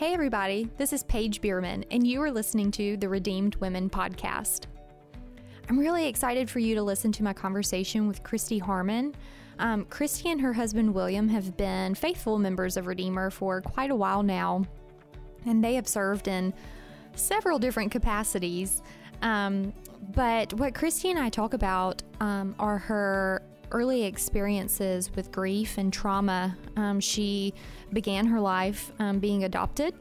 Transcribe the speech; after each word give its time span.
Hey, 0.00 0.14
everybody, 0.14 0.66
this 0.78 0.94
is 0.94 1.02
Paige 1.02 1.42
Bierman, 1.42 1.84
and 1.90 2.06
you 2.06 2.22
are 2.22 2.30
listening 2.30 2.70
to 2.70 2.96
the 2.96 3.06
Redeemed 3.06 3.56
Women 3.56 3.90
podcast. 3.90 4.64
I'm 5.68 5.78
really 5.78 6.06
excited 6.06 6.48
for 6.48 6.58
you 6.58 6.74
to 6.76 6.82
listen 6.82 7.12
to 7.12 7.22
my 7.22 7.34
conversation 7.34 8.08
with 8.08 8.22
Christy 8.22 8.58
Harmon. 8.58 9.14
Um, 9.58 9.84
Christy 9.84 10.30
and 10.30 10.40
her 10.40 10.54
husband 10.54 10.94
William 10.94 11.28
have 11.28 11.54
been 11.54 11.94
faithful 11.94 12.38
members 12.38 12.78
of 12.78 12.86
Redeemer 12.86 13.28
for 13.28 13.60
quite 13.60 13.90
a 13.90 13.94
while 13.94 14.22
now, 14.22 14.64
and 15.44 15.62
they 15.62 15.74
have 15.74 15.86
served 15.86 16.28
in 16.28 16.54
several 17.14 17.58
different 17.58 17.92
capacities. 17.92 18.80
Um, 19.20 19.74
but 20.14 20.54
what 20.54 20.74
Christy 20.74 21.10
and 21.10 21.18
I 21.18 21.28
talk 21.28 21.52
about 21.52 22.02
um, 22.20 22.54
are 22.58 22.78
her 22.78 23.42
early 23.70 24.04
experiences 24.04 25.10
with 25.14 25.30
grief 25.30 25.78
and 25.78 25.92
trauma. 25.92 26.56
Um, 26.76 27.00
she 27.00 27.54
began 27.92 28.26
her 28.26 28.40
life 28.40 28.92
um, 28.98 29.18
being 29.18 29.44
adopted 29.44 29.94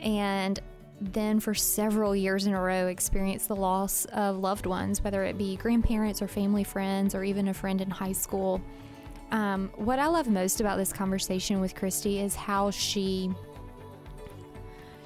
and 0.00 0.60
then 1.00 1.40
for 1.40 1.54
several 1.54 2.14
years 2.14 2.46
in 2.46 2.54
a 2.54 2.60
row 2.60 2.86
experienced 2.86 3.48
the 3.48 3.56
loss 3.56 4.04
of 4.06 4.38
loved 4.38 4.66
ones, 4.66 5.02
whether 5.02 5.24
it 5.24 5.36
be 5.36 5.56
grandparents 5.56 6.22
or 6.22 6.28
family 6.28 6.64
friends 6.64 7.14
or 7.14 7.24
even 7.24 7.48
a 7.48 7.54
friend 7.54 7.80
in 7.80 7.90
high 7.90 8.12
school. 8.12 8.60
Um, 9.32 9.70
what 9.76 9.98
I 9.98 10.06
love 10.06 10.28
most 10.28 10.60
about 10.60 10.76
this 10.76 10.92
conversation 10.92 11.60
with 11.60 11.74
Christy 11.74 12.20
is 12.20 12.34
how 12.34 12.70
she 12.70 13.30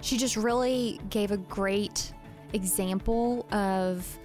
she 0.02 0.18
just 0.18 0.36
really 0.36 1.00
gave 1.10 1.30
a 1.30 1.36
great 1.36 2.12
example 2.52 3.46
of 3.50 4.18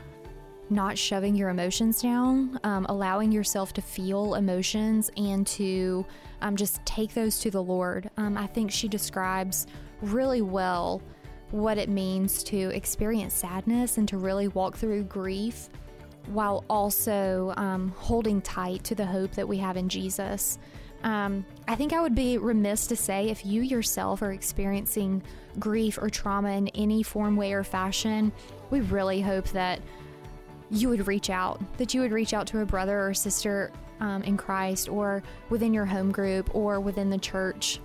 not 0.72 0.98
shoving 0.98 1.36
your 1.36 1.50
emotions 1.50 2.02
down, 2.02 2.60
um, 2.64 2.86
allowing 2.90 3.32
yourself 3.32 3.74
to 3.74 3.82
feel 3.82 4.36
emotions 4.36 5.12
and 5.18 5.46
to 5.46 6.06
um, 6.42 6.56
just 6.56 6.84
take 6.86 7.14
those 7.14 7.40
to 7.40 7.52
the 7.52 7.62
Lord. 7.62 8.10
Um, 8.18 8.38
I 8.38 8.48
think 8.48 8.72
she 8.72 8.88
describes 8.88 9.68
really 10.02 10.42
well 10.42 11.02
what 11.52 11.78
it 11.78 11.90
means 11.90 12.44
to 12.44 12.70
experience 12.70 13.34
sadness 13.34 13.98
and 13.98 14.08
to 14.08 14.18
really 14.18 14.48
walk 14.48 14.78
through 14.78 15.04
grief 15.04 15.70
while 16.28 16.64
also 16.70 17.54
um, 17.58 17.90
holding 17.98 18.42
tight 18.42 18.84
to 18.86 18.96
the 18.96 19.06
hope 19.06 19.32
that 19.32 19.48
we 19.48 19.58
have 19.58 19.76
in 19.76 19.90
Jesus. 19.90 20.58
Um, 21.04 21.46
I 21.68 21.76
think 21.76 21.94
I 21.94 22.02
would 22.02 22.16
be 22.16 22.38
remiss 22.38 22.88
to 22.88 22.96
say 22.96 23.30
if 23.30 23.46
you 23.46 23.62
yourself 23.62 24.22
are 24.22 24.32
experiencing 24.32 25.24
grief 25.60 25.98
or 26.00 26.10
trauma 26.10 26.52
in 26.52 26.68
any 26.70 27.04
form, 27.04 27.36
way, 27.36 27.54
or 27.54 27.64
fashion, 27.64 28.32
we 28.70 28.82
really 28.82 29.20
hope 29.20 29.48
that 29.50 29.82
you 30.72 30.90
would 30.90 31.06
reach 31.06 31.30
out, 31.30 31.62
that 31.78 31.94
you 31.94 32.02
would 32.02 32.14
reach 32.14 32.34
out 32.34 32.48
to 32.48 32.62
a 32.62 32.66
brother 32.66 33.06
or 33.06 33.14
sister 33.14 33.72
um, 34.00 34.24
in 34.24 34.38
Christ 34.38 34.90
or 34.90 35.22
within 35.50 35.74
your 35.74 35.86
home 35.86 36.12
group 36.12 36.56
or 36.56 36.80
within 36.80 37.10
the 37.10 37.18
church. 37.18 37.80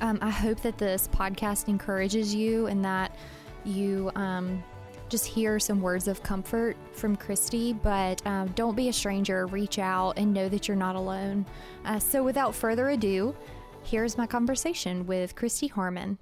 Um, 0.00 0.18
I 0.20 0.30
hope 0.30 0.60
that 0.62 0.76
this 0.76 1.08
podcast 1.08 1.68
encourages 1.68 2.34
you 2.34 2.66
and 2.66 2.84
that 2.84 3.16
you 3.64 4.10
um, 4.16 4.62
just 5.08 5.24
hear 5.24 5.60
some 5.60 5.80
words 5.80 6.08
of 6.08 6.22
comfort 6.22 6.76
from 6.92 7.14
Christy, 7.14 7.72
but 7.72 8.24
um, 8.26 8.48
don't 8.48 8.74
be 8.74 8.88
a 8.88 8.92
stranger. 8.92 9.46
Reach 9.46 9.78
out 9.78 10.18
and 10.18 10.34
know 10.34 10.48
that 10.48 10.66
you're 10.66 10.76
not 10.76 10.96
alone. 10.96 11.46
Uh, 11.84 12.00
so, 12.00 12.22
without 12.24 12.54
further 12.54 12.90
ado, 12.90 13.36
here's 13.84 14.18
my 14.18 14.26
conversation 14.26 15.06
with 15.06 15.36
Christy 15.36 15.68
Harmon. 15.68 16.18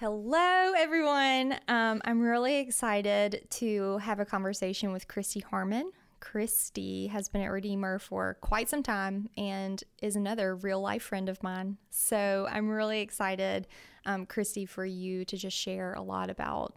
Hello, 0.00 0.74
everyone. 0.76 1.58
Um, 1.66 2.00
I'm 2.04 2.20
really 2.20 2.58
excited 2.58 3.48
to 3.50 3.98
have 3.98 4.20
a 4.20 4.24
conversation 4.24 4.92
with 4.92 5.08
Christy 5.08 5.40
Harmon. 5.40 5.90
Christy 6.20 7.08
has 7.08 7.28
been 7.28 7.42
at 7.42 7.50
Redeemer 7.50 7.98
for 7.98 8.38
quite 8.40 8.68
some 8.68 8.84
time 8.84 9.28
and 9.36 9.82
is 10.00 10.14
another 10.14 10.54
real 10.54 10.80
life 10.80 11.02
friend 11.02 11.28
of 11.28 11.42
mine. 11.42 11.78
So 11.90 12.46
I'm 12.48 12.68
really 12.68 13.00
excited, 13.00 13.66
um, 14.06 14.24
Christy, 14.24 14.66
for 14.66 14.84
you 14.84 15.24
to 15.24 15.36
just 15.36 15.56
share 15.56 15.94
a 15.94 16.02
lot 16.02 16.30
about 16.30 16.76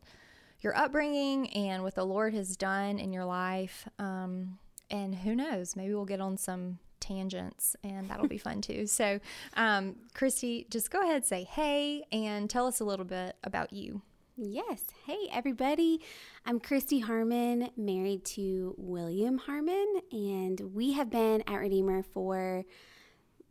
your 0.61 0.75
upbringing 0.75 1.47
and 1.53 1.83
what 1.83 1.93
the 1.93 2.03
Lord 2.03 2.33
has 2.33 2.57
done 2.57 2.97
in 2.97 3.13
your 3.13 3.25
life. 3.25 3.87
Um, 3.99 4.57
and 4.89 5.13
who 5.13 5.35
knows, 5.35 5.75
maybe 5.75 5.93
we'll 5.93 6.05
get 6.05 6.21
on 6.21 6.37
some 6.37 6.79
tangents, 7.01 7.75
and 7.83 8.09
that'll 8.09 8.27
be 8.27 8.37
fun 8.37 8.61
too. 8.61 8.87
So, 8.87 9.19
um, 9.55 9.95
Christy, 10.13 10.67
just 10.69 10.89
go 10.91 11.01
ahead, 11.01 11.25
say 11.25 11.43
hey, 11.43 12.03
and 12.11 12.49
tell 12.49 12.67
us 12.67 12.79
a 12.79 12.85
little 12.85 13.05
bit 13.05 13.35
about 13.43 13.73
you. 13.73 14.01
Yes. 14.37 14.83
Hey, 15.05 15.27
everybody. 15.31 16.01
I'm 16.45 16.59
Christy 16.59 16.99
Harmon, 16.99 17.69
married 17.75 18.23
to 18.25 18.73
William 18.77 19.37
Harmon, 19.37 20.01
and 20.11 20.73
we 20.73 20.93
have 20.93 21.09
been 21.09 21.43
at 21.47 21.59
Redeemer 21.59 22.01
for 22.01 22.63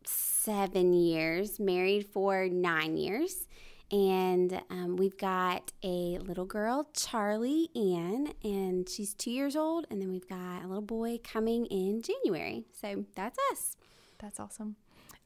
seven 0.04 0.94
years, 0.94 1.60
married 1.60 2.06
for 2.06 2.48
nine 2.48 2.96
years. 2.96 3.46
And 3.92 4.62
um, 4.70 4.96
we've 4.96 5.16
got 5.16 5.72
a 5.82 6.18
little 6.18 6.44
girl, 6.44 6.88
Charlie 6.94 7.70
Ann, 7.74 8.32
and 8.44 8.88
she's 8.88 9.14
two 9.14 9.32
years 9.32 9.56
old. 9.56 9.86
And 9.90 10.00
then 10.00 10.10
we've 10.10 10.28
got 10.28 10.62
a 10.62 10.66
little 10.66 10.80
boy 10.80 11.18
coming 11.24 11.66
in 11.66 12.02
January. 12.02 12.64
So 12.80 13.04
that's 13.16 13.38
us. 13.50 13.76
That's 14.18 14.38
awesome. 14.38 14.76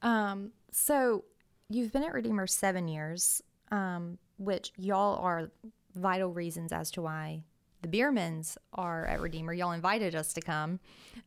Um, 0.00 0.52
so 0.70 1.24
you've 1.68 1.92
been 1.92 2.04
at 2.04 2.14
Redeemer 2.14 2.46
seven 2.46 2.88
years, 2.88 3.42
um, 3.70 4.18
which 4.38 4.72
y'all 4.76 5.18
are 5.22 5.50
vital 5.94 6.32
reasons 6.32 6.72
as 6.72 6.90
to 6.92 7.02
why 7.02 7.44
the 7.82 7.88
Biermans 7.88 8.56
are 8.72 9.04
at 9.06 9.20
Redeemer. 9.20 9.52
Y'all 9.52 9.72
invited 9.72 10.14
us 10.14 10.32
to 10.32 10.40
come. 10.40 10.80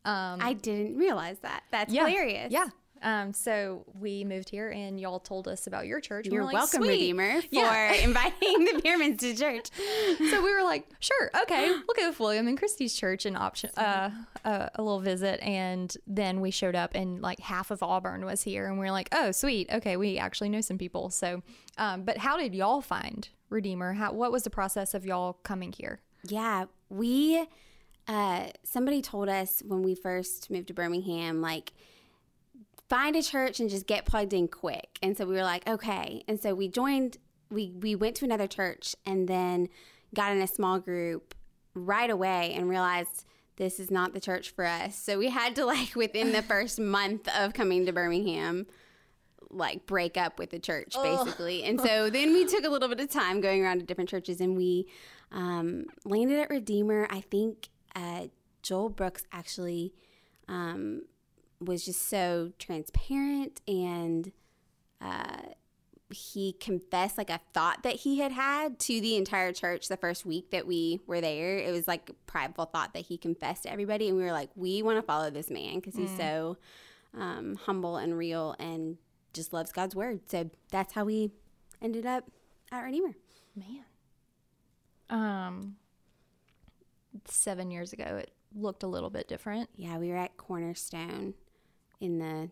Um, 0.05 0.39
I 0.41 0.53
didn't 0.53 0.97
realize 0.97 1.37
that. 1.43 1.63
That's 1.71 1.93
yeah, 1.93 2.07
hilarious. 2.07 2.51
Yeah. 2.51 2.67
Um, 3.01 3.33
so 3.33 3.85
we 3.99 4.23
moved 4.23 4.49
here, 4.49 4.69
and 4.69 4.99
y'all 4.99 5.19
told 5.19 5.47
us 5.47 5.67
about 5.67 5.85
your 5.85 5.99
church. 5.99 6.27
You're 6.27 6.43
like, 6.43 6.53
welcome, 6.53 6.81
Sweet. 6.81 6.89
Redeemer, 6.89 7.41
for 7.41 7.47
yeah. 7.51 7.93
inviting 8.03 8.65
the 8.65 8.81
Biermans 8.83 9.19
to 9.19 9.35
church. 9.35 9.69
So 10.29 10.41
we 10.43 10.53
were 10.53 10.63
like, 10.63 10.87
sure, 10.99 11.31
okay, 11.43 11.67
we'll 11.67 11.95
go 11.95 12.09
with 12.09 12.19
William 12.19 12.47
and 12.47 12.57
Christy's 12.57 12.95
church 12.95 13.25
and 13.25 13.37
option 13.37 13.69
uh, 13.77 14.11
uh, 14.45 14.69
a 14.75 14.81
little 14.81 14.99
visit. 14.99 15.39
And 15.41 15.95
then 16.05 16.41
we 16.41 16.51
showed 16.51 16.75
up, 16.75 16.91
and 16.95 17.21
like 17.21 17.39
half 17.39 17.71
of 17.71 17.83
Auburn 17.83 18.25
was 18.25 18.43
here, 18.43 18.67
and 18.67 18.79
we 18.79 18.87
are 18.87 18.91
like, 18.91 19.09
oh, 19.11 19.31
sweet, 19.31 19.69
okay, 19.71 19.97
we 19.97 20.17
actually 20.17 20.49
know 20.49 20.61
some 20.61 20.77
people. 20.77 21.09
So, 21.09 21.43
um, 21.77 22.03
but 22.03 22.17
how 22.17 22.37
did 22.37 22.55
y'all 22.55 22.81
find 22.81 23.27
Redeemer? 23.49 23.93
How 23.93 24.13
what 24.13 24.31
was 24.31 24.43
the 24.43 24.49
process 24.49 24.93
of 24.93 25.05
y'all 25.05 25.33
coming 25.43 25.71
here? 25.71 25.99
Yeah, 26.23 26.65
we. 26.89 27.45
Uh, 28.09 28.47
somebody 28.63 29.01
told 29.01 29.27
us 29.27 29.61
when 29.67 29.81
we 29.81 29.93
first 29.93 30.49
moved 30.49 30.67
to 30.67 30.73
Birmingham, 30.73 31.41
like 31.41 31.73
find 32.89 33.15
a 33.15 33.21
church 33.21 33.59
and 33.59 33.69
just 33.69 33.87
get 33.87 34.05
plugged 34.05 34.33
in 34.33 34.47
quick. 34.47 34.97
And 35.01 35.17
so 35.17 35.25
we 35.25 35.35
were 35.35 35.43
like, 35.43 35.67
okay. 35.67 36.23
And 36.27 36.39
so 36.39 36.55
we 36.55 36.67
joined, 36.67 37.17
we, 37.49 37.71
we 37.79 37.95
went 37.95 38.15
to 38.17 38.25
another 38.25 38.47
church 38.47 38.95
and 39.05 39.27
then 39.27 39.69
got 40.13 40.31
in 40.31 40.41
a 40.41 40.47
small 40.47 40.79
group 40.79 41.35
right 41.73 42.09
away 42.09 42.53
and 42.53 42.69
realized 42.69 43.25
this 43.57 43.79
is 43.79 43.91
not 43.91 44.13
the 44.13 44.19
church 44.19 44.51
for 44.51 44.65
us. 44.65 44.97
So 44.97 45.17
we 45.17 45.29
had 45.29 45.55
to, 45.55 45.65
like, 45.65 45.95
within 45.95 46.31
the 46.31 46.41
first 46.41 46.79
month 46.79 47.27
of 47.35 47.53
coming 47.53 47.85
to 47.85 47.91
Birmingham, 47.91 48.67
like 49.49 49.85
break 49.85 50.17
up 50.17 50.39
with 50.39 50.49
the 50.49 50.59
church 50.59 50.93
basically. 51.01 51.63
And 51.63 51.79
so 51.79 52.09
then 52.11 52.33
we 52.33 52.45
took 52.45 52.65
a 52.65 52.69
little 52.69 52.89
bit 52.89 52.99
of 52.99 53.09
time 53.09 53.41
going 53.41 53.63
around 53.63 53.79
to 53.79 53.85
different 53.85 54.09
churches 54.09 54.41
and 54.41 54.57
we 54.57 54.87
um, 55.31 55.85
landed 56.05 56.39
at 56.39 56.49
Redeemer. 56.49 57.07
I 57.09 57.21
think 57.21 57.69
uh, 57.95 58.27
Joel 58.61 58.89
Brooks 58.89 59.23
actually 59.31 59.93
um, 60.47 61.03
was 61.59 61.85
just 61.85 62.07
so 62.07 62.51
transparent 62.59 63.61
and 63.67 64.31
uh, 65.01 65.41
he 66.09 66.53
confessed 66.53 67.17
like 67.17 67.29
a 67.29 67.39
thought 67.53 67.83
that 67.83 67.95
he 67.95 68.19
had 68.19 68.31
had 68.31 68.79
to 68.79 69.01
the 69.01 69.15
entire 69.15 69.51
church 69.51 69.87
the 69.87 69.97
first 69.97 70.25
week 70.25 70.51
that 70.51 70.65
we 70.65 70.99
were 71.05 71.19
there. 71.19 71.57
It 71.57 71.71
was 71.71 71.87
like 71.87 72.09
a 72.09 72.13
prideful 72.31 72.65
thought 72.65 72.93
that 72.93 73.05
he 73.05 73.17
confessed 73.17 73.63
to 73.63 73.71
everybody, 73.71 74.07
and 74.07 74.17
we 74.17 74.23
were 74.23 74.31
like, 74.31 74.49
we 74.55 74.81
want 74.81 74.97
to 74.97 75.01
follow 75.01 75.29
this 75.29 75.49
man 75.49 75.75
because 75.75 75.95
he's 75.95 76.09
mm. 76.11 76.17
so 76.17 76.57
um, 77.13 77.55
humble 77.55 77.97
and 77.97 78.17
real 78.17 78.55
and 78.59 78.97
just 79.33 79.53
loves 79.53 79.71
God's 79.71 79.95
word. 79.95 80.21
So 80.27 80.49
that's 80.71 80.93
how 80.93 81.03
we 81.03 81.31
ended 81.81 82.05
up 82.05 82.23
at 82.71 82.81
Redeemer. 82.81 83.15
Man, 83.55 83.83
um, 85.09 85.75
seven 87.25 87.69
years 87.69 87.91
ago, 87.91 88.17
it 88.21 88.31
looked 88.55 88.83
a 88.83 88.87
little 88.87 89.09
bit 89.09 89.27
different. 89.27 89.69
Yeah, 89.75 89.97
we 89.97 90.09
were 90.09 90.17
at 90.17 90.37
Cornerstone 90.37 91.33
in 91.99 92.19
the 92.19 92.49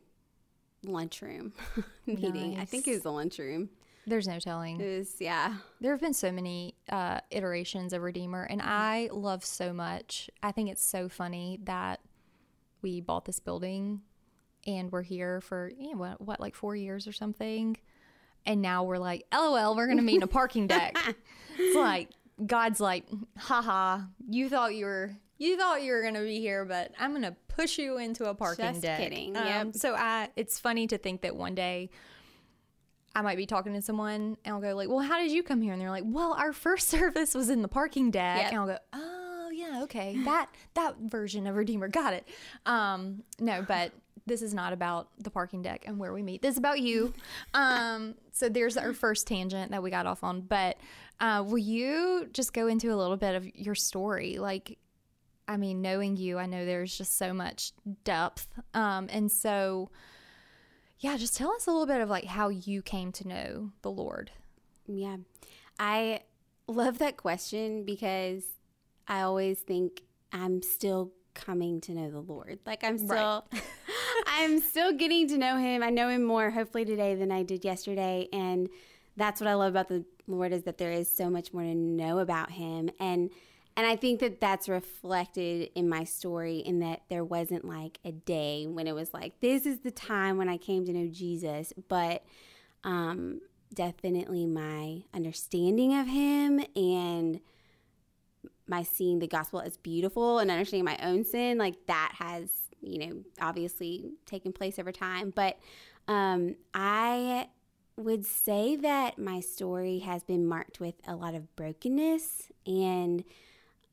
lunchroom 0.84 1.54
meeting. 2.06 2.54
Nice. 2.54 2.62
I 2.62 2.66
think 2.66 2.88
it 2.88 2.92
was 2.92 3.02
the 3.04 3.12
lunchroom. 3.12 3.70
There's 4.08 4.28
no 4.28 4.40
telling. 4.40 4.80
It 4.80 4.98
was, 5.00 5.16
yeah. 5.20 5.56
There 5.82 5.92
have 5.92 6.02
been 6.02 6.14
so 6.14 6.32
many 6.32 6.76
uh, 6.90 7.22
iterations 7.32 7.92
of 7.92 8.04
Redeemer, 8.04 8.44
and 8.44 8.62
I 8.62 9.10
love 9.12 9.44
so 9.44 9.74
much. 9.74 10.30
I 10.44 10.52
think 10.52 10.70
it's 10.70 10.86
so 10.86 11.10
funny 11.10 11.60
that 11.64 12.02
we 12.82 13.02
bought 13.02 13.26
this 13.26 13.40
building 13.40 14.02
and 14.68 14.92
we're 14.92 15.02
here 15.02 15.42
for 15.42 15.72
you 15.78 15.92
know, 15.92 15.98
what, 15.98 16.22
what, 16.22 16.40
like 16.40 16.56
four 16.56 16.76
years 16.76 17.08
or 17.08 17.12
something. 17.12 17.78
And 18.46 18.62
now 18.62 18.84
we're 18.84 19.00
like, 19.00 19.26
lol, 19.34 19.76
we're 19.76 19.88
going 19.88 19.98
to 19.98 20.04
meet 20.04 20.18
in 20.18 20.24
a 20.24 20.28
parking 20.28 20.68
deck. 20.68 20.96
it's 21.58 21.76
like, 21.76 22.10
God's 22.46 22.80
like, 22.80 23.06
haha, 23.38 24.02
you 24.28 24.50
thought 24.50 24.76
you 24.76 24.86
were 24.86 25.16
you 25.38 25.58
thought 25.58 25.84
you 25.84 25.92
were 25.92 26.02
going 26.02 26.14
to 26.14 26.22
be 26.22 26.40
here, 26.40 26.66
but 26.66 26.92
I'm 27.00 27.12
going 27.12 27.24
to 27.24 27.36
push 27.48 27.78
you 27.78 27.98
into 27.98 28.26
a 28.26 28.34
parking 28.34 28.66
deck. 28.66 28.74
Just 28.74 28.82
deck. 28.84 29.00
kidding. 29.00 29.36
Um, 29.36 29.46
yep. 29.46 29.76
So 29.76 29.96
I, 29.96 30.30
it's 30.36 30.60
funny 30.60 30.88
to 30.88 30.98
think 30.98 31.22
that 31.22 31.36
one 31.36 31.56
day 31.56 31.90
I 33.16 33.22
might 33.22 33.38
be 33.38 33.46
talking 33.46 33.74
to 33.74 33.82
someone 33.82 34.38
and 34.44 34.56
I'll 34.56 34.62
go 34.62 34.76
like, 34.76 34.90
"Well, 34.90 35.00
how 35.00 35.20
did 35.20 35.32
you 35.32 35.42
come 35.42 35.62
here?" 35.62 35.74
And 35.74 35.82
they're 35.82 35.90
like, 35.90 36.04
"Well, 36.06 36.34
our 36.34 36.54
first 36.54 36.88
service 36.90 37.34
was 37.34 37.50
in 37.50 37.62
the 37.62 37.68
parking 37.68 38.12
deck." 38.12 38.42
Yep. 38.42 38.52
And 38.52 38.60
I'll 38.60 38.68
go, 38.68 38.78
"Oh, 38.94 39.50
yeah, 39.54 39.84
okay. 39.84 40.18
That 40.26 40.50
that 40.74 40.96
version 41.00 41.48
of 41.48 41.56
Redeemer 41.56 41.88
got 41.88 42.14
it." 42.14 42.28
Um, 42.66 43.24
no, 43.40 43.62
but 43.62 43.92
this 44.28 44.42
is 44.42 44.54
not 44.54 44.74
about 44.74 45.10
the 45.20 45.30
parking 45.30 45.62
deck 45.62 45.84
and 45.86 46.00
where 46.00 46.12
we 46.12 46.24
meet. 46.24 46.42
This 46.42 46.54
is 46.54 46.58
about 46.58 46.80
you. 46.80 47.14
Um, 47.54 48.16
so 48.34 48.50
there's 48.50 48.76
our 48.76 48.92
first 48.92 49.28
tangent 49.28 49.72
that 49.72 49.82
we 49.82 49.90
got 49.90 50.06
off 50.06 50.24
on, 50.26 50.42
but 50.42 50.78
uh, 51.22 51.42
will 51.46 51.58
you 51.58 52.28
just 52.34 52.54
go 52.54 52.68
into 52.68 52.94
a 52.94 52.98
little 52.98 53.16
bit 53.16 53.34
of 53.34 53.48
your 53.56 53.76
story? 53.76 54.38
Like, 54.40 54.78
I 55.48 55.58
mean, 55.58 55.82
knowing 55.82 56.18
you, 56.18 56.38
I 56.38 56.46
know 56.46 56.66
there's 56.66 56.98
just 56.98 57.18
so 57.18 57.34
much 57.34 57.72
depth. 58.04 58.48
Um, 58.74 59.08
and 59.12 59.32
so, 59.32 59.90
yeah, 61.00 61.18
just 61.18 61.38
tell 61.38 61.52
us 61.52 61.68
a 61.68 61.72
little 61.72 61.86
bit 61.86 62.02
of 62.02 62.10
like 62.10 62.26
how 62.26 62.50
you 62.50 62.82
came 62.82 63.12
to 63.14 63.28
know 63.28 63.72
the 63.82 63.92
Lord. 63.92 64.32
Yeah. 64.88 65.18
I 65.80 66.22
love 66.68 67.00
that 67.00 67.18
question 67.18 67.84
because 67.86 68.44
I 69.08 69.22
always 69.22 69.60
think 69.60 70.02
I'm 70.32 70.62
still 70.62 71.12
coming 71.34 71.82
to 71.82 71.92
know 71.92 72.10
the 72.10 72.22
Lord. 72.22 72.60
Like 72.66 72.84
I'm 72.84 72.98
still 72.98 73.46
I'm 74.26 74.60
still 74.62 74.94
getting 74.94 75.28
to 75.30 75.38
know 75.38 75.58
him. 75.58 75.84
I 75.84 75.90
know 75.90 76.10
him 76.10 76.24
more 76.24 76.50
hopefully 76.50 76.86
today 76.86 77.16
than 77.16 77.32
I 77.32 77.44
did 77.44 77.64
yesterday 77.64 78.28
and 78.34 78.70
that's 79.18 79.40
what 79.40 79.48
I 79.48 79.54
love 79.54 79.74
about 79.74 79.90
the 79.90 80.06
Lord 80.28 80.54
is 80.54 80.64
that 80.64 80.78
there 80.78 80.92
is 80.92 81.10
so 81.10 81.30
much 81.30 81.54
more 81.54 81.64
to 81.64 81.76
know 81.76 82.20
about 82.20 82.52
him 82.52 82.90
and 83.00 83.30
and 83.77 83.86
I 83.86 83.95
think 83.95 84.22
that 84.22 84.39
that's 84.39 84.69
reflected 84.69 85.69
in 85.75 85.89
my 85.89 86.04
story 86.04 86.60
in 86.60 86.80
that 86.80 87.01
there 87.10 87.24
wasn't 87.24 87.66
like 87.66 88.00
a 88.06 88.12
day 88.12 88.66
when 88.68 88.88
it 88.88 88.95
was 88.95 89.13
like 89.13 89.39
this 89.42 89.66
is 89.66 89.80
the 89.80 89.92
time 89.92 90.38
when 90.38 90.50
I 90.50 90.57
came 90.57 90.86
to 90.86 90.94
know 90.94 91.07
Jesus, 91.07 91.74
but 91.88 92.24
um 92.83 93.42
definitely 93.74 94.45
my 94.45 95.04
understanding 95.13 95.98
of 95.98 96.07
him 96.07 96.63
and 96.75 97.42
my 98.68 98.83
seeing 98.83 99.19
the 99.19 99.27
gospel 99.27 99.60
as 99.60 99.77
beautiful 99.77 100.39
and 100.39 100.50
understanding 100.50 100.86
my 100.86 100.98
own 101.04 101.24
sin 101.25 101.57
like 101.57 101.75
that 101.88 102.13
has 102.18 102.50
you 102.81 103.00
know 103.00 103.24
obviously 103.42 104.12
taken 104.25 104.54
place 104.54 104.80
over 104.80 104.92
time. 104.92 105.33
But 105.36 105.60
um, 106.07 106.56
i 106.74 107.48
would 107.98 108.25
say 108.25 108.75
that 108.75 109.18
my 109.18 109.39
story 109.39 110.00
has 110.00 110.24
been 110.24 110.45
marked 110.45 110.80
with 110.80 110.95
a 111.07 111.16
lot 111.16 111.33
of 111.33 111.56
brokenness 111.56 112.51
and 112.68 113.24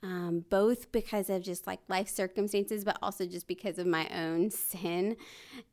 um, 0.03 0.45
both 0.51 0.91
because 0.91 1.31
of 1.31 1.43
just 1.43 1.67
like 1.67 1.81
life 1.89 2.09
circumstances, 2.09 2.85
but 2.85 2.99
also 3.03 3.27
just 3.27 3.47
because 3.47 3.79
of 3.79 3.87
my 3.87 4.09
own 4.09 4.51
sin. 4.51 5.17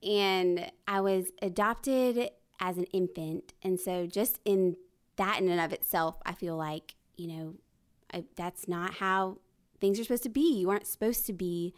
And 0.03 0.71
I 0.87 1.01
was 1.01 1.31
adopted 1.41 2.29
as 2.59 2.77
an 2.77 2.85
infant. 2.85 3.53
And 3.63 3.79
so, 3.79 4.05
just 4.05 4.39
in 4.45 4.75
that 5.15 5.39
in 5.39 5.49
and 5.49 5.59
of 5.59 5.73
itself, 5.73 6.17
I 6.25 6.33
feel 6.33 6.55
like, 6.55 6.95
you 7.17 7.27
know, 7.27 7.55
I, 8.13 8.23
that's 8.35 8.67
not 8.67 8.95
how 8.95 9.37
things 9.79 9.99
are 9.99 10.03
supposed 10.03 10.23
to 10.23 10.29
be. 10.29 10.59
You 10.59 10.69
aren't 10.69 10.87
supposed 10.87 11.25
to 11.27 11.33
be 11.33 11.73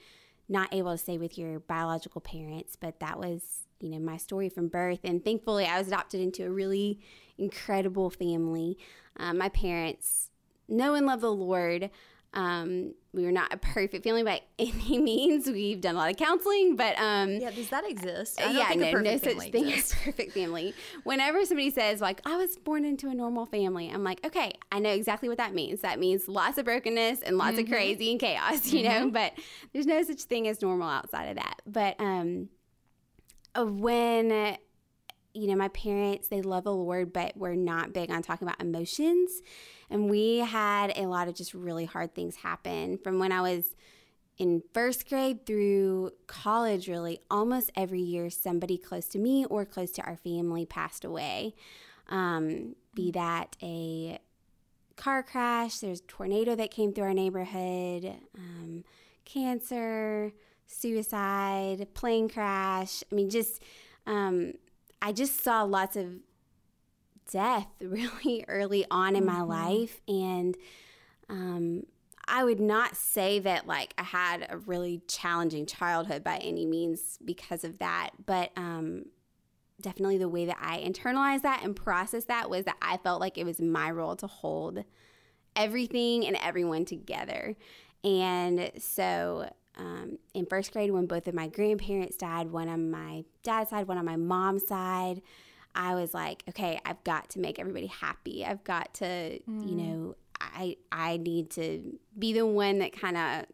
not 0.50 0.74
able 0.74 0.92
to 0.92 0.98
stay 0.98 1.18
with 1.18 1.38
your 1.38 1.59
biological 1.59 2.21
parents, 2.21 2.75
but 2.75 3.00
that 3.00 3.18
was, 3.18 3.63
you 3.80 3.89
know, 3.89 4.00
my 4.00 4.18
story 4.18 4.50
from 4.50 4.68
birth. 4.68 5.00
And 5.03 5.24
thankfully, 5.24 5.65
I 5.65 5.77
was 5.77 5.88
adopted 5.88 6.19
into 6.19 6.45
a 6.45 6.51
really 6.51 7.00
incredible 7.38 8.09
family. 8.09 8.77
Um, 9.18 9.38
my 9.38 9.50
parents 9.50 10.30
know 10.68 10.94
and 10.94 11.06
love 11.06 11.21
the 11.21 11.31
Lord. 11.31 11.89
Um, 12.33 12.93
we 13.13 13.25
were 13.25 13.31
not 13.33 13.53
a 13.53 13.57
perfect 13.57 14.05
family 14.05 14.23
by 14.23 14.41
any 14.59 14.99
means. 14.99 15.47
We've 15.47 15.81
done 15.81 15.95
a 15.95 15.97
lot 15.97 16.11
of 16.11 16.15
counseling, 16.17 16.77
but 16.77 16.97
um, 16.97 17.31
Yeah, 17.31 17.51
does 17.51 17.69
that 17.69 17.89
exist? 17.89 18.39
I 18.39 18.45
don't 18.45 18.55
yeah, 18.55 18.69
no, 18.69 18.91
no 18.91 18.91
perfect 18.93 19.23
such 19.25 19.33
family 19.33 19.51
thing 19.51 19.67
exists. 19.67 19.93
as 19.93 20.01
perfect 20.03 20.31
family. 20.31 20.73
Whenever 21.03 21.43
somebody 21.43 21.71
says 21.71 21.99
like 21.99 22.21
I 22.25 22.37
was 22.37 22.55
born 22.57 22.85
into 22.85 23.09
a 23.09 23.13
normal 23.13 23.45
family, 23.45 23.89
I'm 23.89 24.03
like, 24.05 24.25
okay, 24.25 24.53
I 24.71 24.79
know 24.79 24.91
exactly 24.91 25.27
what 25.27 25.39
that 25.39 25.53
means. 25.53 25.81
That 25.81 25.99
means 25.99 26.29
lots 26.29 26.57
of 26.57 26.63
brokenness 26.65 27.21
and 27.21 27.37
lots 27.37 27.59
of 27.59 27.67
crazy 27.67 28.11
and 28.11 28.19
chaos, 28.19 28.71
you 28.71 28.83
know. 28.83 29.09
But 29.11 29.33
there's 29.73 29.85
no 29.87 30.01
such 30.03 30.23
thing 30.23 30.47
as 30.47 30.61
normal 30.61 30.87
outside 30.87 31.25
of 31.25 31.35
that. 31.35 31.61
But 31.65 31.99
um, 31.99 32.47
uh, 33.55 33.65
when 33.65 34.57
you 35.33 35.47
know, 35.47 35.55
my 35.55 35.69
parents, 35.69 36.27
they 36.27 36.41
love 36.41 36.65
the 36.65 36.73
Lord, 36.73 37.13
but 37.13 37.35
we're 37.37 37.55
not 37.55 37.93
big 37.93 38.11
on 38.11 38.21
talking 38.21 38.47
about 38.47 38.61
emotions. 38.61 39.41
And 39.89 40.09
we 40.09 40.37
had 40.39 40.97
a 40.97 41.07
lot 41.07 41.27
of 41.27 41.35
just 41.35 41.53
really 41.53 41.85
hard 41.85 42.13
things 42.15 42.37
happen 42.37 42.97
from 42.97 43.19
when 43.19 43.31
I 43.31 43.41
was 43.41 43.75
in 44.37 44.63
first 44.73 45.07
grade 45.07 45.45
through 45.45 46.11
college, 46.27 46.87
really, 46.87 47.19
almost 47.29 47.71
every 47.75 48.01
year, 48.01 48.29
somebody 48.29 48.77
close 48.77 49.05
to 49.09 49.19
me 49.19 49.45
or 49.45 49.65
close 49.65 49.91
to 49.91 50.01
our 50.01 50.17
family 50.17 50.65
passed 50.65 51.05
away. 51.05 51.53
Um, 52.09 52.75
be 52.95 53.11
that 53.11 53.55
a 53.61 54.19
car 54.95 55.23
crash, 55.23 55.79
there's 55.79 55.99
a 55.99 56.03
tornado 56.03 56.55
that 56.55 56.71
came 56.71 56.93
through 56.93 57.05
our 57.05 57.13
neighborhood, 57.13 58.15
um, 58.37 58.83
cancer, 59.25 60.33
suicide, 60.65 61.87
plane 61.93 62.27
crash. 62.27 63.03
I 63.11 63.15
mean, 63.15 63.29
just, 63.29 63.61
um, 64.07 64.53
I 65.01 65.12
just 65.12 65.44
saw 65.44 65.63
lots 65.63 65.95
of 65.95 66.19
death 67.31 67.68
really 67.81 68.45
early 68.48 68.86
on 68.92 69.15
in 69.15 69.25
my 69.25 69.42
life. 69.42 70.01
And 70.07 70.56
um, 71.30 71.83
I 72.27 72.44
would 72.44 72.59
not 72.59 72.95
say 72.95 73.39
that 73.39 73.68
like 73.68 73.94
I 73.98 74.03
had 74.03 74.48
a 74.50 74.57
really 74.57 75.01
challenging 75.07 75.65
childhood 75.65 76.24
by 76.24 76.38
any 76.38 76.65
means 76.65 77.18
because 77.24 77.63
of 77.63 77.80
that. 77.80 78.12
But 78.25 78.51
um, 78.56 79.06
definitely 79.81 80.18
the 80.18 80.30
way 80.30 80.45
that 80.45 80.57
I 80.62 80.80
internalized 80.80 81.42
that 81.42 81.63
and 81.63 81.75
processed 81.75 82.27
that 82.27 82.50
was 82.50 82.65
that 82.65 82.77
I 82.81 82.98
felt 82.98 83.19
like 83.19 83.38
it 83.38 83.45
was 83.45 83.59
my 83.59 83.89
role 83.92 84.15
to 84.18 84.27
hold 84.27 84.83
everything 85.56 86.25
and 86.25 86.38
everyone 86.42 86.86
together. 86.86 87.56
And 88.03 88.71
so 88.77 89.51
um, 89.81 90.19
in 90.35 90.45
first 90.45 90.71
grade, 90.71 90.91
when 90.91 91.07
both 91.07 91.27
of 91.27 91.33
my 91.33 91.47
grandparents 91.47 92.15
died, 92.15 92.51
one 92.51 92.69
on 92.69 92.91
my 92.91 93.23
dad's 93.41 93.71
side, 93.71 93.87
one 93.87 93.97
on 93.97 94.05
my 94.05 94.15
mom's 94.15 94.67
side, 94.67 95.21
I 95.73 95.95
was 95.95 96.13
like, 96.13 96.43
okay, 96.49 96.79
I've 96.85 97.03
got 97.03 97.29
to 97.31 97.39
make 97.39 97.57
everybody 97.57 97.87
happy. 97.87 98.45
I've 98.45 98.63
got 98.63 98.93
to, 98.95 99.39
you 99.65 99.75
know, 99.75 100.15
I 100.39 100.77
I 100.91 101.17
need 101.17 101.49
to 101.51 101.97
be 102.17 102.33
the 102.33 102.45
one 102.45 102.79
that 102.79 102.93
kind 102.93 103.17
of 103.17 103.45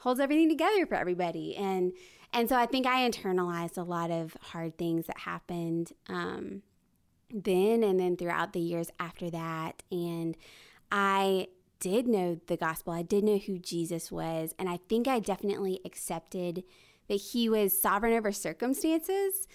holds 0.00 0.20
everything 0.20 0.48
together 0.48 0.86
for 0.86 0.94
everybody. 0.94 1.56
And 1.56 1.92
and 2.32 2.48
so 2.48 2.56
I 2.56 2.66
think 2.66 2.86
I 2.86 3.08
internalized 3.08 3.76
a 3.76 3.82
lot 3.82 4.10
of 4.10 4.36
hard 4.40 4.78
things 4.78 5.06
that 5.06 5.18
happened 5.18 5.92
um, 6.08 6.62
then 7.30 7.82
and 7.82 8.00
then 8.00 8.16
throughout 8.16 8.52
the 8.52 8.60
years 8.60 8.90
after 8.98 9.30
that. 9.30 9.82
And 9.90 10.36
I 10.90 11.48
did 11.80 12.06
know 12.06 12.40
the 12.46 12.56
gospel. 12.56 12.92
I 12.92 13.02
did 13.02 13.24
know 13.24 13.38
who 13.38 13.58
Jesus 13.58 14.10
was. 14.12 14.54
And 14.58 14.68
I 14.68 14.78
think 14.88 15.06
I 15.06 15.18
definitely 15.18 15.80
accepted 15.84 16.64
that 17.08 17.16
he 17.16 17.48
was 17.48 17.78
sovereign 17.78 18.14
over 18.14 18.32
circumstances. 18.32 19.46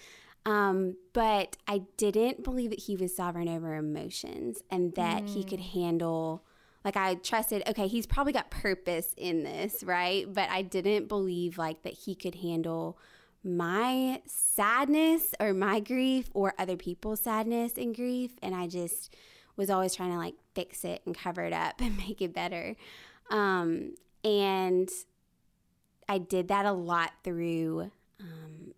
Um, 0.46 0.96
but 1.12 1.56
I 1.68 1.82
didn't 1.96 2.44
believe 2.44 2.70
that 2.70 2.80
he 2.80 2.96
was 2.96 3.14
sovereign 3.14 3.48
over 3.48 3.74
emotions 3.74 4.62
and 4.70 4.94
that 4.94 5.28
he 5.28 5.44
could 5.44 5.60
handle, 5.60 6.44
like, 6.82 6.96
I 6.96 7.16
trusted, 7.16 7.62
okay, 7.68 7.88
he's 7.88 8.06
probably 8.06 8.32
got 8.32 8.50
purpose 8.50 9.14
in 9.18 9.42
this, 9.42 9.82
right? 9.82 10.32
But 10.32 10.48
I 10.48 10.62
didn't 10.62 11.08
believe, 11.08 11.58
like, 11.58 11.82
that 11.82 11.92
he 11.92 12.14
could 12.14 12.36
handle 12.36 12.98
my 13.44 14.22
sadness 14.26 15.34
or 15.40 15.52
my 15.52 15.80
grief 15.80 16.30
or 16.32 16.54
other 16.58 16.76
people's 16.76 17.20
sadness 17.20 17.72
and 17.76 17.94
grief. 17.94 18.32
And 18.42 18.54
I 18.54 18.66
just 18.66 19.14
was 19.56 19.70
always 19.70 19.94
trying 19.94 20.12
to, 20.12 20.18
like, 20.18 20.34
fix 20.54 20.84
it 20.84 21.02
and 21.06 21.16
cover 21.16 21.42
it 21.42 21.52
up 21.52 21.74
and 21.80 21.96
make 21.96 22.20
it 22.22 22.32
better. 22.34 22.76
Um, 23.30 23.94
and 24.24 24.88
I 26.08 26.18
did 26.18 26.48
that 26.48 26.66
a 26.66 26.72
lot 26.72 27.12
through, 27.22 27.90
um, 28.20 28.74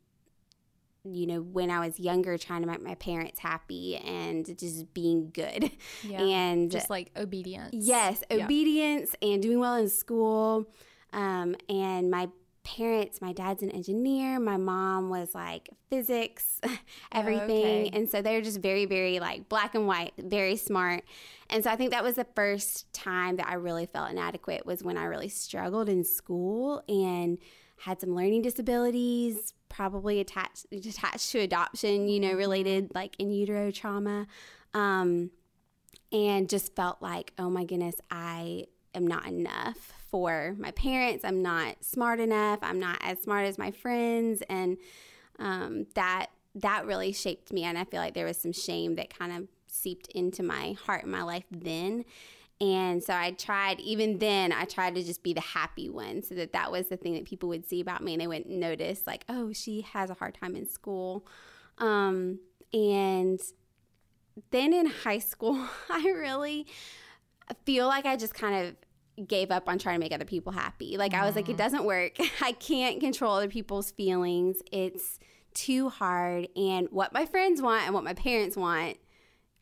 you 1.04 1.26
know, 1.26 1.40
when 1.40 1.70
I 1.70 1.84
was 1.84 1.98
younger, 1.98 2.36
trying 2.38 2.60
to 2.62 2.68
make 2.68 2.82
my 2.82 2.94
parents 2.94 3.40
happy 3.40 3.96
and 3.96 4.46
just 4.58 4.92
being 4.94 5.30
good. 5.32 5.70
Yeah. 6.04 6.22
And 6.22 6.70
just 6.70 6.90
like 6.90 7.10
obedience. 7.16 7.70
yes, 7.72 8.22
Yeah. 8.30 8.44
obedience 8.44 9.14
and 9.22 9.42
doing 9.42 9.58
well 9.58 9.74
in 9.76 9.88
school. 9.88 10.66
Um, 11.12 11.56
and 11.68 12.10
my 12.10 12.28
parents, 12.64 13.20
my 13.20 13.32
dad's 13.32 13.62
an 13.62 13.70
engineer, 13.70 14.38
my 14.38 14.56
mom 14.56 15.10
was 15.10 15.34
like 15.34 15.70
physics, 15.90 16.60
everything. 17.12 17.86
okay. 17.86 17.90
And 17.92 18.08
so 18.08 18.22
they're 18.22 18.40
just 18.40 18.60
very, 18.60 18.84
very 18.84 19.20
like 19.20 19.48
black 19.48 19.74
and 19.74 19.86
white, 19.86 20.12
very 20.18 20.56
smart. 20.56 21.04
And 21.50 21.64
so 21.64 21.70
I 21.70 21.76
think 21.76 21.90
that 21.90 22.04
was 22.04 22.16
the 22.16 22.26
first 22.36 22.92
time 22.92 23.36
that 23.36 23.48
I 23.48 23.54
really 23.54 23.86
felt 23.86 24.10
inadequate 24.10 24.64
was 24.64 24.82
when 24.82 24.96
I 24.96 25.04
really 25.04 25.28
struggled 25.28 25.88
in 25.88 26.04
school 26.04 26.82
and 26.88 27.38
had 27.78 28.00
some 28.00 28.14
learning 28.14 28.42
disabilities, 28.42 29.54
probably 29.68 30.20
attached 30.20 30.66
attached 30.72 31.30
to 31.32 31.40
adoption, 31.40 32.08
you 32.08 32.20
know, 32.20 32.32
related 32.32 32.92
like 32.94 33.16
in 33.18 33.32
utero 33.32 33.70
trauma. 33.70 34.26
Um, 34.74 35.30
and 36.12 36.48
just 36.48 36.76
felt 36.76 37.00
like, 37.00 37.32
oh 37.38 37.48
my 37.48 37.64
goodness, 37.64 37.96
I 38.10 38.66
am 38.94 39.06
not 39.06 39.26
enough 39.26 39.94
for 40.12 40.54
my 40.58 40.70
parents. 40.72 41.24
I'm 41.24 41.42
not 41.42 41.82
smart 41.82 42.20
enough. 42.20 42.60
I'm 42.62 42.78
not 42.78 42.98
as 43.02 43.20
smart 43.22 43.46
as 43.46 43.58
my 43.58 43.72
friends. 43.72 44.42
And 44.48 44.76
um, 45.40 45.86
that 45.94 46.26
that 46.54 46.86
really 46.86 47.12
shaped 47.12 47.52
me. 47.52 47.64
And 47.64 47.76
I 47.78 47.84
feel 47.84 48.00
like 48.00 48.14
there 48.14 48.26
was 48.26 48.36
some 48.36 48.52
shame 48.52 48.94
that 48.96 49.18
kind 49.18 49.32
of 49.32 49.48
seeped 49.66 50.08
into 50.08 50.42
my 50.42 50.76
heart 50.84 51.02
and 51.02 51.10
my 51.10 51.22
life 51.22 51.46
then. 51.50 52.04
And 52.60 53.02
so 53.02 53.14
I 53.14 53.32
tried, 53.32 53.80
even 53.80 54.18
then, 54.18 54.52
I 54.52 54.66
tried 54.66 54.94
to 54.94 55.02
just 55.02 55.22
be 55.22 55.32
the 55.32 55.40
happy 55.40 55.88
one 55.88 56.22
so 56.22 56.34
that 56.36 56.52
that 56.52 56.70
was 56.70 56.88
the 56.88 56.96
thing 56.96 57.14
that 57.14 57.24
people 57.24 57.48
would 57.48 57.66
see 57.66 57.80
about 57.80 58.04
me 58.04 58.12
and 58.12 58.20
they 58.20 58.26
wouldn't 58.26 58.50
notice, 58.50 59.04
like, 59.06 59.24
oh, 59.28 59.52
she 59.52 59.80
has 59.80 60.10
a 60.10 60.14
hard 60.14 60.34
time 60.34 60.54
in 60.54 60.68
school. 60.68 61.26
Um, 61.78 62.38
and 62.72 63.40
then 64.50 64.72
in 64.72 64.86
high 64.86 65.18
school, 65.18 65.58
I 65.90 66.02
really 66.04 66.66
feel 67.64 67.88
like 67.88 68.06
I 68.06 68.16
just 68.16 68.34
kind 68.34 68.66
of 68.66 68.76
gave 69.26 69.50
up 69.50 69.68
on 69.68 69.78
trying 69.78 69.96
to 69.96 70.00
make 70.00 70.12
other 70.12 70.24
people 70.24 70.52
happy. 70.52 70.96
Like, 70.96 71.14
I 71.14 71.26
was 71.26 71.36
like, 71.36 71.48
it 71.48 71.56
doesn't 71.56 71.84
work. 71.84 72.16
I 72.40 72.52
can't 72.52 73.00
control 73.00 73.34
other 73.34 73.48
people's 73.48 73.90
feelings. 73.90 74.62
It's 74.72 75.18
too 75.54 75.88
hard. 75.90 76.48
And 76.56 76.88
what 76.90 77.12
my 77.12 77.26
friends 77.26 77.60
want 77.60 77.84
and 77.84 77.94
what 77.94 78.04
my 78.04 78.14
parents 78.14 78.56
want 78.56 78.96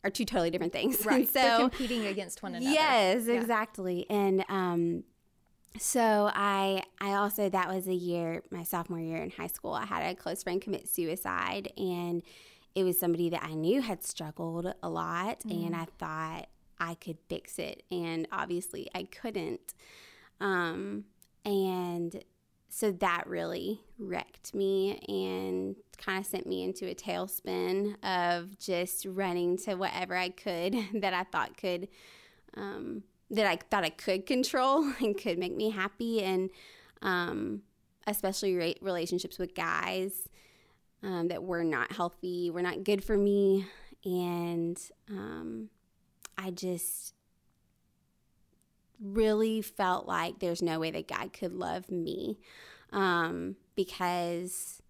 are 0.03 0.09
two 0.09 0.25
totally 0.25 0.49
different 0.49 0.73
things. 0.73 1.05
Right. 1.05 1.27
So 1.27 1.33
They're 1.33 1.59
competing 1.59 2.05
against 2.07 2.41
one 2.41 2.55
another. 2.55 2.73
Yes, 2.73 3.25
Yeah. 3.27 3.33
exactly. 3.35 4.05
And 4.09 4.43
um, 4.49 5.03
so 5.79 6.29
I 6.33 6.83
I 6.99 7.13
also 7.13 7.49
that 7.49 7.67
was 7.73 7.87
a 7.87 7.93
year 7.93 8.41
my 8.51 8.63
sophomore 8.63 8.99
year 8.99 9.17
in 9.17 9.29
high 9.31 9.47
school. 9.47 9.73
I 9.73 9.85
had 9.85 10.01
a 10.11 10.15
close 10.15 10.43
friend 10.43 10.61
commit 10.61 10.87
suicide, 10.87 11.71
and 11.77 12.23
it 12.73 12.83
was 12.83 12.99
somebody 12.99 13.29
that 13.29 13.43
I 13.43 13.53
knew 13.53 13.81
had 13.81 14.03
struggled 14.03 14.73
a 14.81 14.89
lot, 14.89 15.43
and 15.45 15.75
I 15.75 15.85
thought 15.99 16.47
I 16.81 16.95
could 16.95 17.19
fix 17.29 17.59
it, 17.59 17.83
and 17.91 18.27
obviously 18.31 18.89
I 18.95 19.03
couldn't. 19.03 19.75
Um, 20.41 21.05
and 21.45 22.23
so 22.69 22.91
that 22.91 23.27
really 23.27 23.81
wrecked 23.99 24.55
me 24.55 24.97
and 25.07 25.75
kind 25.97 26.17
of 26.17 26.25
sent 26.25 26.47
me 26.47 26.63
into 26.63 26.87
a 26.89 26.95
tailspin 26.95 27.95
of 28.03 28.57
just 28.57 29.05
running 29.05 29.57
to 29.57 29.75
whatever 29.75 30.15
I 30.15 30.29
could 30.29 30.75
that 30.95 31.13
I 31.13 31.23
thought 31.23 31.55
could, 31.55 31.87
um, 32.57 33.03
that 33.29 33.45
I 33.45 33.57
thought 33.69 33.83
I 33.83 33.89
could 33.89 34.25
control 34.25 34.91
and 34.99 35.15
could 35.15 35.37
make 35.37 35.55
me 35.55 35.69
happy, 35.69 36.23
and 36.23 36.49
um, 37.03 37.61
especially 38.07 38.55
re- 38.55 38.77
relationships 38.81 39.37
with 39.37 39.53
guys 39.53 40.27
um, 41.03 41.27
that 41.27 41.43
were 41.43 41.63
not 41.63 41.91
healthy, 41.91 42.49
were 42.49 42.63
not 42.63 42.83
good 42.83 43.03
for 43.03 43.17
me, 43.17 43.67
and 44.03 44.79
um, 45.11 45.69
I 46.37 46.51
just 46.51 47.13
really 48.99 49.61
felt 49.61 50.07
like 50.07 50.39
there's 50.39 50.61
no 50.61 50.79
way 50.79 50.91
that 50.91 51.07
God 51.07 51.33
could 51.33 51.53
love 51.53 51.89
me 51.89 52.37
um, 52.91 53.55
because 53.75 54.81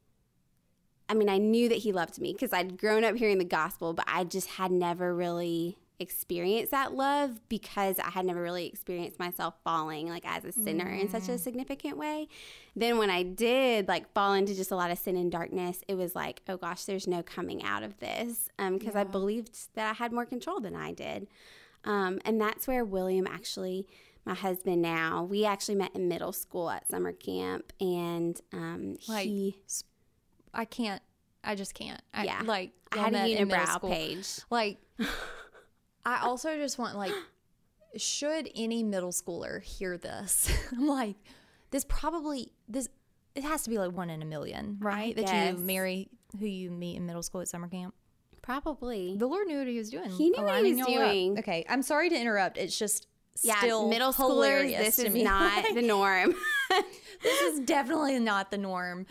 I 1.08 1.14
mean, 1.14 1.28
I 1.30 1.40
knew 1.40 1.68
that 1.68 1.80
He 1.80 1.92
loved 1.92 2.20
me 2.20 2.32
because 2.32 2.54
I'd 2.54 2.78
grown 2.78 3.04
up 3.04 3.16
hearing 3.18 3.38
the 3.38 3.44
gospel, 3.44 3.94
but 3.94 4.06
I 4.08 4.24
just 4.24 4.52
had 4.52 4.72
never 4.72 5.14
really 5.14 5.78
experienced 6.02 6.72
that 6.72 6.94
love 6.94 7.40
because 7.48 8.00
I 8.00 8.10
had 8.10 8.26
never 8.26 8.42
really 8.42 8.68
experienced 8.68 9.20
myself 9.20 9.54
falling 9.64 10.10
like 10.10 10.26
as 10.26 10.44
a 10.44 10.52
sinner 10.52 10.90
in 10.90 11.10
such 11.10 11.30
a 11.30 11.38
significant 11.38 11.98
way. 11.98 12.28
Then 12.76 12.98
when 12.98 13.10
I 13.10 13.24
did 13.24 13.88
like 13.88 14.12
fall 14.14 14.34
into 14.34 14.56
just 14.56 14.72
a 14.72 14.76
lot 14.76 14.92
of 14.92 14.98
sin 14.98 15.16
and 15.16 15.32
darkness, 15.32 15.82
it 15.88 15.96
was 15.96 16.16
like, 16.16 16.42
oh 16.50 16.58
gosh, 16.58 16.86
there's 16.86 17.08
no 17.08 17.24
coming 17.24 17.64
out 17.64 17.84
of 17.84 18.00
this 18.00 18.50
because 18.58 18.96
I 18.96 19.04
believed 19.04 19.74
that 19.76 19.90
I 19.90 19.94
had 19.94 20.12
more 20.12 20.26
control 20.26 20.60
than 20.60 20.76
I 20.76 20.92
did. 20.92 21.28
Um, 21.84 22.20
and 22.26 22.40
that's 22.40 22.68
where 22.68 22.86
William 22.86 23.28
actually, 23.28 23.88
my 24.26 24.34
husband 24.34 24.82
now, 24.82 25.24
we 25.24 25.46
actually 25.46 25.76
met 25.76 25.96
in 25.96 26.08
middle 26.08 26.32
school 26.32 26.70
at 26.70 26.88
summer 26.88 27.12
camp, 27.12 27.74
and 27.80 28.40
um, 28.54 28.98
Like, 29.08 29.26
he, 29.26 29.58
I 30.54 30.66
can't. 30.66 31.02
I 31.44 31.56
just 31.56 31.74
can't. 31.74 32.02
I, 32.14 32.26
Yeah. 32.26 32.42
Like 32.46 32.72
I 32.92 33.00
had 33.00 33.10
a 33.10 33.12
met 33.14 33.30
in 33.30 33.48
middle 33.48 33.64
unibrow 33.64 33.74
school. 33.74 33.90
page. 33.90 34.28
Like, 34.50 34.78
I 36.06 36.22
also 36.26 36.56
just 36.58 36.78
want 36.78 36.98
like, 36.98 37.14
should 37.98 38.50
any 38.56 38.84
middle 38.84 39.12
schooler 39.12 39.62
hear 39.62 39.98
this? 39.98 40.50
I'm 40.72 40.88
like, 40.88 41.16
this 41.72 41.86
probably 41.86 42.52
this. 42.68 42.90
It 43.34 43.44
has 43.44 43.64
to 43.64 43.70
be 43.70 43.78
like 43.78 43.92
one 43.92 44.10
in 44.10 44.22
a 44.22 44.26
million, 44.26 44.78
right? 44.82 45.16
That 45.16 45.26
guess. 45.26 45.58
you 45.58 45.64
marry 45.64 46.10
who 46.38 46.46
you 46.46 46.70
meet 46.70 46.98
in 46.98 47.06
middle 47.06 47.24
school 47.24 47.42
at 47.42 47.48
summer 47.48 47.68
camp. 47.68 47.94
Probably. 48.42 49.16
The 49.18 49.28
Lord 49.28 49.48
knew 49.48 49.60
what 49.60 49.68
He 49.68 49.78
was 49.78 49.90
doing. 49.90 50.10
He 50.10 50.32
knew 50.32 50.44
what 50.44 50.66
he 50.66 50.74
was 50.74 50.80
y'all 50.80 50.98
up. 50.98 51.12
doing. 51.12 51.40
Okay, 51.40 51.66
I'm 51.70 51.82
sorry 51.82 52.10
to 52.10 52.20
interrupt. 52.20 52.58
It's 52.58 52.78
just 52.78 53.08
Yeah, 53.44 53.58
still 53.60 53.88
middle 53.88 54.14
schoolers, 54.14 54.78
this 54.78 55.00
is 55.00 55.14
me. 55.14 55.24
not 55.24 55.66
the 55.74 55.82
norm. 55.82 56.36
this 57.24 57.42
is 57.42 57.60
definitely 57.62 58.20
not 58.20 58.52
the 58.52 58.58
norm. 58.58 59.06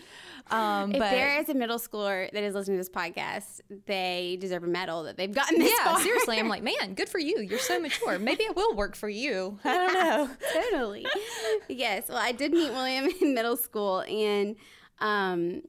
Um, 0.50 0.92
if 0.92 0.98
but 0.98 1.10
there 1.10 1.38
is 1.40 1.48
a 1.48 1.54
middle 1.54 1.78
schooler 1.78 2.30
that 2.32 2.42
is 2.42 2.54
listening 2.54 2.76
to 2.76 2.80
this 2.80 2.90
podcast, 2.90 3.60
they 3.86 4.36
deserve 4.40 4.64
a 4.64 4.66
medal 4.66 5.04
that 5.04 5.16
they've 5.16 5.32
gotten 5.32 5.58
this 5.58 5.72
yeah, 5.76 5.84
far. 5.84 6.00
seriously, 6.00 6.38
I'm 6.38 6.48
like, 6.56 6.62
man, 6.62 6.94
good 6.94 7.08
for 7.08 7.18
you. 7.18 7.40
You're 7.40 7.60
so 7.60 7.78
mature. 7.78 8.18
Maybe 8.18 8.44
it 8.44 8.56
will 8.56 8.74
work 8.74 8.96
for 8.96 9.08
you. 9.08 9.58
I 9.64 9.74
don't 9.74 9.94
know. 9.94 10.30
totally. 10.52 11.06
yes. 11.68 12.08
Well, 12.08 12.18
I 12.18 12.32
did 12.32 12.52
meet 12.52 12.70
William 12.70 13.08
in 13.20 13.34
middle 13.34 13.56
school, 13.56 14.00
and 14.02 14.56
um, 14.98 15.62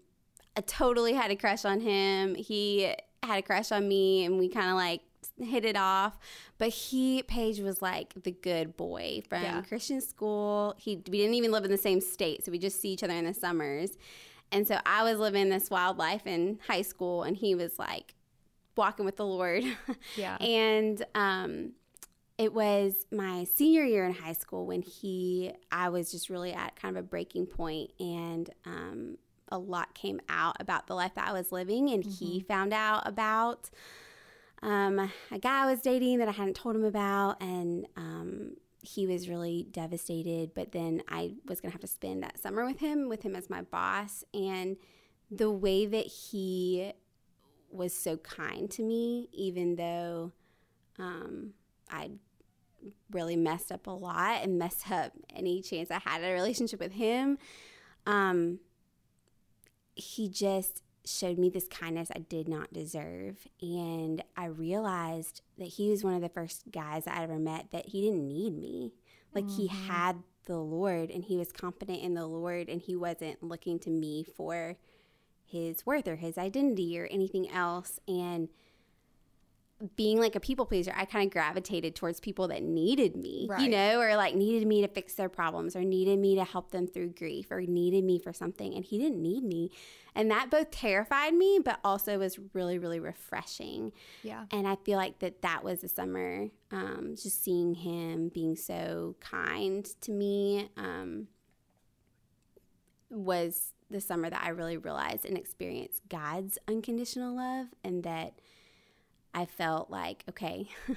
I 0.58 0.62
totally 0.62 1.14
had 1.14 1.30
a 1.32 1.36
crush 1.36 1.64
on 1.64 1.80
him. 1.80 2.36
He 2.36 2.94
had 3.24 3.38
a 3.38 3.42
crush 3.44 3.72
on 3.72 3.88
me, 3.88 4.26
and 4.26 4.40
we 4.40 4.50
kind 4.50 4.70
of 4.70 4.76
like 4.76 5.02
hit 5.44 5.66
it 5.66 5.76
off. 5.78 6.18
But 6.58 6.70
he, 6.70 7.24
Paige, 7.24 7.60
was 7.60 7.82
like 7.82 8.14
the 8.24 8.32
good 8.32 8.76
boy 8.78 9.22
from 9.30 9.44
Yeah. 9.44 9.62
Christian 9.62 10.02
school. 10.02 10.76
He 10.78 10.96
we 11.10 11.18
didn't 11.20 11.36
even 11.36 11.52
live 11.52 11.66
in 11.66 11.72
the 11.72 11.78
same 11.78 12.02
state, 12.02 12.46
so 12.46 12.52
we 12.52 12.58
just 12.60 12.80
see 12.82 12.90
each 12.90 13.04
other 13.04 13.14
in 13.14 13.26
the 13.26 13.34
summers. 13.34 13.98
And 14.52 14.68
so 14.68 14.80
I 14.86 15.04
was 15.04 15.18
living 15.18 15.50
this 15.50 15.70
wild 15.70 15.98
life 15.98 16.28
in 16.28 16.60
high 16.68 16.82
school, 16.82 17.24
and 17.24 17.36
he 17.38 17.56
was 17.56 17.80
like 17.80 18.16
walking 18.76 19.06
with 19.06 19.18
the 19.18 19.26
Lord. 19.26 19.64
Yeah. 20.18 20.38
and 20.38 21.04
um, 21.16 21.72
it 22.38 22.54
was 22.54 23.06
my 23.12 23.44
senior 23.44 23.84
year 23.84 24.06
in 24.06 24.14
high 24.14 24.34
school 24.34 24.66
when 24.66 24.82
he, 24.82 25.52
I 25.72 25.90
was 25.90 26.12
just 26.12 26.30
really 26.30 26.54
at 26.54 26.76
kind 26.76 26.98
of 26.98 27.04
a 27.04 27.08
breaking 27.08 27.46
point, 27.48 27.92
and 28.00 28.50
um, 28.66 29.18
a 29.50 29.58
lot 29.58 29.94
came 29.94 30.20
out 30.30 30.56
about 30.60 30.88
the 30.88 30.96
life 30.96 31.14
that 31.16 31.28
I 31.28 31.34
was 31.34 31.52
living, 31.52 31.90
and 31.90 32.04
he 32.04 32.40
found 32.42 32.74
out 32.74 33.08
about 33.08 33.70
um, 34.62 35.12
a 35.32 35.40
guy 35.40 35.64
I 35.64 35.66
was 35.66 35.82
dating 35.82 36.20
that 36.20 36.28
I 36.28 36.32
hadn't 36.32 36.56
told 36.56 36.76
him 36.76 36.84
about, 36.84 37.42
and 37.42 37.88
um, 37.96 38.58
he 38.82 39.08
was 39.08 39.30
really 39.30 39.68
devastated. 39.72 40.54
But 40.54 40.72
then 40.72 41.02
I 41.08 41.34
was 41.48 41.60
gonna 41.62 41.72
have 41.72 41.82
to 41.82 41.88
spend 41.88 42.24
that 42.24 42.40
summer 42.40 42.66
with 42.66 42.80
him, 42.80 43.10
with 43.10 43.24
him 43.24 43.36
as 43.36 43.50
my 43.50 43.62
boss, 43.62 44.24
and 44.34 44.78
the 45.30 45.50
way 45.50 45.86
that 45.86 46.06
he 46.06 46.92
was 47.70 47.94
so 47.94 48.18
kind 48.18 48.70
to 48.72 48.84
me, 48.84 49.30
even 49.32 49.76
though 49.76 50.34
um, 51.00 51.54
I 51.90 52.12
really 53.12 53.36
messed 53.36 53.72
up 53.72 53.88
a 53.88 53.92
lot 53.92 54.44
and 54.44 54.58
messed 54.58 54.92
up 54.92 55.14
any 55.36 55.62
chance 55.62 55.92
I 55.92 56.00
had 56.00 56.24
a 56.24 56.34
relationship 56.34 56.80
with 56.80 56.94
him. 56.94 57.38
Um, 58.06 58.60
he 59.96 60.30
just 60.30 60.82
showed 61.06 61.38
me 61.38 61.50
this 61.50 61.68
kindness 61.68 62.12
I 62.16 62.20
did 62.20 62.48
not 62.48 62.74
deserve. 62.74 63.48
And 63.62 64.24
I 64.36 64.46
realized 64.46 65.42
that 65.58 65.68
he 65.68 65.90
was 65.90 66.04
one 66.04 66.14
of 66.14 66.22
the 66.22 66.30
first 66.30 66.72
guys 66.72 67.08
I 67.08 67.24
ever 67.24 67.40
met 67.40 67.72
that 67.72 67.88
he 67.88 68.02
didn't 68.02 68.28
need 68.28 68.58
me. 68.58 68.94
Like 69.34 69.50
he 69.50 69.68
mm-hmm. 69.68 69.88
had 69.88 70.24
the 70.46 70.58
Lord 70.58 71.10
and 71.10 71.24
he 71.24 71.38
was 71.38 71.52
confident 71.52 72.02
in 72.02 72.14
the 72.14 72.28
Lord 72.28 72.70
and 72.70 72.82
he 72.82 72.96
wasn't 72.96 73.42
looking 73.42 73.80
to 73.80 73.90
me 73.90 74.24
for 74.24 74.78
his 75.46 75.86
worth 75.86 76.08
or 76.08 76.16
his 76.16 76.38
identity 76.38 77.00
or 77.00 77.06
anything 77.06 77.50
else. 77.50 78.00
And 78.08 78.50
being 79.96 80.20
like 80.20 80.36
a 80.36 80.40
people 80.40 80.66
pleaser, 80.66 80.94
I 80.96 81.06
kind 81.06 81.26
of 81.26 81.32
gravitated 81.32 81.96
towards 81.96 82.20
people 82.20 82.48
that 82.50 82.64
needed 82.64 83.16
me, 83.16 83.48
you 83.60 83.70
know, 83.70 84.00
or 84.00 84.16
like 84.16 84.36
needed 84.36 84.68
me 84.68 84.82
to 84.82 84.88
fix 84.88 85.16
their 85.16 85.30
problems 85.30 85.76
or 85.76 85.84
needed 85.84 86.20
me 86.20 86.36
to 86.36 86.44
help 86.44 86.72
them 86.72 86.88
through 86.88 87.10
grief 87.10 87.52
or 87.52 87.62
needed 87.62 88.04
me 88.04 88.20
for 88.20 88.34
something. 88.34 88.74
And 88.74 88.86
he 88.86 88.98
didn't 88.98 89.22
need 89.22 89.44
me. 89.44 89.72
And 90.14 90.30
that 90.30 90.50
both 90.50 90.72
terrified 90.72 91.34
me, 91.34 91.60
but 91.64 91.80
also 91.84 92.20
was 92.20 92.38
really, 92.54 92.78
really 92.78 93.00
refreshing. 93.00 93.94
Yeah. 94.24 94.46
And 94.52 94.68
I 94.68 94.76
feel 94.76 94.98
like 94.98 95.20
that 95.20 95.42
that 95.42 95.64
was 95.64 95.82
the 95.82 95.88
summer, 95.88 96.48
um, 96.72 97.16
just 97.22 97.44
seeing 97.44 97.74
him 97.76 98.30
being 98.30 98.56
so 98.56 99.16
kind 99.20 99.86
to 100.02 100.12
me 100.12 100.70
um, 100.76 101.28
was 103.10 103.74
the 103.90 104.02
summer 104.02 104.30
that 104.30 104.42
I 104.44 104.50
really 104.50 104.78
realized 104.78 105.26
and 105.26 105.38
experienced 105.38 106.02
God's 106.10 106.58
unconditional 106.68 107.36
love 107.36 107.68
and 107.84 108.04
that 108.04 108.34
I 109.34 109.46
felt 109.46 109.90
like, 109.90 110.24
okay, 110.30 110.68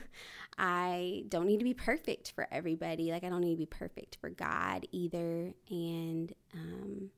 I 0.58 1.24
don't 1.28 1.46
need 1.46 1.58
to 1.58 1.64
be 1.64 1.74
perfect 1.74 2.32
for 2.32 2.46
everybody. 2.50 3.10
Like, 3.10 3.24
I 3.24 3.28
don't 3.28 3.40
need 3.40 3.54
to 3.54 3.58
be 3.58 3.66
perfect 3.66 4.18
for 4.20 4.30
God 4.30 4.86
either. 4.92 5.52
And 5.70 6.32
um, 6.52 7.10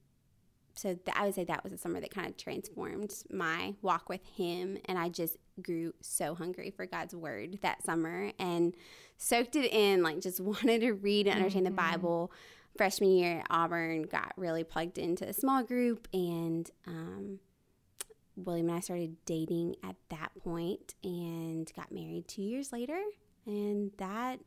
so 0.75 0.95
th- 0.95 1.17
I 1.17 1.25
would 1.25 1.35
say 1.35 1.45
that 1.45 1.65
was 1.65 1.73
a 1.73 1.79
summer 1.79 2.01
that 2.01 2.11
kind 2.11 2.29
of 2.29 2.37
transformed 2.37 3.13
my 3.31 3.75
walk 3.83 4.09
with 4.09 4.27
Him. 4.37 4.79
And 4.87 4.99
I 4.99 5.09
just 5.09 5.37
grew 5.63 5.95
so 6.01 6.35
hungry 6.35 6.71
for 6.71 6.87
God's 6.87 7.15
word 7.15 7.59
that 7.63 7.83
summer 7.85 8.33
and 8.39 8.75
soaked 9.17 9.57
it 9.57 9.73
in, 9.73 10.03
like, 10.03 10.21
just 10.21 10.41
wanted 10.43 10.81
to 10.83 10.93
read 10.93 11.27
and 11.27 11.37
understand 11.37 11.67
the 11.67 11.71
Bible. 11.71 12.33
Freshman 12.77 13.11
year 13.11 13.39
at 13.39 13.47
Auburn, 13.49 14.03
got 14.03 14.35
really 14.37 14.63
plugged 14.63 14.99
into 14.99 15.27
a 15.27 15.33
small 15.33 15.63
group 15.63 16.09
and, 16.13 16.71
um, 16.87 17.39
William 18.37 18.69
and 18.69 18.77
I 18.77 18.81
started 18.81 19.17
dating 19.25 19.77
at 19.83 19.97
that 20.11 20.31
point 20.43 20.95
and 21.03 21.71
got 21.75 21.91
married 21.91 22.29
two 22.29 22.43
years 22.43 22.73
later. 22.73 22.99
And 23.47 23.93
that 23.99 24.41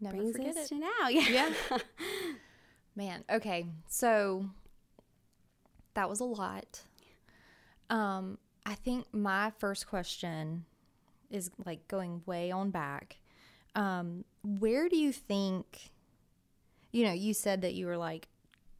Never 0.00 0.16
brings 0.16 0.38
us 0.38 0.56
it. 0.56 0.68
to 0.68 0.74
now. 0.78 1.08
Yeah. 1.08 1.28
Yeah. 1.70 1.78
Man, 2.96 3.24
okay. 3.30 3.66
So 3.88 4.46
that 5.94 6.08
was 6.08 6.20
a 6.20 6.24
lot. 6.24 6.82
Um, 7.90 8.38
I 8.66 8.74
think 8.74 9.12
my 9.12 9.52
first 9.58 9.86
question 9.86 10.64
is 11.30 11.50
like 11.64 11.88
going 11.88 12.22
way 12.26 12.50
on 12.50 12.70
back. 12.70 13.18
Um, 13.74 14.24
where 14.42 14.88
do 14.88 14.96
you 14.96 15.12
think 15.12 15.90
you 16.92 17.04
know, 17.04 17.12
you 17.12 17.34
said 17.34 17.62
that 17.62 17.74
you 17.74 17.86
were 17.86 17.96
like 17.96 18.28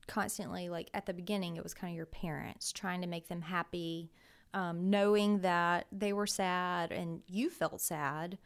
constantly 0.07 0.69
like 0.69 0.89
at 0.95 1.07
the 1.07 1.13
beginning 1.13 1.57
it 1.57 1.63
was 1.65 1.75
kind 1.75 1.91
of 1.91 1.97
your 1.97 2.07
parents 2.07 2.71
trying 2.73 3.01
to 3.01 3.09
make 3.09 3.27
them 3.27 3.43
happy, 3.43 4.13
um, 4.55 4.89
knowing 4.89 5.41
that 5.41 5.87
they 5.93 6.13
were 6.15 6.27
sad 6.27 6.93
and 6.93 7.21
you 7.27 7.51
felt 7.51 7.81
sad, 7.83 8.39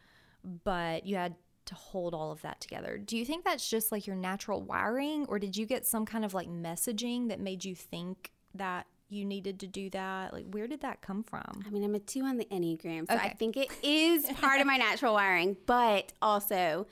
but 0.65 1.05
you 1.05 1.15
had 1.15 1.35
to 1.65 1.75
hold 1.75 2.13
all 2.15 2.31
of 2.31 2.41
that 2.41 2.59
together. 2.59 2.97
Do 2.97 3.15
you 3.15 3.23
think 3.23 3.45
that's 3.45 3.69
just 3.69 3.91
like 3.91 4.07
your 4.07 4.15
natural 4.15 4.61
wiring, 4.61 5.25
or 5.27 5.39
did 5.39 5.55
you 5.55 5.65
get 5.65 5.85
some 5.85 6.05
kind 6.05 6.25
of 6.25 6.33
like 6.33 6.49
messaging 6.49 7.29
that 7.29 7.39
made 7.39 7.63
you 7.63 7.75
think 7.75 8.31
that 8.55 8.87
you 9.07 9.23
needed 9.23 9.59
to 9.59 9.67
do 9.67 9.89
that? 9.91 10.33
Like, 10.33 10.45
where 10.49 10.67
did 10.67 10.81
that 10.81 11.01
come 11.01 11.23
from? 11.23 11.63
I 11.65 11.69
mean, 11.69 11.83
I'm 11.83 11.93
a 11.95 11.99
two 11.99 12.23
on 12.23 12.37
the 12.37 12.45
Enneagram, 12.45 13.07
so 13.09 13.15
I 13.15 13.29
think 13.29 13.55
it 13.55 13.69
is 13.83 14.25
part 14.41 14.61
of 14.61 14.67
my 14.67 14.77
natural 14.77 15.13
wiring, 15.13 15.57
but 15.67 16.11
also 16.21 16.87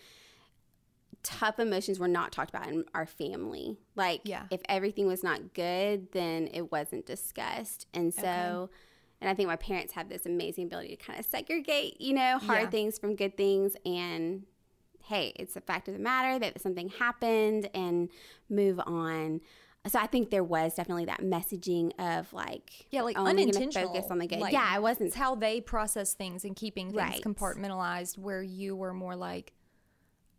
tough 1.24 1.60
emotions 1.60 2.00
were 2.00 2.08
not 2.08 2.32
talked 2.32 2.50
about 2.52 2.68
in 2.68 2.86
our 2.94 3.06
family. 3.06 3.78
Like, 3.96 4.22
Yeah. 4.24 4.44
if 4.52 4.62
everything 4.70 5.08
was 5.08 5.24
not 5.24 5.54
good, 5.54 6.12
then 6.12 6.48
it 6.54 6.72
wasn't 6.72 7.06
discussed. 7.06 7.88
And 7.94 8.14
so, 8.14 8.70
Okay. 8.70 8.74
And 9.22 9.30
I 9.30 9.34
think 9.34 9.48
my 9.48 9.56
parents 9.56 9.94
have 9.94 10.10
this 10.10 10.26
amazing 10.26 10.66
ability 10.66 10.96
to 10.96 10.98
kind 10.98 11.20
of 11.20 11.26
segregate, 11.26 12.00
you 12.02 12.14
know, 12.14 12.38
hard 12.38 12.64
Yeah. 12.64 12.70
things 12.70 13.00
from 13.00 13.16
good 13.16 13.36
things. 13.38 13.76
And 13.86 14.46
hey, 15.04 15.34
it's 15.38 15.56
a 15.56 15.62
fact 15.62 15.88
of 15.88 15.94
the 15.94 16.00
matter 16.00 16.38
that 16.40 16.62
something 16.62 16.90
happened 16.90 17.70
and 17.74 18.10
move 18.50 18.80
on. 18.86 19.42
So 19.88 19.98
I 20.00 20.08
think 20.08 20.32
there 20.32 20.44
was 20.44 20.74
definitely 20.76 21.06
that 21.06 21.22
messaging 21.22 21.94
of 21.98 22.34
like, 22.34 22.88
Yeah, 22.92 23.04
like 23.04 23.18
oh, 23.18 23.22
only 23.22 23.46
gonna 23.46 23.56
unintentional. 23.58 23.94
focus 23.94 24.12
on 24.12 24.18
the 24.20 24.28
good. 24.28 24.40
Like, 24.40 24.52
yeah, 24.52 24.68
I 24.70 24.80
wasn't 24.80 25.08
It's 25.08 25.16
how 25.16 25.36
they 25.36 25.62
process 25.62 26.14
things 26.14 26.44
and 26.44 26.56
keeping 26.58 26.88
things 26.88 26.98
Right. 26.98 27.22
compartmentalized, 27.24 28.18
where 28.18 28.44
you 28.44 28.76
were 28.76 28.94
more 28.94 29.16
like, 29.16 29.54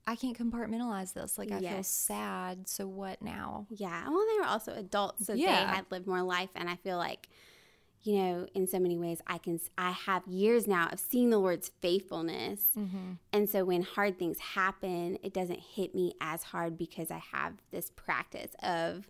I 0.07 0.17
can't 0.17 0.37
compartmentalize 0.37 1.15
this. 1.15 1.39
Like, 1.39 1.51
I 1.51 1.61
feel 1.61 1.83
sad. 1.83 2.69
So 2.69 2.87
what 2.87 3.23
now? 3.23 3.67
Yeah. 3.71 4.09
Well, 4.09 4.25
they 4.31 4.39
were 4.39 4.47
also 4.47 4.75
adults, 4.75 5.27
so 5.27 5.35
they 5.35 5.41
had 5.43 5.87
lived 5.91 6.07
more 6.07 6.23
life, 6.23 6.51
and 6.55 6.69
I 6.69 6.77
feel 6.77 6.97
like, 6.99 7.29
you 8.02 8.17
know, 8.19 8.47
in 8.55 8.67
so 8.67 8.78
many 8.78 8.97
ways, 8.97 9.21
I 9.26 9.38
can 9.38 9.61
I 9.76 9.90
have 9.90 10.26
years 10.26 10.67
now 10.67 10.88
of 10.88 11.00
seeing 11.00 11.31
the 11.31 11.38
Lord's 11.38 11.71
faithfulness, 11.81 12.71
mm-hmm. 12.76 13.12
and 13.33 13.49
so 13.49 13.64
when 13.64 13.83
hard 13.83 14.19
things 14.19 14.38
happen, 14.38 15.19
it 15.23 15.33
doesn't 15.35 15.61
hit 15.61 15.95
me 15.95 16.14
as 16.21 16.45
hard 16.45 16.78
because 16.78 17.11
I 17.11 17.23
have 17.33 17.55
this 17.71 17.90
practice 17.95 18.52
of, 18.62 19.09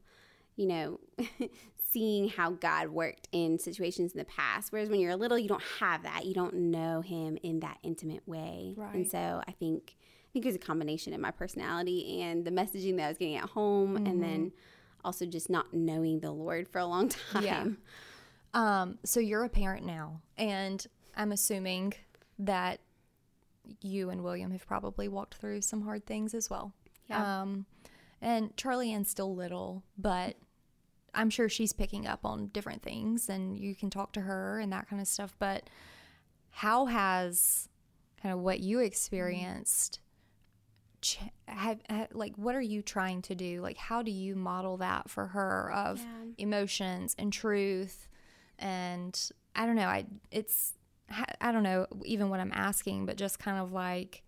you 0.57 0.66
know. 0.66 1.00
seeing 1.90 2.28
how 2.28 2.50
God 2.50 2.90
worked 2.90 3.28
in 3.33 3.59
situations 3.59 4.12
in 4.12 4.18
the 4.18 4.26
past 4.26 4.73
whereas 4.73 4.90
when 4.90 5.00
you're 5.00 5.12
a 5.12 5.16
little 5.16 5.38
you 5.38 5.49
don't 5.49 5.62
have 5.80 6.02
that 6.02 6.26
you 6.26 6.35
don't 6.35 6.52
know 6.52 7.00
him 7.00 7.38
in 7.42 7.61
that 7.61 7.78
intimate 7.83 8.28
way 8.28 8.75
and 8.92 9.07
so 9.09 9.42
I 9.49 9.52
think 9.52 9.97
I 10.28 10.30
think 10.33 10.45
it 10.45 10.49
was 10.49 10.57
a 10.57 10.59
combination 10.59 11.14
of 11.14 11.21
my 11.21 11.30
personality 11.30 12.21
and 12.21 12.45
the 12.45 12.50
messaging 12.50 12.97
that 12.97 13.04
I 13.04 13.09
was 13.09 13.16
getting 13.16 13.37
at 13.37 13.49
home, 13.49 13.97
and 13.97 14.07
mm-hmm. 14.07 14.21
then 14.21 14.52
also 15.02 15.25
just 15.25 15.49
not 15.49 15.73
knowing 15.73 16.21
the 16.21 16.30
Lord 16.30 16.68
for 16.68 16.80
a 16.80 16.85
long 16.85 17.09
time. 17.33 17.42
Yeah. 17.42 17.64
Um, 18.55 18.99
so 19.05 19.21
you're 19.21 19.45
a 19.45 19.49
parent 19.49 19.85
now, 19.85 20.21
and 20.37 20.85
I'm 21.17 21.33
assuming 21.33 21.95
that 22.38 22.81
you 23.83 24.08
and 24.11 24.23
William 24.25 24.50
have 24.52 24.67
probably 24.67 25.08
walked 25.08 25.34
through 25.34 25.61
some 25.61 25.82
hard 25.82 26.06
things 26.06 26.32
as 26.34 26.49
well. 26.49 26.73
Yeah. 27.08 27.43
Um, 27.43 27.67
and 28.21 28.56
Charlie 28.56 28.93
Ann's 28.93 29.11
still 29.11 29.34
little, 29.34 29.82
but 29.99 30.37
I'm 31.15 31.30
sure 31.30 31.49
she's 31.49 31.73
picking 31.73 32.06
up 32.06 32.21
on 32.25 32.49
different 32.49 32.82
things, 32.82 33.28
and 33.28 33.58
you 33.58 33.75
can 33.75 33.91
talk 33.91 34.13
to 34.13 34.23
her 34.23 34.58
and 34.58 34.73
that 34.73 34.89
kind 34.89 35.00
of 35.02 35.08
stuff. 35.08 35.34
But 35.39 35.69
how 36.50 36.87
has 36.87 37.69
kind 38.23 38.32
of 38.32 38.41
what 38.41 38.61
you 38.61 38.78
experienced? 38.80 40.00
ch- 41.02 41.21
Have, 41.47 41.80
have 41.89 42.08
like 42.13 42.34
what 42.37 42.56
are 42.56 42.61
you 42.61 42.82
trying 42.82 43.23
to 43.23 43.34
do 43.37 43.61
like 43.61 43.76
how 43.76 44.02
do 44.02 44.11
you 44.11 44.34
model 44.34 44.78
that 44.78 45.08
for 45.08 45.28
her 45.28 45.71
of 45.73 46.00
Yeah. 46.00 46.06
emotions 46.39 47.15
and 47.17 47.32
truth 47.32 48.08
and 48.58 49.30
i 49.54 49.64
don't 49.66 49.76
know 49.76 49.86
i 49.86 50.04
it's 50.30 50.75
i 51.40 51.52
don't 51.52 51.62
know 51.62 51.86
even 52.04 52.28
what 52.30 52.40
i'm 52.40 52.52
asking 52.54 53.06
but 53.06 53.16
just 53.16 53.38
kind 53.38 53.58
of 53.58 53.73
like 53.73 54.23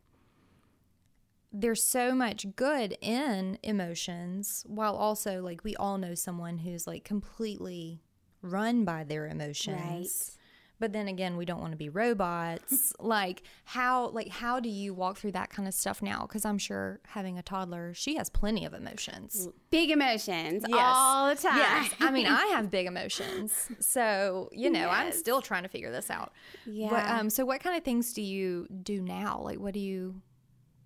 there's 1.53 1.83
so 1.83 2.15
much 2.15 2.47
good 2.55 2.97
in 3.01 3.59
emotions 3.63 4.65
while 4.69 4.95
also 4.95 5.43
like 5.43 5.65
we 5.65 5.75
all 5.77 5.99
know 5.99 6.15
someone 6.15 6.59
who's 6.59 6.87
like 6.87 7.05
completely 7.05 8.01
run 8.41 8.85
by 8.85 9.03
their 9.05 9.27
emotions 9.27 10.37
Right. 10.37 10.37
But 10.81 10.93
then 10.93 11.07
again 11.07 11.37
we 11.37 11.45
don't 11.45 11.61
want 11.61 11.71
to 11.71 11.77
be 11.77 11.89
robots 11.89 12.93
like 12.99 13.43
how 13.65 14.09
like 14.09 14.29
how 14.29 14.59
do 14.59 14.69
you 14.69 14.93
walk 14.93 15.17
through 15.19 15.31
that 15.31 15.49
kind 15.51 15.69
of 15.69 15.75
stuff 15.75 16.03
now 16.03 16.23
because 16.23 16.45
i'm 16.45 16.59
sure 16.59 16.99
having 17.07 17.39
a 17.39 17.43
toddler 17.43 17.95
she 17.95 18.17
has 18.17 18.29
plenty 18.29 18.65
of 18.65 18.75
emotions 18.75 19.49
Big 19.71 19.91
emotions 19.93 20.65
Yes. 20.69 20.81
all 20.83 21.29
the 21.29 21.37
time. 21.41 21.57
Yes. 21.59 21.95
I 22.01 22.11
mean, 22.11 22.27
I 22.27 22.47
have 22.47 22.73
big 22.73 22.87
emotions. 22.95 23.69
So, 23.79 24.49
you 24.53 24.69
know, 24.69 24.89
I'm 24.89 25.13
still 25.13 25.41
trying 25.41 25.63
to 25.63 25.69
figure 25.69 25.93
this 25.93 26.11
out. 26.11 26.33
yeah. 26.67 26.89
But, 26.91 27.07
um, 27.07 27.31
so, 27.31 27.45
what 27.45 27.63
kind 27.63 27.77
of 27.77 27.85
things 27.85 28.13
do 28.13 28.21
you 28.21 28.67
do 28.83 29.01
now? 29.01 29.41
Like, 29.45 29.61
what 29.61 29.75
do 29.75 29.79
you 29.79 30.21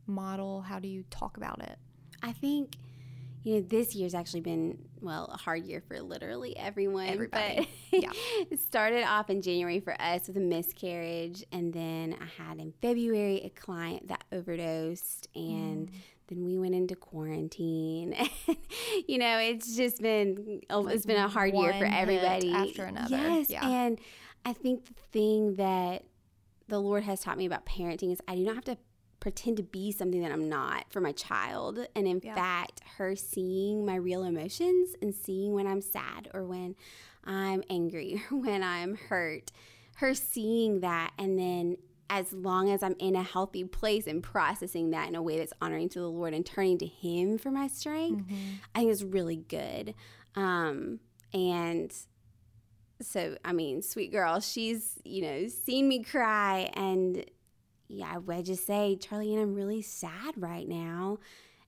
model? 0.07 0.61
How 0.61 0.78
do 0.78 0.88
you 0.88 1.04
talk 1.11 1.38
about 1.38 1.62
it? 1.62 1.78
I 2.22 2.33
think 2.33 2.76
you 3.44 3.54
know 3.54 3.61
this 3.61 3.94
year's 3.94 4.14
actually 4.14 4.40
been 4.40 4.78
well 5.00 5.30
a 5.33 5.37
hard 5.37 5.64
year 5.64 5.83
for 5.87 6.00
literally 6.00 6.57
everyone. 6.57 7.09
Everybody. 7.09 7.68
But 7.90 8.02
Yeah. 8.02 8.11
it 8.50 8.59
started 8.61 9.04
off 9.04 9.28
in 9.28 9.42
January 9.42 9.80
for 9.80 9.94
us 10.00 10.26
with 10.26 10.38
a 10.38 10.40
miscarriage, 10.40 11.44
and 11.52 11.72
then 11.72 12.16
I 12.20 12.42
had 12.42 12.59
in 12.59 12.72
February 12.80 13.42
a 13.44 13.50
client 13.50 14.09
that 14.09 14.24
overdosed, 14.33 15.28
and 15.35 15.90
mm. 15.90 15.94
then 16.28 16.44
we 16.44 16.59
went 16.59 16.74
into 16.74 16.96
quarantine. 16.96 18.16
you 19.07 19.18
know, 19.18 19.38
it's 19.38 19.76
just 19.76 20.00
been 20.00 20.62
oh, 20.70 20.87
it's 20.88 21.07
been 21.07 21.22
a 21.22 21.28
hard 21.28 21.54
year 21.54 21.74
for 21.74 21.85
everybody 21.85 22.50
after 22.50 22.85
another. 22.85 23.16
Yes, 23.16 23.50
Yeah. 23.50 23.68
and 23.68 23.98
I 24.46 24.54
think 24.54 24.87
the 24.87 24.94
thing 25.12 25.57
that 25.57 26.04
the 26.68 26.78
Lord 26.80 27.02
has 27.02 27.20
taught 27.20 27.37
me 27.37 27.44
about 27.44 27.66
parenting 27.66 28.11
is 28.11 28.20
I 28.26 28.37
do 28.37 28.42
not 28.42 28.54
have 28.54 28.64
to 28.64 28.78
pretend 29.25 29.57
to 29.57 29.63
be 29.63 29.91
something 29.91 30.21
that 30.21 30.31
I'm 30.31 30.51
not 30.51 30.85
for 30.91 31.01
my 31.01 31.13
child. 31.13 31.79
And 31.97 32.07
in 32.07 32.21
Yeah. 32.23 32.35
fact, 32.35 32.83
her 32.99 33.17
seeing 33.17 33.87
my 33.87 33.95
real 33.95 34.23
emotions 34.23 34.95
and 35.01 35.15
seeing 35.15 35.55
when 35.55 35.67
I'm 35.67 35.81
sad 35.81 36.29
or 36.35 36.45
when 36.45 36.77
I'm 37.25 37.63
angry 37.71 38.23
or 38.31 38.37
when 38.47 38.63
I'm 38.63 38.97
hurt, 38.97 39.51
her 39.97 40.13
seeing 40.13 40.81
that 40.81 41.13
and 41.19 41.39
then 41.39 41.79
as 42.11 42.35
long 42.35 42.69
as 42.71 42.83
I'm 42.83 42.97
in 42.99 43.17
a 43.17 43.23
healthy 43.23 43.65
place 43.65 44.07
and 44.07 44.23
processing 44.23 44.91
that 44.91 45.09
in 45.09 45.15
a 45.15 45.23
way 45.23 45.39
that's 45.39 45.55
honoring 45.63 45.89
to 45.89 46.01
the 46.01 46.11
Lord 46.11 46.35
and 46.35 46.45
turning 46.45 46.77
to 46.79 46.87
Him 46.87 47.39
for 47.39 47.51
my 47.51 47.67
strength, 47.67 48.31
I 48.75 48.81
think 48.81 48.91
is 48.91 49.03
really 49.03 49.37
good. 49.37 49.95
Um, 50.37 51.01
and 51.33 51.91
so, 53.01 53.39
I 53.43 53.55
mean, 53.55 53.81
sweet 53.81 54.13
girl, 54.13 54.41
she's, 54.41 55.01
you 55.03 55.23
know, 55.23 55.49
seen 55.49 55.89
me 55.89 56.03
cry. 56.05 56.71
And 56.75 57.25
yeah, 57.88 58.18
I 58.29 58.42
just 58.42 58.66
say, 58.66 58.97
Charlie 58.97 59.35
Ann 59.35 59.42
I'm 59.42 59.55
really 59.55 59.83
sad 59.83 60.35
right 60.37 60.68
now. 60.68 61.18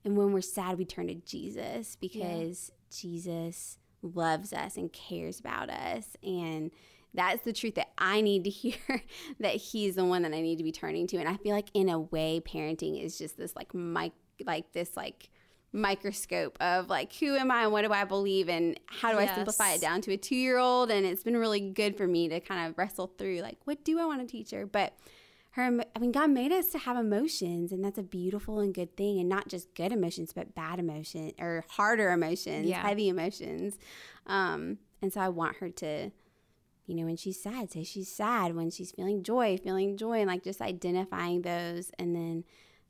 And 0.03 0.17
when 0.17 0.31
we're 0.31 0.41
sad, 0.41 0.77
we 0.77 0.85
turn 0.85 1.07
to 1.07 1.15
Jesus 1.15 1.95
because 1.95 2.71
Jesus 2.89 3.77
loves 4.01 4.53
us 4.53 4.77
and 4.77 4.91
cares 4.91 5.39
about 5.39 5.69
us. 5.69 6.15
And 6.23 6.71
that's 7.13 7.43
the 7.43 7.53
truth 7.53 7.75
that 7.75 7.89
I 7.97 8.21
need 8.21 8.43
to 8.45 8.49
hear 8.51 9.03
that 9.39 9.55
he's 9.55 9.95
the 9.95 10.05
one 10.05 10.21
that 10.23 10.33
I 10.33 10.41
need 10.41 10.57
to 10.57 10.63
be 10.63 10.71
turning 10.71 11.07
to. 11.07 11.17
And 11.17 11.27
I 11.27 11.37
feel 11.37 11.55
like 11.55 11.69
in 11.73 11.89
a 11.89 11.99
way, 11.99 12.41
parenting 12.43 13.03
is 13.03 13.17
just 13.17 13.37
this 13.37 13.55
like 13.55 13.73
mic 13.73 14.13
like 14.45 14.71
this 14.71 14.95
like 14.95 15.29
microscope 15.73 16.57
of 16.61 16.89
like 16.89 17.13
who 17.13 17.35
am 17.35 17.51
I 17.51 17.63
and 17.63 17.71
what 17.71 17.83
do 17.83 17.91
I 17.91 18.03
believe 18.03 18.49
and 18.49 18.79
how 18.87 19.11
do 19.11 19.19
I 19.19 19.27
simplify 19.27 19.71
it 19.73 19.81
down 19.81 20.01
to 20.01 20.13
a 20.13 20.17
two 20.17 20.35
year 20.35 20.57
old 20.57 20.89
and 20.89 21.05
it's 21.05 21.23
been 21.23 21.35
really 21.35 21.59
good 21.59 21.97
for 21.97 22.07
me 22.07 22.29
to 22.29 22.39
kind 22.39 22.69
of 22.69 22.77
wrestle 22.77 23.11
through 23.17 23.41
like 23.41 23.57
what 23.65 23.83
do 23.83 23.99
I 23.99 24.05
want 24.05 24.21
to 24.21 24.27
teach 24.27 24.51
her 24.51 24.65
but 24.65 24.93
her 25.57 25.81
I 25.95 25.99
mean 25.99 26.11
God 26.11 26.29
made 26.29 26.51
us 26.51 26.67
to 26.67 26.77
have 26.79 26.97
emotions 26.97 27.71
and 27.71 27.83
that's 27.83 27.97
a 27.97 28.03
beautiful 28.03 28.59
and 28.59 28.73
good 28.73 28.95
thing 28.95 29.19
and 29.19 29.27
not 29.27 29.47
just 29.49 29.73
good 29.75 29.91
emotions 29.91 30.31
but 30.33 30.55
bad 30.55 30.79
emotion 30.79 31.31
or 31.39 31.65
harder 31.69 32.11
emotions 32.11 32.67
Yeah. 32.67 32.81
heavy 32.87 33.09
emotions 33.09 33.77
um 34.25 34.77
and 35.01 35.11
so 35.13 35.19
I 35.21 35.29
want 35.29 35.57
her 35.57 35.69
to 35.69 36.11
you 36.85 36.95
know 36.95 37.05
when 37.05 37.17
she's 37.17 37.41
sad 37.41 37.71
say 37.71 37.83
she's 37.83 38.09
sad 38.11 38.55
when 38.55 38.69
she's 38.71 38.91
feeling 38.91 39.23
joy 39.23 39.57
feeling 39.57 39.97
joy 39.97 40.19
and 40.19 40.27
like 40.27 40.43
just 40.43 40.61
identifying 40.61 41.41
those 41.41 41.91
and 41.99 42.15
then 42.15 42.43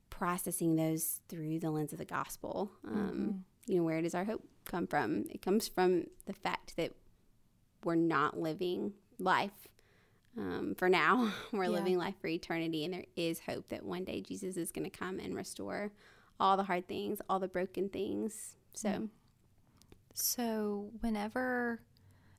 processing 0.09 0.75
those 0.75 1.19
through 1.27 1.59
the 1.59 1.69
lens 1.69 1.91
of 1.91 1.99
the 1.99 2.05
gospel. 2.05 2.71
Um, 2.87 3.43
You 3.65 3.77
know, 3.77 3.83
where 3.83 4.01
does 4.01 4.15
our 4.15 4.23
hope 4.23 4.43
come 4.63 4.87
from? 4.87 5.25
It 5.29 5.41
comes 5.41 5.67
from 5.67 6.05
the 6.25 6.31
fact 6.33 6.77
that 6.77 6.93
we're 7.83 7.95
not 7.95 8.39
living 8.39 8.93
life 9.19 9.67
um, 10.37 10.75
for 10.77 10.89
now, 10.89 11.33
we're 11.51 11.63
Yeah. 11.65 11.69
living 11.69 11.97
life 11.97 12.15
for 12.21 12.27
eternity, 12.27 12.85
and 12.85 12.93
there 12.93 13.05
is 13.15 13.39
hope 13.39 13.69
that 13.69 13.83
one 13.83 14.03
day 14.03 14.21
Jesus 14.21 14.57
is 14.57 14.71
going 14.71 14.89
to 14.89 14.95
come 14.97 15.19
and 15.19 15.35
restore 15.35 15.91
all 16.39 16.55
the 16.57 16.63
hard 16.63 16.87
things, 16.87 17.19
all 17.29 17.39
the 17.39 17.47
broken 17.47 17.89
things. 17.89 18.55
So, 18.73 19.09
So, 20.13 20.91
whenever, 21.01 21.81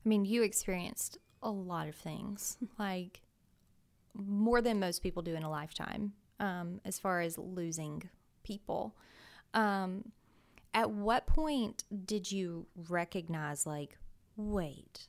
I 0.04 0.08
mean, 0.08 0.24
you 0.24 0.42
experienced 0.42 1.18
a 1.42 1.50
lot 1.50 1.88
of 1.88 1.94
things, 1.94 2.56
like 2.78 3.22
more 4.14 4.60
than 4.60 4.80
most 4.80 5.02
people 5.02 5.22
do 5.22 5.34
in 5.34 5.42
a 5.42 5.50
lifetime, 5.50 6.12
um, 6.40 6.80
as 6.84 6.98
far 6.98 7.20
as 7.20 7.38
losing 7.38 8.08
people. 8.42 8.96
Um, 9.54 10.12
at 10.74 10.90
what 10.90 11.26
point 11.26 11.84
did 12.04 12.30
you 12.30 12.66
recognize, 12.88 13.66
like, 13.66 13.96
wait, 14.36 15.08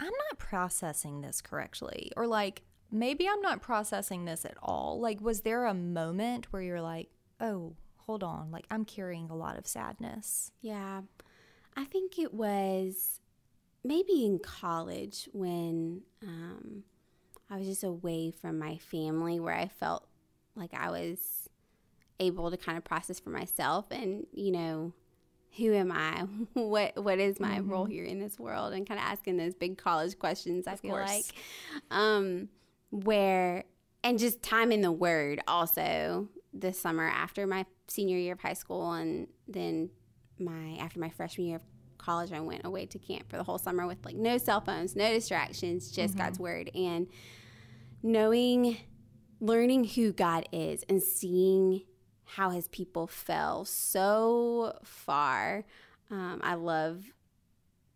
I'm 0.00 0.06
not 0.06 0.38
processing 0.38 1.20
this 1.20 1.40
correctly? 1.40 2.10
Or, 2.16 2.26
like, 2.26 2.62
maybe 2.90 3.28
I'm 3.28 3.40
not 3.40 3.62
processing 3.62 4.24
this 4.24 4.44
at 4.44 4.56
all? 4.62 4.98
Like, 4.98 5.20
was 5.20 5.42
there 5.42 5.66
a 5.66 5.74
moment 5.74 6.52
where 6.52 6.62
you're 6.62 6.80
like, 6.80 7.10
oh, 7.40 7.76
hold 7.98 8.24
on, 8.24 8.50
like, 8.50 8.64
I'm 8.70 8.84
carrying 8.84 9.30
a 9.30 9.36
lot 9.36 9.56
of 9.56 9.66
sadness? 9.66 10.50
yeah, 10.62 11.02
I 11.76 11.84
think 11.84 12.18
it 12.18 12.34
was 12.34 13.20
maybe 13.84 14.24
in 14.24 14.38
college 14.40 15.28
when 15.32 16.02
um, 16.22 16.82
I 17.48 17.56
was 17.56 17.66
just 17.66 17.84
away 17.84 18.32
from 18.32 18.58
my 18.58 18.76
family 18.76 19.40
where 19.40 19.54
I 19.54 19.68
felt 19.68 20.06
like 20.54 20.74
I 20.74 20.90
was 20.90 21.48
able 22.18 22.50
to 22.50 22.56
kind 22.56 22.76
of 22.76 22.84
process 22.84 23.18
for 23.20 23.30
myself 23.30 23.86
and, 23.90 24.26
you 24.32 24.52
know, 24.52 24.92
who 25.56 25.74
am 25.74 25.92
I? 25.92 26.26
What 26.54 27.02
what 27.02 27.18
is 27.18 27.40
my 27.40 27.60
role 27.60 27.84
here 27.84 28.04
in 28.04 28.18
this 28.18 28.38
world? 28.38 28.72
And 28.72 28.86
kind 28.86 28.98
of 28.98 29.06
asking 29.06 29.36
those 29.36 29.54
big 29.54 29.78
college 29.78 30.18
questions. 30.18 30.66
I 30.66 30.76
feel 30.76 30.92
course. 30.92 31.08
like, 31.08 31.24
um, 31.90 32.48
where 32.90 33.64
and 34.02 34.18
just 34.18 34.42
time 34.42 34.72
in 34.72 34.80
the 34.80 34.92
Word 34.92 35.40
also 35.48 36.28
this 36.52 36.78
summer 36.78 37.06
after 37.08 37.46
my 37.46 37.66
senior 37.88 38.18
year 38.18 38.34
of 38.34 38.40
high 38.40 38.54
school 38.54 38.92
and 38.92 39.28
then 39.48 39.90
my 40.38 40.76
after 40.78 40.98
my 41.00 41.10
freshman 41.10 41.46
year 41.48 41.56
of 41.56 41.62
college, 41.98 42.32
I 42.32 42.40
went 42.40 42.64
away 42.64 42.86
to 42.86 42.98
camp 42.98 43.30
for 43.30 43.36
the 43.36 43.44
whole 43.44 43.58
summer 43.58 43.86
with 43.86 44.04
like 44.04 44.16
no 44.16 44.38
cell 44.38 44.60
phones, 44.60 44.96
no 44.96 45.12
distractions, 45.12 45.90
just 45.90 46.16
God's 46.16 46.38
Word 46.38 46.70
and 46.74 47.06
knowing, 48.02 48.78
learning 49.40 49.84
who 49.84 50.12
God 50.12 50.48
is 50.52 50.84
and 50.88 51.02
seeing 51.02 51.82
how 52.36 52.50
his 52.50 52.68
people 52.68 53.06
fell 53.06 53.64
so 53.64 54.78
far. 54.84 55.64
Um, 56.10 56.40
I 56.42 56.54
love 56.54 57.04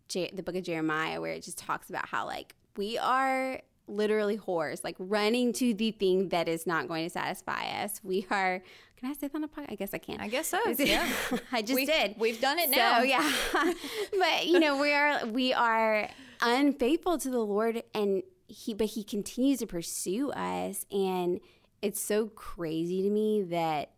Je- 0.09 0.31
the 0.33 0.43
book 0.43 0.55
of 0.55 0.63
Jeremiah 0.63 1.19
where 1.21 1.31
it 1.33 1.43
just 1.43 1.57
talks 1.57 1.89
about 1.89 2.07
how 2.09 2.25
like 2.25 2.55
we 2.77 2.97
are 2.97 3.61
literally 3.87 4.37
whores, 4.37 4.83
like 4.83 4.95
running 4.99 5.53
to 5.53 5.73
the 5.73 5.91
thing 5.91 6.29
that 6.29 6.47
is 6.47 6.65
not 6.67 6.87
going 6.87 7.05
to 7.05 7.09
satisfy 7.09 7.65
us. 7.83 8.01
We 8.03 8.25
are. 8.31 8.61
Can 8.97 9.09
I 9.09 9.13
say 9.13 9.27
that 9.27 9.35
on 9.35 9.43
a 9.43 9.47
podcast? 9.47 9.65
I 9.71 9.75
guess 9.75 9.93
I 9.93 9.97
can. 9.97 10.19
I 10.21 10.27
guess 10.29 10.47
so. 10.47 10.59
Yeah. 10.79 11.07
I 11.51 11.61
just 11.61 11.75
We- 11.75 11.85
did. 11.85 12.15
We've 12.17 12.39
done 12.39 12.59
it 12.59 12.69
now. 12.69 12.99
So 12.99 13.03
yeah, 13.03 13.31
but 14.19 14.47
you 14.47 14.59
know 14.59 14.79
we 14.79 14.91
are 14.93 15.25
we 15.27 15.53
are 15.53 16.09
unfaithful 16.41 17.17
to 17.19 17.29
the 17.29 17.39
Lord, 17.39 17.83
and 17.93 18.23
he 18.47 18.73
but 18.73 18.87
he 18.87 19.03
continues 19.03 19.59
to 19.59 19.67
pursue 19.67 20.31
us, 20.31 20.85
and 20.91 21.39
it's 21.81 21.99
so 22.01 22.27
crazy 22.27 23.01
to 23.03 23.09
me 23.09 23.43
that 23.43 23.91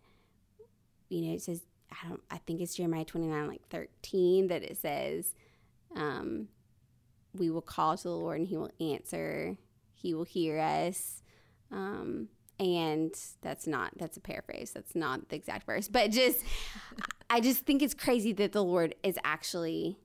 you 1.09 1.21
know 1.21 1.33
it 1.33 1.41
says 1.41 1.61
I 1.91 2.07
don't 2.07 2.21
I 2.29 2.37
think 2.37 2.61
it's 2.61 2.75
Jeremiah 2.75 3.05
twenty 3.05 3.27
nine 3.27 3.47
like 3.47 3.67
thirteen 3.69 4.47
that 4.47 4.63
it 4.63 4.77
says, 4.77 5.33
um, 5.95 6.47
we 7.33 7.49
will 7.49 7.61
call 7.61 7.97
to 7.97 8.03
the 8.03 8.09
Lord 8.09 8.39
and 8.39 8.47
He 8.47 8.57
will 8.57 8.71
answer, 8.79 9.57
He 9.93 10.13
will 10.13 10.23
hear 10.23 10.59
us. 10.59 11.23
Um, 11.71 12.29
and 12.59 13.13
that's 13.41 13.67
not 13.67 13.91
that's 13.97 14.17
a 14.17 14.21
paraphrase. 14.21 14.71
That's 14.71 14.95
not 14.95 15.29
the 15.29 15.35
exact 15.35 15.65
verse 15.65 15.87
but 15.87 16.11
just 16.11 16.43
i 17.29 17.39
just 17.39 17.65
think 17.65 17.81
it's 17.81 17.93
crazy 17.93 18.31
that 18.31 18.53
the 18.53 18.63
lord 18.63 18.95
is 19.03 19.19
actually 19.23 19.99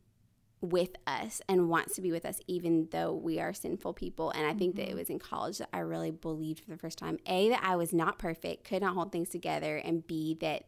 with 0.62 0.90
us 1.08 1.42
and 1.48 1.68
wants 1.68 1.96
to 1.96 2.00
be 2.00 2.12
with 2.12 2.24
us 2.24 2.40
even 2.46 2.88
though 2.92 3.12
we 3.12 3.40
are 3.40 3.52
sinful 3.52 3.92
people. 3.92 4.30
And 4.30 4.46
i 4.46 4.54
think 4.54 4.76
that 4.76 4.88
it 4.88 4.94
was 4.94 5.10
in 5.10 5.18
college 5.18 5.58
that 5.58 5.68
i 5.72 5.80
really 5.80 6.12
believed 6.12 6.60
for 6.64 6.70
the 6.70 6.78
first 6.78 6.98
time 6.98 7.18
a 7.26 7.48
that 7.48 7.62
i 7.64 7.74
was 7.76 7.92
not 7.92 8.18
perfect 8.18 8.64
could 8.64 8.82
not 8.82 8.94
hold 8.94 9.12
things 9.12 9.28
together 9.28 9.76
and 9.76 10.06
b 10.06 10.36
that 10.40 10.64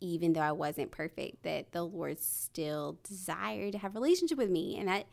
even 0.00 0.32
though 0.32 0.40
i 0.40 0.52
wasn't 0.52 0.90
perfect 0.90 1.42
that 1.42 1.72
the 1.72 1.82
lord 1.82 2.18
still 2.18 2.98
desired 3.04 3.72
to 3.72 3.78
have 3.78 3.94
a 3.94 4.00
relationship 4.00 4.38
with 4.38 4.50
me 4.50 4.76
and 4.78 4.88
that 4.88 5.06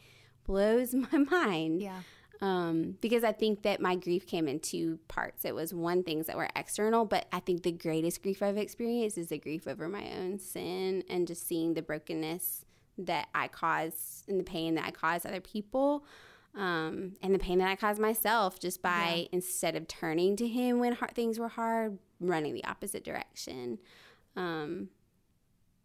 blows 0.45 0.93
my 1.11 1.17
mind 1.17 1.81
Yeah. 1.81 2.01
um, 2.41 2.95
because 3.01 3.23
I 3.23 3.31
think 3.33 3.63
that 3.63 3.81
my 3.81 3.95
grief 3.95 4.25
came 4.27 4.47
in 4.47 4.59
two 4.59 4.99
parts. 5.07 5.43
It 5.43 5.53
was 5.55 5.73
one 5.73 6.03
things 6.03 6.27
that 6.27 6.37
were 6.37 6.47
external, 6.55 7.03
but 7.03 7.25
I 7.33 7.39
think 7.41 7.63
the 7.63 7.71
greatest 7.71 8.21
grief 8.23 8.41
I've 8.43 8.57
experienced 8.57 9.17
is 9.17 9.27
the 9.27 9.39
grief 9.39 9.67
over 9.67 9.89
my 9.89 10.09
own 10.17 10.39
sin 10.39 11.03
and 11.09 11.27
just 11.27 11.47
seeing 11.47 11.73
the 11.73 11.81
brokenness 11.81 12.63
that 12.99 13.27
I 13.35 13.47
caused 13.47 14.29
and 14.29 14.39
the 14.39 14.43
pain 14.43 14.75
that 14.75 14.85
I 14.85 14.91
caused 14.91 15.25
other 15.25 15.41
people. 15.41 16.05
Um, 16.55 17.13
and 17.21 17.35
the 17.35 17.39
pain 17.39 17.59
that 17.59 17.67
I 17.69 17.75
caused 17.75 17.99
myself 17.99 18.59
just 18.59 18.81
by 18.81 19.27
instead 19.31 19.75
of 19.75 19.87
turning 19.87 20.35
to 20.37 20.47
him 20.47 20.79
when 20.79 20.93
hard, 20.93 21.13
things 21.13 21.37
were 21.37 21.49
hard, 21.49 21.97
running 22.19 22.53
the 22.53 22.63
opposite 22.65 23.03
direction. 23.03 23.77
Um, 24.37 24.89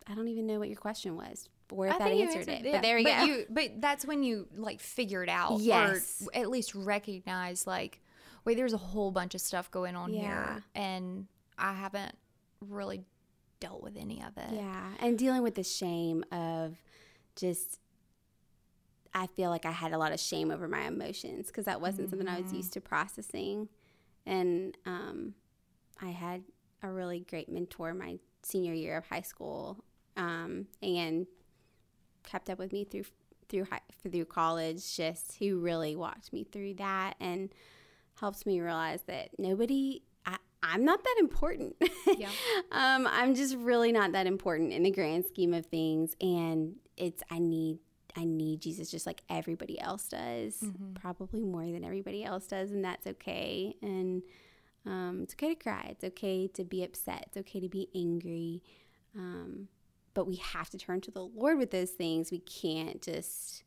I 0.06 0.14
don't 0.14 0.28
even 0.28 0.46
know 0.46 0.58
what 0.60 0.68
your 0.68 0.76
question 0.78 1.16
was 1.16 1.48
or 1.72 1.86
if 1.86 1.94
I 1.94 1.98
that 2.00 2.16
you 2.16 2.24
answered, 2.24 2.48
it. 2.48 2.64
yeah. 2.64 2.72
But 2.72 2.82
there 2.82 2.96
we 2.96 3.04
but 3.04 3.16
go. 3.18 3.24
You, 3.24 3.46
but 3.48 3.70
that's 3.80 4.04
when 4.04 4.22
you 4.22 4.46
like 4.54 4.78
figured 4.80 5.28
out, 5.30 5.58
Yes. 5.60 6.22
or 6.26 6.38
at 6.40 6.50
least 6.50 6.74
recognize, 6.74 7.66
like, 7.66 8.00
wait, 8.44 8.56
there's 8.56 8.74
a 8.74 8.78
whole 8.78 9.10
bunch 9.10 9.34
of 9.34 9.40
stuff 9.40 9.70
going 9.70 9.96
on 9.96 10.12
Yeah. 10.12 10.20
here, 10.20 10.64
and 10.74 11.26
I 11.56 11.72
haven't 11.72 12.14
really 12.60 13.04
dealt 13.60 13.82
with 13.82 13.96
any 13.96 14.22
of 14.22 14.36
it. 14.36 14.52
Yeah, 14.54 14.90
and 15.00 15.18
dealing 15.18 15.42
with 15.42 15.54
the 15.54 15.62
shame 15.64 16.24
of 16.30 16.76
just 17.36 17.78
I 19.14 19.26
feel 19.28 19.50
like 19.50 19.64
I 19.66 19.70
had 19.72 19.92
a 19.92 19.98
lot 19.98 20.12
of 20.12 20.20
shame 20.20 20.50
over 20.50 20.66
my 20.68 20.82
emotions 20.86 21.46
because 21.48 21.66
that 21.66 21.80
wasn't 21.80 22.08
something 22.10 22.26
I 22.28 22.40
was 22.40 22.52
used 22.52 22.72
to 22.74 22.80
processing. 22.80 23.68
And 24.24 24.76
um, 24.86 25.34
I 26.00 26.08
had 26.10 26.42
a 26.82 26.90
really 26.90 27.20
great 27.20 27.48
mentor 27.48 27.94
my 27.94 28.18
senior 28.42 28.74
year 28.74 28.96
of 28.96 29.06
high 29.06 29.20
school 29.20 29.84
um, 30.16 30.66
and 30.82 31.26
kept 32.24 32.50
up 32.50 32.58
with 32.58 32.72
me 32.72 32.84
through 32.84 33.04
through 33.48 33.64
high, 33.64 33.80
through 34.02 34.24
college 34.24 34.96
just 34.96 35.36
who 35.38 35.58
really 35.58 35.94
walked 35.94 36.32
me 36.32 36.44
through 36.44 36.74
that 36.74 37.14
and 37.20 37.50
helped 38.18 38.46
me 38.46 38.60
realize 38.60 39.02
that 39.02 39.30
nobody 39.38 40.02
I, 40.24 40.36
I'm 40.62 40.84
not 40.84 41.02
that 41.02 41.16
important. 41.18 41.76
Yeah. 42.06 42.28
um, 42.72 43.06
I'm 43.10 43.34
just 43.34 43.56
really 43.56 43.92
not 43.92 44.12
that 44.12 44.26
important 44.26 44.72
in 44.72 44.82
the 44.82 44.90
grand 44.90 45.26
scheme 45.26 45.54
of 45.54 45.66
things, 45.66 46.14
and 46.20 46.76
it's 46.96 47.22
I 47.30 47.38
need 47.38 47.78
I 48.16 48.24
need 48.24 48.60
Jesus 48.60 48.90
just 48.90 49.06
like 49.06 49.22
everybody 49.30 49.80
else 49.80 50.08
does, 50.08 50.62
probably 50.94 51.42
more 51.42 51.64
than 51.64 51.84
everybody 51.84 52.22
else 52.24 52.46
does, 52.46 52.70
and 52.70 52.84
that's 52.84 53.06
okay. 53.06 53.74
And 53.82 54.22
um, 54.86 55.20
it's 55.22 55.34
okay 55.34 55.54
to 55.54 55.62
cry. 55.62 55.86
It's 55.90 56.04
okay 56.04 56.48
to 56.48 56.64
be 56.64 56.82
upset. 56.82 57.24
It's 57.28 57.36
okay 57.36 57.60
to 57.60 57.68
be 57.68 57.88
angry. 57.94 58.62
Um, 59.16 59.68
but 60.14 60.26
we 60.26 60.36
have 60.36 60.70
to 60.70 60.78
turn 60.78 61.00
to 61.02 61.10
the 61.10 61.24
Lord 61.24 61.58
with 61.58 61.70
those 61.70 61.90
things. 61.90 62.30
We 62.30 62.40
can't 62.40 63.00
just 63.00 63.64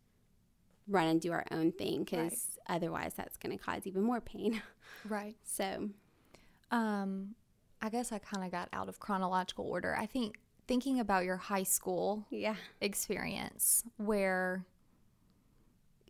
run 0.87 1.07
and 1.07 1.21
do 1.21 1.31
our 1.31 1.45
own 1.51 1.71
thing 1.71 2.03
because 2.03 2.59
otherwise 2.67 3.13
that's 3.15 3.37
going 3.37 3.57
to 3.57 3.63
cause 3.63 3.87
even 3.87 4.03
more 4.03 4.21
pain. 4.21 4.61
Right. 5.07 5.35
so, 5.43 5.89
Um, 6.71 7.35
I 7.81 7.89
guess 7.89 8.11
I 8.11 8.17
kind 8.17 8.43
of 8.43 8.51
got 8.51 8.69
out 8.73 8.89
of 8.89 8.99
chronological 8.99 9.65
order. 9.65 9.95
I 9.95 10.07
think 10.07 10.39
thinking 10.67 10.99
about 10.99 11.25
your 11.25 11.37
high 11.37 11.63
school 11.63 12.25
yeah. 12.31 12.55
experience 12.81 13.83
where 13.97 14.65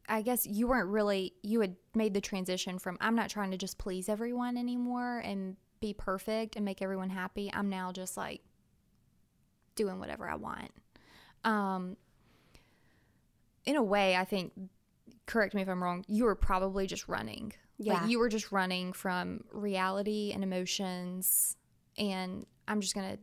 I 0.08 0.22
guess 0.22 0.46
you 0.46 0.68
weren't 0.68 0.90
really 0.90 1.34
you 1.42 1.62
had 1.62 1.76
made 1.94 2.14
the 2.14 2.22
transition 2.22 2.80
from 2.80 2.98
I'm 3.02 3.16
not 3.16 3.30
trying 3.30 3.52
to 3.52 3.58
just 3.58 3.78
please 3.78 4.10
everyone 4.10 4.58
anymore 4.58 5.20
and 5.20 5.56
be 5.80 5.94
perfect 5.94 6.56
and 6.56 6.64
make 6.64 6.82
everyone 6.82 7.10
happy. 7.10 7.50
I'm 7.54 7.70
now 7.70 7.92
just 7.92 8.18
like 8.18 8.42
doing 9.76 10.00
whatever 10.00 10.30
I 10.30 10.36
want. 10.36 10.72
Um 11.44 11.98
in 13.66 13.76
a 13.76 13.84
way, 13.84 14.16
I 14.16 14.26
think 14.26 14.54
correct 15.26 15.54
me 15.56 15.62
if 15.62 15.70
I'm 15.70 15.82
wrong, 15.82 16.06
you 16.08 16.26
were 16.26 16.36
probably 16.36 16.88
just 16.88 17.08
running. 17.08 17.54
Yeah. 17.78 17.94
Like 17.94 18.10
you 18.10 18.20
were 18.20 18.30
just 18.30 18.52
running 18.52 18.94
from 18.94 19.44
reality 19.52 20.32
and 20.34 20.44
emotions 20.44 21.58
and 21.98 22.46
I'm 22.68 22.82
just 22.82 22.96
going 22.96 23.10
to 23.12 23.20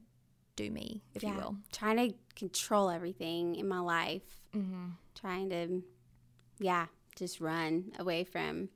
do 0.57 0.71
me, 0.71 1.03
if 1.15 1.23
you 1.23 1.31
will. 1.31 1.57
Trying 1.73 1.97
to 1.97 2.15
control 2.37 2.91
everything 2.91 3.57
in 3.57 3.69
my 3.69 3.81
life. 3.81 4.23
Mm-hmm. 4.55 4.91
Trying 5.15 5.51
to, 5.51 5.83
yeah, 6.63 6.87
just 7.17 7.41
run 7.41 7.93
away 7.99 8.25
from 8.25 8.69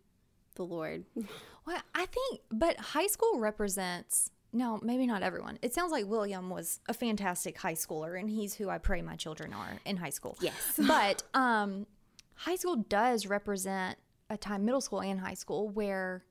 the 0.56 0.64
Lord. 0.64 1.04
Well, 1.66 1.82
I 1.96 2.06
think, 2.06 2.42
but 2.52 2.78
high 2.78 3.08
school 3.08 3.40
represents. 3.40 4.30
No, 4.52 4.78
maybe 4.84 5.04
not 5.04 5.24
everyone. 5.24 5.58
It 5.62 5.74
sounds 5.74 5.90
like 5.90 6.06
William 6.06 6.48
was 6.48 6.78
a 6.88 6.94
fantastic 6.94 7.58
high 7.58 7.74
schooler, 7.74 8.16
and 8.20 8.30
he's 8.30 8.54
who 8.54 8.68
I 8.70 8.78
pray 8.78 9.02
my 9.02 9.16
children 9.16 9.52
are 9.52 9.80
in 9.84 9.96
high 9.96 10.10
school. 10.10 10.38
Yes. 10.40 10.54
but 10.78 11.24
um, 11.34 11.88
high 12.36 12.54
school 12.54 12.76
does 12.76 13.26
represent 13.26 13.98
a 14.30 14.36
time, 14.36 14.64
middle 14.64 14.80
school 14.80 15.02
and 15.02 15.18
high 15.18 15.34
school, 15.34 15.68
where 15.70 16.24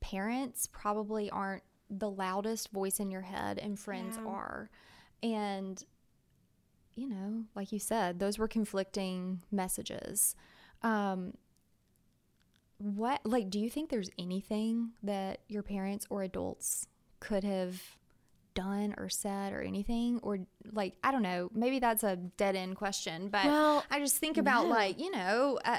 parents 0.00 0.68
probably 0.70 1.28
aren't 1.28 1.64
the 1.90 2.08
loudest 2.08 2.70
voice 2.70 3.00
in 3.00 3.10
your 3.10 3.22
head 3.22 3.58
and 3.58 3.76
friends 3.80 4.16
Yeah. 4.16 4.30
are. 4.30 4.70
And, 5.24 5.84
you 6.94 7.08
know, 7.08 7.44
like 7.56 7.72
you 7.72 7.80
said, 7.80 8.20
those 8.20 8.38
were 8.38 8.46
conflicting 8.48 9.42
messages. 9.50 10.36
Um, 10.82 11.34
what, 12.78 13.20
like, 13.24 13.48
do 13.50 13.58
you 13.60 13.70
think 13.70 13.90
there's 13.90 14.10
anything 14.18 14.90
that 15.02 15.40
your 15.48 15.62
parents 15.62 16.06
or 16.10 16.22
adults 16.22 16.86
could 17.20 17.44
have 17.44 17.80
done 18.54 18.94
or 18.98 19.08
said 19.08 19.52
or 19.52 19.62
anything? 19.62 20.18
Or, 20.22 20.38
like, 20.72 20.94
I 21.04 21.12
don't 21.12 21.22
know, 21.22 21.50
maybe 21.54 21.78
that's 21.78 22.02
a 22.02 22.16
dead 22.16 22.56
end 22.56 22.76
question, 22.76 23.28
but 23.28 23.44
Well, 23.44 23.84
I 23.90 24.00
just 24.00 24.16
think 24.16 24.36
about, 24.36 24.64
no. 24.64 24.70
like, 24.70 24.98
you 25.00 25.10
know, 25.12 25.60
uh, 25.64 25.78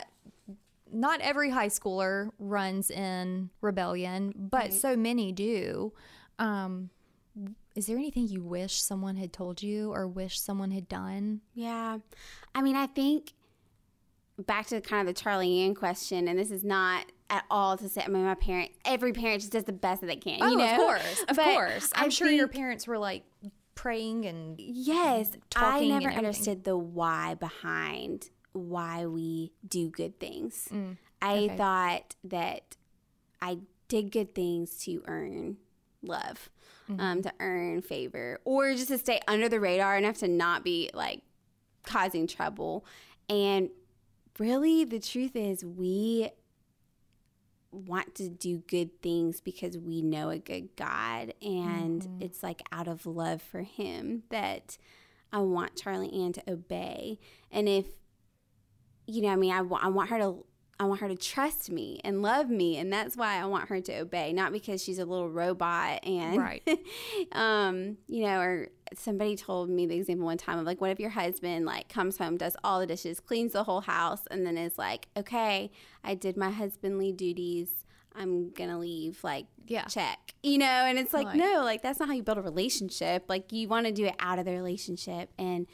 not 0.92 1.20
every 1.22 1.50
high 1.50 1.68
schooler 1.70 2.30
runs 2.40 2.90
in 2.90 3.50
rebellion, 3.62 4.34
but 4.38 4.66
Right. 4.66 4.74
so 4.74 4.96
many 4.96 5.32
do. 5.34 5.92
Um, 6.40 6.90
is 7.76 7.88
there 7.88 7.98
anything 7.98 8.28
you 8.28 8.44
wish 8.44 8.82
someone 8.82 9.16
had 9.18 9.34
told 9.34 9.62
you 9.64 9.92
or 9.92 10.08
wish 10.08 10.40
someone 10.40 10.72
had 10.72 10.88
done? 10.88 11.42
Yeah. 11.54 11.98
I 12.56 12.62
mean, 12.62 12.76
I 12.76 12.86
think 12.88 13.34
back 14.40 14.68
to 14.68 14.82
kind 14.82 15.08
of 15.08 15.16
the 15.16 15.20
Charlie 15.22 15.62
Ann 15.62 15.76
question, 15.76 16.28
and 16.28 16.38
this 16.38 16.52
is 16.52 16.64
not 16.64 17.06
at 17.30 17.46
all 17.50 17.78
to 17.78 17.90
say, 17.90 18.02
I 18.06 18.08
mean, 18.10 18.24
my 18.26 18.36
parent, 18.36 18.72
every 18.86 19.14
parent 19.14 19.42
just 19.42 19.54
does 19.54 19.64
the 19.64 19.74
best 19.74 20.02
that 20.02 20.08
they 20.08 20.16
can, 20.16 20.40
you 20.50 20.58
know? 20.58 20.64
Oh, 20.66 20.72
of 20.72 20.78
course, 20.78 21.26
of 21.30 21.36
But 21.36 21.46
course. 21.46 21.90
I'm 21.96 22.06
I 22.06 22.10
sure 22.10 22.30
your 22.30 22.48
parents 22.48 22.88
were 22.88 22.98
like 22.98 23.24
praying 23.76 24.26
and 24.26 24.60
Yes, 24.60 25.32
I 25.56 25.88
never 25.88 26.10
understood 26.10 26.64
the 26.64 26.78
why 26.78 27.36
behind 27.36 28.30
why 28.52 29.06
we 29.08 29.52
do 29.68 29.90
good 29.90 30.20
things. 30.20 30.68
Mm, 30.72 30.98
I 31.22 31.50
thought 31.58 32.16
that 32.26 32.76
I 33.42 33.60
did 33.88 34.12
good 34.12 34.36
things 34.36 34.78
to 34.86 35.02
earn 35.08 35.58
love, 36.02 36.50
Mm-hmm. 36.90 37.00
um, 37.00 37.22
to 37.22 37.32
earn 37.40 37.82
favor, 37.82 38.40
or 38.44 38.74
just 38.74 38.90
to 38.90 38.98
stay 38.98 39.22
under 39.26 39.48
the 39.48 39.60
radar 39.62 39.98
enough 39.98 40.18
to 40.18 40.28
not 40.28 40.66
be 40.66 40.90
like 40.94 41.22
causing 41.86 42.28
trouble. 42.28 42.86
And 43.30 43.70
really, 44.40 44.84
the 44.86 45.00
truth 45.00 45.36
is, 45.36 45.64
we 45.64 46.30
want 47.72 48.14
to 48.16 48.30
do 48.30 48.60
good 48.68 49.02
things 49.02 49.42
because 49.42 49.78
we 49.78 50.02
know 50.02 50.30
a 50.30 50.38
good 50.40 50.76
God, 50.76 51.34
and 51.42 52.02
Mm-hmm. 52.04 52.22
it's 52.22 52.44
like 52.44 52.62
out 52.72 52.88
of 52.88 53.06
love 53.06 53.42
for 53.42 53.62
Him 53.62 54.24
that 54.30 54.78
I 55.32 55.40
want 55.40 55.76
Charlie 55.76 56.14
Ann 56.14 56.34
to 56.34 56.44
obey. 56.52 57.20
And 57.52 57.68
if 57.68 57.88
you 59.08 59.22
know, 59.24 59.30
I 59.30 59.36
mean, 59.36 59.52
I 59.52 59.58
I 59.60 59.88
want 59.90 60.10
her 60.10 60.20
to. 60.20 60.46
I 60.80 60.86
want 60.86 61.02
her 61.02 61.08
to 61.08 61.16
trust 61.16 61.70
me 61.70 62.02
and 62.04 62.22
love 62.24 62.50
me, 62.50 62.78
and 62.78 62.92
that's 62.92 63.16
why 63.16 63.40
I 63.40 63.46
want 63.46 63.70
her 63.70 63.80
to 63.80 64.00
obey, 64.00 64.34
not 64.34 64.52
because 64.52 64.84
she's 64.84 64.98
a 64.98 65.06
little 65.06 65.30
robot 65.30 66.04
and 66.06 66.38
Right. 66.38 66.64
um, 67.32 67.98
you 68.08 68.26
know, 68.26 68.40
or 68.40 68.68
somebody 68.98 69.36
told 69.36 69.70
me 69.70 69.86
the 69.86 69.96
example 69.96 70.26
one 70.26 70.38
time 70.38 70.58
of 70.60 70.66
like, 70.66 70.82
what 70.82 70.92
if 70.92 71.00
your 71.00 71.10
husband 71.12 71.66
like 71.66 71.90
comes 71.90 72.18
home, 72.18 72.38
does 72.38 72.56
all 72.64 72.80
the 72.80 72.88
dishes, 72.88 73.20
cleans 73.20 73.54
the 73.54 73.64
whole 73.64 73.82
house, 73.82 74.22
and 74.32 74.46
then 74.46 74.58
is 74.58 74.78
like, 74.78 75.08
okay, 75.18 75.72
I 76.04 76.16
did 76.16 76.38
my 76.38 76.52
husbandly 76.52 77.12
duties. 77.12 77.86
I'm 78.16 78.52
gonna 78.52 78.78
leave. 78.80 79.24
Like, 79.24 79.48
Yeah. 79.68 79.86
check. 79.86 80.36
You 80.44 80.60
know, 80.60 80.66
and 80.66 81.00
it's 81.00 81.14
like, 81.14 81.28
Right. 81.28 81.36
no, 81.38 81.62
like 81.64 81.82
that's 81.82 82.00
not 82.00 82.10
how 82.10 82.14
you 82.16 82.24
build 82.24 82.38
a 82.38 82.42
relationship. 82.42 83.26
Like, 83.28 83.52
you 83.52 83.68
want 83.68 83.86
to 83.88 83.92
do 83.92 84.06
it 84.06 84.16
out 84.20 84.38
of 84.40 84.46
the 84.46 84.52
relationship, 84.52 85.30
and 85.40 85.66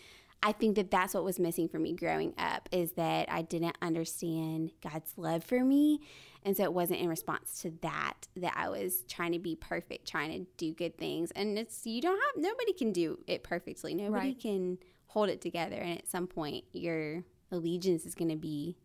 I 0.41 0.53
think 0.53 0.75
that 0.77 0.89
that's 0.89 1.13
what 1.13 1.25
was 1.25 1.38
missing 1.38 1.67
for 1.67 1.79
me 1.79 1.91
growing 1.91 2.34
up 2.38 2.69
is 2.71 2.93
that 2.93 3.29
I 3.29 3.41
didn't 3.41 3.75
understand 3.82 4.71
God's 4.82 5.12
love 5.17 5.43
for 5.43 5.65
me. 5.65 5.99
And 6.45 6.56
so 6.56 6.63
it 6.63 6.73
wasn't 6.73 6.99
in 7.02 7.10
response 7.10 7.62
to 7.62 7.71
that 7.82 8.28
that 8.38 8.54
I 8.56 8.69
was 8.69 9.04
trying 9.10 9.34
to 9.34 9.39
be 9.39 9.56
perfect, 9.56 10.08
trying 10.08 10.32
to 10.32 10.49
do 10.58 10.73
good 10.73 10.97
things. 10.97 11.32
And 11.32 11.58
it's, 11.60 11.86
you 11.86 12.02
don't 12.02 12.17
have, 12.19 12.41
nobody 12.41 12.71
can 12.73 12.91
do 12.93 13.19
it 13.28 13.43
perfectly. 13.43 13.93
Nobody 13.93 14.30
Right. 14.30 14.39
can 14.39 14.78
hold 15.08 15.30
it 15.30 15.41
together. 15.41 15.75
And 15.75 15.97
at 15.97 16.08
some 16.08 16.28
point, 16.28 16.63
your 16.71 17.23
allegiance 17.52 18.06
is 18.06 18.15
going 18.15 18.30
to 18.30 18.38
be. 18.38 18.78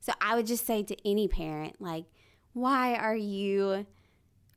So 0.00 0.12
I 0.20 0.34
would 0.36 0.46
just 0.46 0.66
say 0.66 0.82
to 0.82 0.96
any 1.08 1.28
parent, 1.28 1.80
like, 1.80 2.04
why 2.54 2.94
are 2.94 3.16
you, 3.16 3.86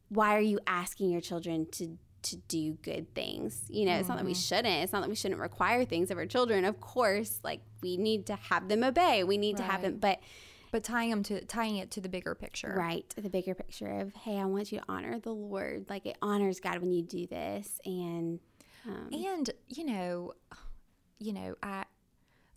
why 0.10 0.36
are 0.38 0.42
you 0.42 0.60
asking 0.68 1.10
your 1.10 1.22
children 1.22 1.66
to 1.74 1.98
to 2.24 2.36
do 2.50 2.74
good 2.82 3.14
things. 3.16 3.64
You 3.70 3.86
know, 3.86 3.94
it's 3.96 4.10
not 4.10 4.18
that 4.18 4.26
we 4.26 4.32
Mm-hmm. 4.34 4.40
shouldn't. 4.40 4.84
It's 4.84 4.92
not 4.92 5.02
that 5.02 5.08
we 5.10 5.16
shouldn't 5.16 5.40
require 5.40 5.86
things 5.86 6.12
of 6.12 6.18
our 6.18 6.26
children. 6.26 6.66
Of 6.66 6.82
course, 6.82 7.40
like 7.42 7.62
we 7.82 7.96
need 7.96 8.26
to 8.26 8.36
have 8.36 8.68
them 8.68 8.84
obey. 8.84 9.24
We 9.24 9.38
need 9.38 9.56
to 9.58 9.64
have 9.64 9.82
them, 9.82 9.98
but 10.00 10.20
But 10.72 10.84
tying 10.84 11.10
them 11.10 11.24
to 11.24 11.44
tying 11.46 11.78
it 11.78 11.92
to 11.92 12.02
the 12.02 12.10
bigger 12.10 12.36
picture. 12.36 12.76
right, 12.78 13.06
the 13.16 13.30
bigger 13.30 13.56
picture 13.56 14.00
of 14.00 14.14
hey, 14.14 14.38
I 14.38 14.46
want 14.46 14.72
you 14.72 14.80
to 14.80 14.86
honor 14.90 15.20
the 15.20 15.34
Lord. 15.34 15.86
Like 15.90 16.06
it 16.06 16.18
honors 16.22 16.60
God 16.60 16.80
when 16.80 16.92
you 16.92 17.04
do 17.04 17.26
this, 17.28 17.80
and 17.86 18.40
um, 18.86 19.10
And 19.12 19.50
you 19.68 19.86
know, 19.86 20.34
you 21.20 21.34
know, 21.34 21.56
I 21.64 21.86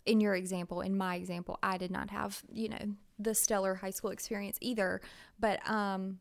in 0.05 0.19
your 0.19 0.35
example, 0.35 0.81
in 0.81 0.97
my 0.97 1.15
example, 1.15 1.59
I 1.61 1.77
did 1.77 1.91
not 1.91 2.09
have, 2.09 2.41
you 2.51 2.69
know, 2.69 2.95
the 3.19 3.35
stellar 3.35 3.75
high 3.75 3.91
school 3.91 4.09
experience 4.11 4.57
either, 4.61 5.01
but 5.39 5.67
um 5.69 6.19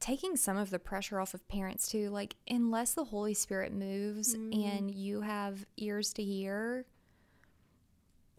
taking 0.00 0.36
some 0.36 0.56
of 0.56 0.70
the 0.70 0.78
pressure 0.78 1.18
off 1.18 1.34
of 1.34 1.46
parents 1.48 1.88
too, 1.88 2.08
like 2.10 2.36
unless 2.48 2.94
the 2.94 3.04
Holy 3.04 3.34
Spirit 3.34 3.72
moves 3.72 4.32
and 4.32 4.90
you 4.90 5.22
have 5.22 5.66
ears 5.76 6.12
to 6.12 6.22
hear, 6.22 6.86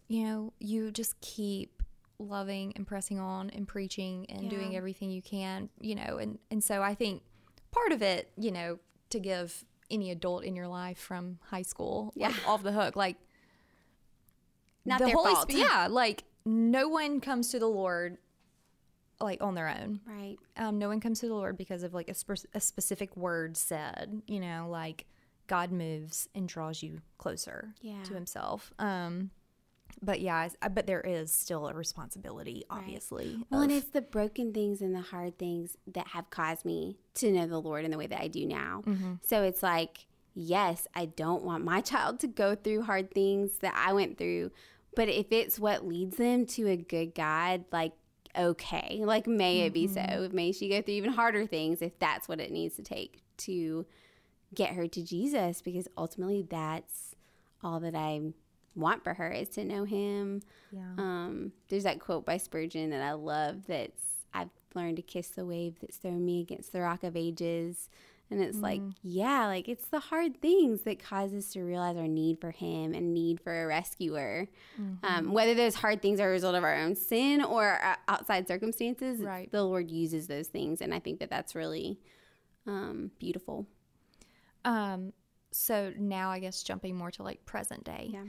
you 0.08 0.24
know, 0.24 0.54
you 0.60 0.90
just 0.92 1.20
keep 1.20 1.84
loving 2.20 2.74
and 2.76 2.86
pressing 2.86 3.18
on 3.20 3.50
and 3.52 3.68
preaching 3.68 4.26
and 4.30 4.50
doing 4.50 4.76
everything 4.76 5.10
you 5.10 5.22
can, 5.22 5.70
you 5.80 5.96
know, 5.96 6.18
and 6.18 6.38
and 6.52 6.64
so 6.64 6.82
I 6.82 6.94
think 6.94 7.24
part 7.72 7.92
of 7.92 8.02
it, 8.02 8.30
you 8.38 8.52
know, 8.52 8.80
to 9.10 9.20
give 9.20 9.64
any 9.90 10.12
adult 10.12 10.44
in 10.44 10.56
your 10.56 10.68
life 10.68 10.98
from 11.00 11.40
high 11.50 11.62
school 11.64 12.12
like, 12.16 12.36
off 12.48 12.62
the 12.62 12.72
hook, 12.72 12.96
like 12.96 13.16
not 14.86 15.00
the 15.00 15.06
their 15.06 15.16
Holy 15.16 15.34
fault. 15.34 15.50
Spirit, 15.52 15.68
yeah, 15.72 15.88
like 15.90 16.24
no 16.46 16.88
one 16.90 17.20
comes 17.22 17.50
to 17.50 17.60
the 17.60 17.68
Lord 17.68 18.18
like 19.22 19.42
on 19.44 19.56
their 19.56 19.68
own. 19.68 20.00
Right. 20.06 20.38
Um, 20.58 20.78
no 20.80 20.88
one 20.88 21.00
comes 21.02 21.20
to 21.22 21.28
the 21.28 21.34
Lord 21.34 21.58
because 21.58 21.84
of 21.84 21.94
like 21.94 22.08
a, 22.10 22.14
spe- 22.14 22.46
a 22.54 22.60
specific 22.62 23.16
word 23.18 23.58
said, 23.58 24.22
you 24.28 24.40
know, 24.40 24.68
like 24.70 25.06
God 25.48 25.72
moves 25.72 26.30
and 26.34 26.48
draws 26.48 26.82
you 26.82 27.02
closer 27.18 27.74
Yeah. 27.82 28.02
to 28.04 28.14
Himself. 28.14 28.74
Um, 28.80 29.32
but 30.02 30.22
yeah, 30.22 30.50
but 30.72 30.88
there 30.88 31.02
is 31.02 31.32
still 31.32 31.68
a 31.68 31.74
responsibility, 31.74 32.64
obviously. 32.70 33.38
Well, 33.50 33.62
and 33.62 33.72
it's 33.72 33.90
the 33.90 34.02
broken 34.02 34.54
things 34.54 34.82
and 34.82 34.96
the 34.96 35.02
hard 35.02 35.38
things 35.38 35.78
that 35.94 36.08
have 36.10 36.30
caused 36.30 36.66
me 36.66 36.98
to 37.16 37.32
know 37.32 37.48
the 37.48 37.60
Lord 37.62 37.86
in 37.86 37.92
the 37.92 37.98
way 37.98 38.08
that 38.08 38.22
I 38.22 38.28
do 38.28 38.46
now. 38.46 38.84
Mm-hmm. 38.86 39.14
So 39.26 39.44
it's 39.44 39.62
like, 39.64 40.08
yes, 40.34 40.88
I 40.96 41.06
don't 41.06 41.44
want 41.44 41.64
my 41.66 41.82
child 41.92 42.20
to 42.22 42.28
go 42.28 42.56
through 42.56 42.84
hard 42.84 43.12
things 43.14 43.58
that 43.60 43.74
I 43.76 43.94
went 43.94 44.18
through, 44.18 44.52
but 44.96 45.10
if 45.10 45.32
it's 45.32 45.60
what 45.60 45.86
leads 45.88 46.18
them 46.18 46.46
to 46.48 46.68
a 46.70 46.78
good 46.78 47.14
God, 47.16 47.66
like, 47.72 47.94
okay, 48.38 49.02
like, 49.04 49.28
may 49.28 49.62
it 49.62 49.74
be 49.74 49.88
Mm-hmm. 49.88 50.24
so. 50.24 50.30
May 50.32 50.52
she 50.52 50.70
go 50.70 50.82
through 50.82 50.94
even 50.96 51.12
harder 51.14 51.46
things 51.46 51.82
if 51.82 51.98
that's 52.00 52.28
what 52.28 52.40
it 52.40 52.52
needs 52.52 52.76
to 52.76 52.84
take 52.84 53.22
to 53.38 53.86
get 54.54 54.72
her 54.74 54.88
to 54.88 55.04
Jesus, 55.04 55.62
because 55.62 55.88
ultimately 55.98 56.46
that's 56.48 57.16
all 57.64 57.80
that 57.82 57.96
I 57.96 58.22
want 58.76 59.04
for 59.04 59.14
her 59.14 59.32
is 59.32 59.50
to 59.50 59.64
know 59.64 59.84
him. 59.84 60.42
yeah. 60.72 60.94
Um, 60.98 61.52
there's 61.70 61.84
that 61.84 62.00
quote 62.00 62.26
by 62.26 62.38
Spurgeon 62.38 62.90
that 62.92 63.02
I 63.02 63.14
love 63.14 63.66
that's 63.68 64.02
I've 64.34 64.50
learned 64.76 64.98
to 64.98 65.02
kiss 65.02 65.30
the 65.30 65.46
wave 65.46 65.78
that's 65.82 65.98
thrown 65.98 66.24
me 66.24 66.42
against 66.42 66.72
the 66.72 66.82
rock 66.82 67.04
of 67.04 67.16
ages. 67.16 67.90
And 68.32 68.40
it's 68.44 68.60
like, 68.60 68.80
yeah, 69.02 69.48
like 69.48 69.68
it's 69.68 69.88
the 69.88 70.00
hard 70.00 70.40
things 70.40 70.82
that 70.84 71.00
cause 71.04 71.34
us 71.34 71.52
to 71.54 71.62
realize 71.64 71.98
our 71.98 72.08
need 72.08 72.40
for 72.40 72.52
him 72.52 72.94
and 72.94 73.12
need 73.12 73.42
for 73.42 73.64
a 73.64 73.66
rescuer. 73.66 74.48
Um, 75.02 75.32
whether 75.34 75.56
those 75.56 75.74
hard 75.74 76.04
things 76.04 76.20
are 76.20 76.30
a 76.30 76.32
result 76.32 76.54
of 76.54 76.64
our 76.64 76.76
own 76.76 76.94
sin 76.96 77.44
or 77.44 77.80
outside 78.08 78.48
circumstances, 78.48 79.20
Right. 79.20 79.52
the 79.52 79.64
Lord 79.64 79.90
uses 79.90 80.28
those 80.28 80.48
things. 80.48 80.80
And 80.80 80.94
I 80.94 81.00
think 81.00 81.20
that 81.22 81.32
that's 81.32 81.56
really 81.56 82.00
um, 82.68 83.10
beautiful. 83.18 83.66
Um, 84.64 85.14
so 85.52 85.92
now 85.98 86.30
I 86.30 86.38
guess 86.38 86.62
jumping 86.62 86.96
more 86.96 87.10
to 87.12 87.24
like 87.24 87.44
present 87.48 87.84
day. 87.84 88.10
Yeah. 88.14 88.24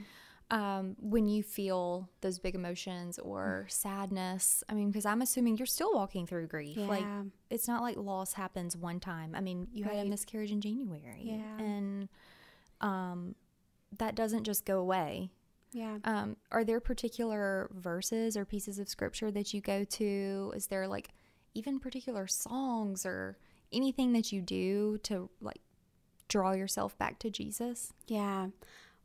Um, 0.51 0.97
when 0.99 1.27
you 1.27 1.43
feel 1.43 2.09
those 2.19 2.37
big 2.37 2.55
emotions 2.55 3.17
or 3.17 3.65
sadness, 3.69 4.63
I 4.67 4.73
mean, 4.73 4.91
because 4.91 5.05
I'm 5.05 5.21
assuming 5.21 5.55
you're 5.57 5.65
still 5.65 5.93
walking 5.93 6.27
through 6.27 6.47
grief. 6.47 6.75
Like 6.77 7.05
it's 7.49 7.67
not 7.69 7.81
like 7.81 7.95
loss 7.95 8.33
happens 8.33 8.75
one 8.75 8.99
time. 8.99 9.33
I 9.33 9.39
mean, 9.39 9.67
you 9.73 9.85
had 9.85 9.95
a 10.05 10.09
miscarriage 10.09 10.51
in 10.51 10.59
January, 10.59 11.21
Yeah. 11.23 11.57
and 11.57 12.09
um, 12.81 13.35
that 13.97 14.15
doesn't 14.15 14.43
just 14.43 14.65
go 14.65 14.79
away. 14.79 15.31
Yeah. 15.71 15.99
Um, 16.03 16.35
are 16.51 16.65
there 16.65 16.81
particular 16.81 17.69
verses 17.73 18.35
or 18.35 18.43
pieces 18.43 18.77
of 18.77 18.89
scripture 18.89 19.31
that 19.31 19.53
you 19.53 19.61
go 19.61 19.85
to? 19.85 20.51
Is 20.53 20.67
there 20.67 20.85
like 20.87 21.09
even 21.53 21.79
particular 21.79 22.27
songs 22.27 23.05
or 23.05 23.37
anything 23.71 24.11
that 24.13 24.33
you 24.33 24.41
do 24.41 24.97
to 25.03 25.29
like 25.39 25.61
draw 26.27 26.51
yourself 26.51 26.97
back 26.97 27.19
to 27.19 27.29
Jesus? 27.29 27.93
Yeah. 28.07 28.47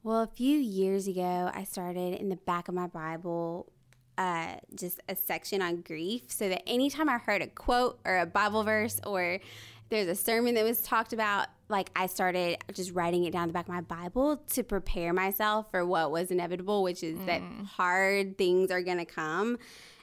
Well, 0.06 0.22
a 0.22 0.28
few 0.28 0.56
years 0.56 1.08
ago, 1.08 1.50
I 1.52 1.64
started 1.64 2.20
in 2.20 2.28
the 2.28 2.36
back 2.36 2.68
of 2.68 2.76
my 2.76 2.86
Bible 2.86 3.72
uh, 4.16 4.54
just 4.72 5.00
a 5.08 5.16
section 5.16 5.60
on 5.60 5.80
grief 5.80 6.22
so 6.28 6.48
that 6.48 6.62
anytime 6.64 7.08
I 7.08 7.18
heard 7.18 7.42
a 7.42 7.48
quote 7.48 7.98
or 8.04 8.18
a 8.18 8.24
Bible 8.24 8.62
verse 8.62 9.00
or 9.04 9.40
there's 9.88 10.06
a 10.06 10.14
sermon 10.14 10.54
that 10.54 10.62
was 10.62 10.80
talked 10.80 11.12
about, 11.12 11.48
like 11.68 11.90
I 11.96 12.06
started 12.06 12.58
just 12.72 12.92
writing 12.92 13.24
it 13.24 13.32
down 13.32 13.48
the 13.48 13.52
back 13.52 13.64
of 13.64 13.74
my 13.74 13.80
Bible 13.80 14.36
to 14.50 14.62
prepare 14.62 15.12
myself 15.12 15.72
for 15.72 15.84
what 15.84 16.12
was 16.12 16.30
inevitable, 16.30 16.84
which 16.84 17.02
is 17.02 17.18
mm. 17.18 17.26
that 17.26 17.42
hard 17.66 18.38
things 18.38 18.70
are 18.70 18.82
going 18.82 18.98
to 18.98 19.04
come. 19.04 19.58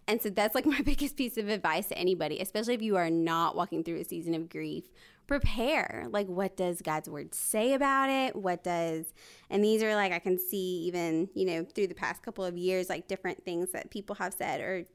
And 0.10 0.22
so 0.22 0.30
that's 0.30 0.54
like 0.54 0.66
my 0.66 0.82
biggest 0.82 1.16
piece 1.16 1.38
of 1.38 1.48
advice 1.48 1.88
to 1.88 1.98
anybody, 1.98 2.42
especially 2.42 2.74
if 2.74 2.82
you 2.82 2.98
are 2.98 3.10
not 3.10 3.56
walking 3.56 3.86
through 3.86 4.02
a 4.02 4.04
season 4.04 4.34
of 4.34 4.50
grief. 4.50 4.84
Prepare. 5.28 6.08
Like, 6.10 6.28
what 6.28 6.58
does 6.58 6.82
God's 6.82 7.10
word 7.10 7.34
say 7.34 7.74
about 7.74 8.10
it? 8.10 8.36
What 8.36 8.64
does, 8.64 9.14
and 9.50 9.64
these 9.64 9.82
are 9.82 9.96
like, 9.96 10.12
I 10.12 10.20
can 10.20 10.38
see 10.38 10.84
even, 10.86 11.30
you 11.34 11.46
know, 11.46 11.64
through 11.64 11.88
the 11.88 11.96
past 11.96 12.22
couple 12.24 12.44
of 12.44 12.58
years, 12.58 12.90
like 12.90 13.08
different 13.08 13.44
things 13.46 13.72
that 13.72 13.90
people 13.90 14.16
have 14.16 14.34
said 14.34 14.62
or 14.62 14.86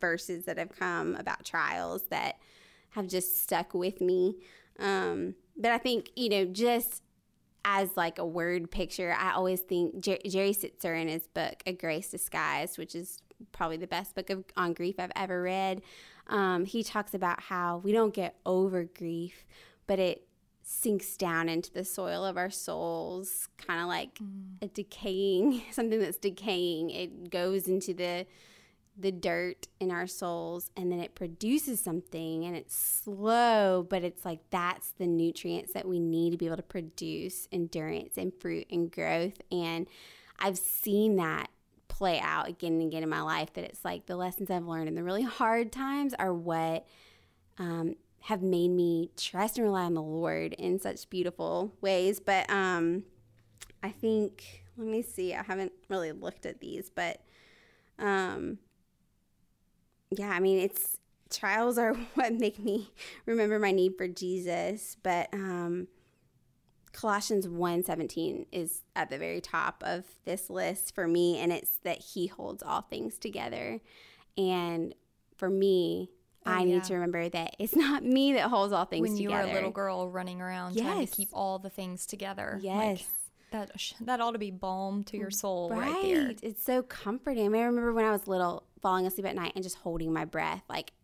verses 0.00 0.44
that 0.44 0.58
have 0.58 0.70
come 0.70 1.14
about 1.16 1.44
trials 1.44 2.04
that 2.10 2.36
have 2.90 3.06
just 3.06 3.42
stuck 3.42 3.74
with 3.74 4.00
me. 4.00 4.36
Um, 4.78 5.34
but 5.56 5.72
I 5.72 5.78
think, 5.78 6.10
you 6.16 6.28
know, 6.28 6.44
just 6.44 7.02
as 7.64 7.96
like 7.96 8.18
a 8.18 8.26
word 8.26 8.70
picture, 8.70 9.14
I 9.18 9.32
always 9.32 9.60
think 9.60 10.00
Jer- 10.00 10.18
Jerry 10.26 10.52
Sittser 10.52 11.00
in 11.00 11.08
his 11.08 11.26
book, 11.26 11.62
A 11.66 11.72
Grace 11.72 12.10
Disguised, 12.10 12.78
which 12.78 12.94
is 12.94 13.18
probably 13.52 13.76
the 13.76 13.86
best 13.86 14.14
book 14.14 14.30
of, 14.30 14.44
on 14.56 14.72
grief 14.72 14.96
I've 14.98 15.12
ever 15.16 15.42
read. 15.42 15.82
Um, 16.28 16.64
he 16.64 16.82
talks 16.82 17.14
about 17.14 17.40
how 17.40 17.78
we 17.78 17.92
don't 17.92 18.14
get 18.14 18.36
over 18.44 18.84
grief, 18.84 19.46
but 19.86 19.98
it 19.98 20.26
sinks 20.62 21.16
down 21.16 21.48
into 21.48 21.72
the 21.72 21.84
soil 21.84 22.24
of 22.24 22.36
our 22.36 22.50
souls, 22.50 23.48
kind 23.56 23.80
of 23.80 23.86
like 23.86 24.18
mm. 24.18 24.56
a 24.60 24.66
decaying, 24.66 25.62
something 25.70 26.00
that's 26.00 26.18
decaying. 26.18 26.90
It 26.90 27.30
goes 27.30 27.68
into 27.68 27.94
the 27.94 28.26
the 28.98 29.12
dirt 29.12 29.68
in 29.78 29.90
our 29.90 30.06
souls 30.06 30.70
and 30.74 30.90
then 30.90 31.00
it 31.00 31.14
produces 31.14 31.78
something 31.80 32.44
and 32.44 32.56
it's 32.56 32.74
slow, 32.74 33.86
but 33.88 34.02
it's 34.02 34.24
like 34.24 34.40
that's 34.50 34.92
the 34.92 35.06
nutrients 35.06 35.74
that 35.74 35.86
we 35.86 36.00
need 36.00 36.30
to 36.30 36.38
be 36.38 36.46
able 36.46 36.56
to 36.56 36.62
produce 36.62 37.46
endurance 37.52 38.16
and 38.16 38.32
fruit 38.40 38.66
and 38.70 38.90
growth. 38.90 39.40
And 39.52 39.86
I've 40.38 40.58
seen 40.58 41.16
that 41.16 41.50
play 41.96 42.20
out 42.20 42.46
again 42.46 42.72
and 42.74 42.82
again 42.82 43.02
in 43.02 43.08
my 43.08 43.22
life 43.22 43.52
that 43.54 43.64
it's 43.64 43.84
like 43.84 44.04
the 44.04 44.16
lessons 44.16 44.50
I've 44.50 44.66
learned 44.66 44.88
in 44.88 44.94
the 44.94 45.02
really 45.02 45.22
hard 45.22 45.72
times 45.72 46.12
are 46.18 46.32
what 46.32 46.86
um, 47.58 47.94
have 48.20 48.42
made 48.42 48.68
me 48.68 49.10
trust 49.16 49.56
and 49.56 49.66
rely 49.66 49.84
on 49.84 49.94
the 49.94 50.02
Lord 50.02 50.52
in 50.54 50.78
such 50.78 51.08
beautiful 51.08 51.72
ways. 51.80 52.20
But 52.20 52.50
um, 52.50 53.04
I 53.82 53.90
think, 53.90 54.64
let 54.76 54.86
me 54.86 55.00
see, 55.00 55.32
I 55.32 55.42
haven't 55.42 55.72
really 55.88 56.12
looked 56.12 56.44
at 56.44 56.60
these, 56.60 56.90
but 56.90 57.22
um, 57.98 58.58
yeah, 60.10 60.28
I 60.28 60.40
mean, 60.40 60.58
it's 60.58 60.98
trials 61.30 61.78
are 61.78 61.94
what 62.14 62.34
make 62.34 62.58
me 62.58 62.90
remember 63.24 63.58
my 63.58 63.72
need 63.72 63.96
for 63.96 64.06
Jesus, 64.06 64.98
but 65.02 65.28
um, 65.32 65.88
Colossians 66.96 67.46
1:17 67.46 68.46
is 68.52 68.82
at 68.96 69.10
the 69.10 69.18
very 69.18 69.42
top 69.42 69.82
of 69.84 70.04
this 70.24 70.48
list 70.48 70.94
for 70.94 71.06
me 71.06 71.38
and 71.38 71.52
it's 71.52 71.76
that 71.78 71.98
he 71.98 72.26
holds 72.26 72.62
all 72.62 72.80
things 72.80 73.18
together. 73.18 73.80
And 74.38 74.94
for 75.36 75.50
me, 75.50 76.10
oh, 76.46 76.52
I 76.52 76.60
yeah. 76.60 76.64
need 76.64 76.84
to 76.84 76.94
remember 76.94 77.28
that 77.28 77.54
it's 77.58 77.76
not 77.76 78.02
me 78.02 78.32
that 78.32 78.48
holds 78.48 78.72
all 78.72 78.86
things 78.86 79.10
when 79.10 79.16
together. 79.18 79.34
When 79.34 79.46
you 79.46 79.46
were 79.46 79.52
a 79.52 79.54
little 79.54 79.70
girl 79.70 80.08
running 80.08 80.40
around 80.40 80.74
yes. 80.74 80.84
trying 80.86 81.06
to 81.06 81.12
keep 81.12 81.28
all 81.34 81.58
the 81.58 81.68
things 81.68 82.06
together. 82.06 82.58
Yes. 82.62 82.76
Like, 82.86 83.06
that 83.50 83.92
that 84.00 84.20
ought 84.22 84.32
to 84.32 84.38
be 84.38 84.50
balm 84.50 85.04
to 85.04 85.18
your 85.18 85.30
soul 85.30 85.68
right, 85.68 85.80
right 85.80 86.02
there. 86.02 86.32
It's 86.42 86.64
so 86.64 86.82
comforting. 86.82 87.44
I, 87.44 87.48
mean, 87.48 87.60
I 87.60 87.66
remember 87.66 87.92
when 87.92 88.06
I 88.06 88.10
was 88.10 88.26
little, 88.26 88.64
falling 88.80 89.06
asleep 89.06 89.26
at 89.26 89.36
night 89.36 89.52
and 89.54 89.62
just 89.62 89.76
holding 89.76 90.14
my 90.14 90.24
breath, 90.24 90.62
like 90.68 90.94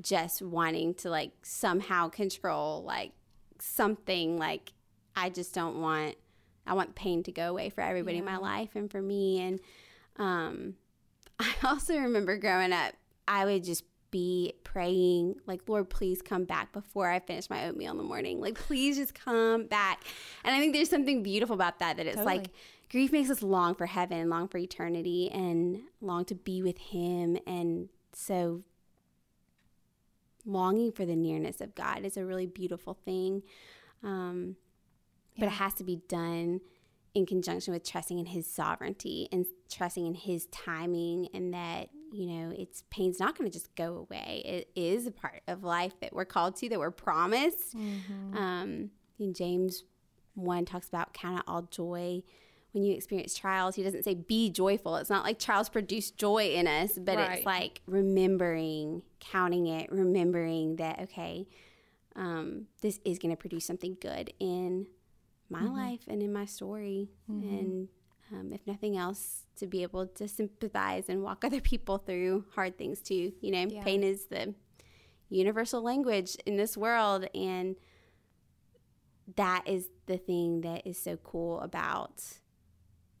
just 0.00 0.40
wanting 0.40 0.94
to 0.94 1.10
like 1.10 1.32
somehow 1.42 2.08
control 2.08 2.84
like 2.84 3.10
something. 3.58 4.38
Like 4.38 4.72
I 5.16 5.30
just 5.30 5.54
don't 5.54 5.80
want. 5.80 6.16
I 6.66 6.74
want 6.74 6.94
pain 6.94 7.24
to 7.24 7.32
go 7.32 7.50
away 7.50 7.70
for 7.70 7.80
everybody 7.80 8.16
yeah. 8.16 8.20
in 8.20 8.24
my 8.24 8.36
life 8.36 8.76
and 8.76 8.88
for 8.88 9.02
me. 9.02 9.40
And 9.40 9.60
um, 10.16 10.74
I 11.40 11.52
also 11.64 11.96
remember 11.96 12.36
growing 12.36 12.72
up, 12.72 12.94
I 13.26 13.44
would 13.44 13.64
just 13.64 13.84
be 14.12 14.52
praying, 14.62 15.36
like, 15.46 15.62
Lord, 15.66 15.90
please 15.90 16.22
come 16.22 16.44
back 16.44 16.72
before 16.72 17.10
I 17.10 17.18
finish 17.18 17.50
my 17.50 17.66
oatmeal 17.66 17.90
in 17.90 17.96
the 17.96 18.04
morning. 18.04 18.40
Like, 18.40 18.54
please 18.54 18.96
just 18.96 19.14
come 19.14 19.66
back. 19.66 20.04
And 20.44 20.54
I 20.54 20.60
think 20.60 20.72
there's 20.72 20.90
something 20.90 21.24
beautiful 21.24 21.54
about 21.54 21.80
that, 21.80 21.96
that 21.96 22.06
it's 22.06 22.16
totally. 22.16 22.38
like 22.38 22.50
grief 22.90 23.10
makes 23.10 23.30
us 23.30 23.42
long 23.42 23.74
for 23.74 23.86
heaven, 23.86 24.28
long 24.28 24.46
for 24.46 24.58
eternity, 24.58 25.30
and 25.32 25.80
long 26.00 26.24
to 26.26 26.34
be 26.36 26.62
with 26.62 26.78
Him. 26.78 27.38
And 27.46 27.88
so, 28.12 28.62
longing 30.44 30.92
for 30.92 31.06
the 31.06 31.16
nearness 31.16 31.60
of 31.60 31.74
God 31.74 32.04
is 32.04 32.16
a 32.16 32.24
really 32.24 32.46
beautiful 32.46 32.94
thing. 33.04 33.42
Um, 34.04 34.56
yeah. 35.34 35.40
But 35.40 35.46
it 35.46 35.56
has 35.56 35.74
to 35.74 35.84
be 35.84 36.02
done 36.08 36.60
in 37.14 37.26
conjunction 37.26 37.72
with 37.72 37.88
trusting 37.88 38.18
in 38.18 38.26
his 38.26 38.46
sovereignty 38.46 39.28
and 39.32 39.44
trusting 39.70 40.06
in 40.06 40.14
his 40.14 40.46
timing 40.46 41.28
and 41.34 41.52
that 41.52 41.90
you 42.12 42.26
know 42.26 42.52
it's 42.56 42.84
pain's 42.90 43.18
not 43.20 43.36
going 43.36 43.50
to 43.50 43.52
just 43.52 43.74
go 43.74 43.96
away 43.96 44.42
it 44.44 44.68
is 44.74 45.06
a 45.06 45.10
part 45.10 45.42
of 45.46 45.62
life 45.62 45.92
that 46.00 46.12
we're 46.12 46.24
called 46.24 46.56
to 46.56 46.68
that 46.68 46.78
we're 46.78 46.90
promised 46.90 47.76
mm-hmm. 47.76 48.36
um, 48.36 48.90
in 49.18 49.34
james 49.34 49.84
1 50.34 50.64
talks 50.64 50.88
about 50.88 51.12
count 51.12 51.38
it 51.38 51.44
all 51.46 51.62
joy 51.62 52.22
when 52.72 52.82
you 52.82 52.94
experience 52.94 53.34
trials 53.34 53.74
he 53.76 53.82
doesn't 53.82 54.04
say 54.04 54.14
be 54.14 54.50
joyful 54.50 54.96
it's 54.96 55.10
not 55.10 55.24
like 55.24 55.38
trials 55.38 55.68
produce 55.68 56.10
joy 56.10 56.50
in 56.50 56.66
us 56.66 56.98
but 56.98 57.16
right. 57.16 57.38
it's 57.38 57.46
like 57.46 57.80
remembering 57.86 59.02
counting 59.20 59.66
it 59.66 59.90
remembering 59.92 60.76
that 60.76 61.00
okay 61.00 61.46
um, 62.14 62.66
this 62.82 63.00
is 63.06 63.18
going 63.18 63.30
to 63.30 63.38
produce 63.38 63.64
something 63.64 63.96
good 63.98 64.34
in 64.38 64.86
my 65.52 65.60
mm-hmm. 65.60 65.76
life 65.76 66.00
and 66.08 66.22
in 66.22 66.32
my 66.32 66.46
story. 66.46 67.10
Mm-hmm. 67.30 67.48
And 67.48 67.88
um, 68.32 68.52
if 68.52 68.66
nothing 68.66 68.96
else, 68.96 69.44
to 69.56 69.66
be 69.66 69.82
able 69.82 70.06
to 70.06 70.26
sympathize 70.26 71.08
and 71.08 71.22
walk 71.22 71.44
other 71.44 71.60
people 71.60 71.98
through 71.98 72.44
hard 72.54 72.78
things 72.78 73.00
too. 73.00 73.32
You 73.40 73.52
know, 73.52 73.66
yeah. 73.70 73.84
pain 73.84 74.02
is 74.02 74.26
the 74.26 74.54
universal 75.28 75.82
language 75.82 76.36
in 76.46 76.56
this 76.56 76.76
world. 76.76 77.26
And 77.34 77.76
that 79.36 79.62
is 79.66 79.88
the 80.06 80.18
thing 80.18 80.62
that 80.62 80.86
is 80.86 81.00
so 81.00 81.16
cool 81.16 81.60
about 81.60 82.22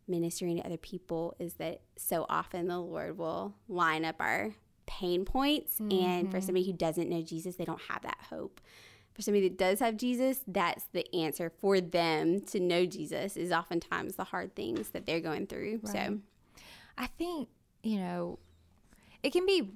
ministering 0.08 0.56
to 0.56 0.66
other 0.66 0.76
people 0.76 1.34
is 1.38 1.54
that 1.54 1.82
so 1.96 2.26
often 2.28 2.66
the 2.66 2.78
Lord 2.78 3.16
will 3.16 3.54
line 3.68 4.04
up 4.04 4.16
our 4.20 4.54
pain 4.86 5.24
points. 5.24 5.78
Mm-hmm. 5.78 6.04
And 6.04 6.30
for 6.30 6.38
mm-hmm. 6.38 6.46
somebody 6.46 6.66
who 6.66 6.72
doesn't 6.72 7.08
know 7.08 7.22
Jesus, 7.22 7.56
they 7.56 7.64
don't 7.64 7.80
have 7.88 8.02
that 8.02 8.18
hope 8.30 8.60
for 9.14 9.22
somebody 9.22 9.48
that 9.48 9.58
does 9.58 9.80
have 9.80 9.96
Jesus, 9.96 10.40
that's 10.46 10.84
the 10.92 11.06
answer 11.14 11.50
for 11.50 11.80
them 11.80 12.40
to 12.42 12.58
know 12.58 12.86
Jesus 12.86 13.36
is 13.36 13.52
oftentimes 13.52 14.16
the 14.16 14.24
hard 14.24 14.54
things 14.54 14.90
that 14.90 15.04
they're 15.04 15.20
going 15.20 15.46
through. 15.46 15.80
Right. 15.82 15.92
So 15.92 16.18
I 16.96 17.06
think, 17.06 17.48
you 17.82 17.98
know, 17.98 18.38
it 19.22 19.30
can 19.30 19.44
be 19.44 19.72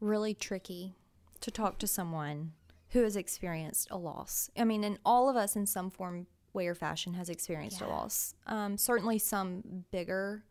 really 0.00 0.34
tricky 0.34 0.96
to 1.40 1.50
talk 1.50 1.78
to 1.78 1.86
someone 1.86 2.52
who 2.90 3.02
has 3.02 3.16
experienced 3.16 3.88
a 3.90 3.96
loss. 3.96 4.50
I 4.56 4.64
mean, 4.64 4.82
and 4.82 4.98
all 5.04 5.28
of 5.28 5.36
us 5.36 5.54
in 5.54 5.66
some 5.66 5.90
form, 5.90 6.26
way, 6.52 6.66
or 6.66 6.74
fashion 6.74 7.14
has 7.14 7.28
experienced 7.28 7.80
yeah. 7.80 7.86
a 7.86 7.90
loss. 7.90 8.34
Um, 8.46 8.76
certainly 8.76 9.18
some 9.18 9.84
bigger 9.90 10.42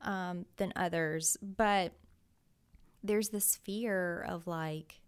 um, 0.00 0.46
than 0.56 0.72
others, 0.76 1.36
but 1.42 1.92
there's 3.02 3.30
this 3.30 3.56
fear 3.56 4.24
of 4.28 4.46
like, 4.46 4.99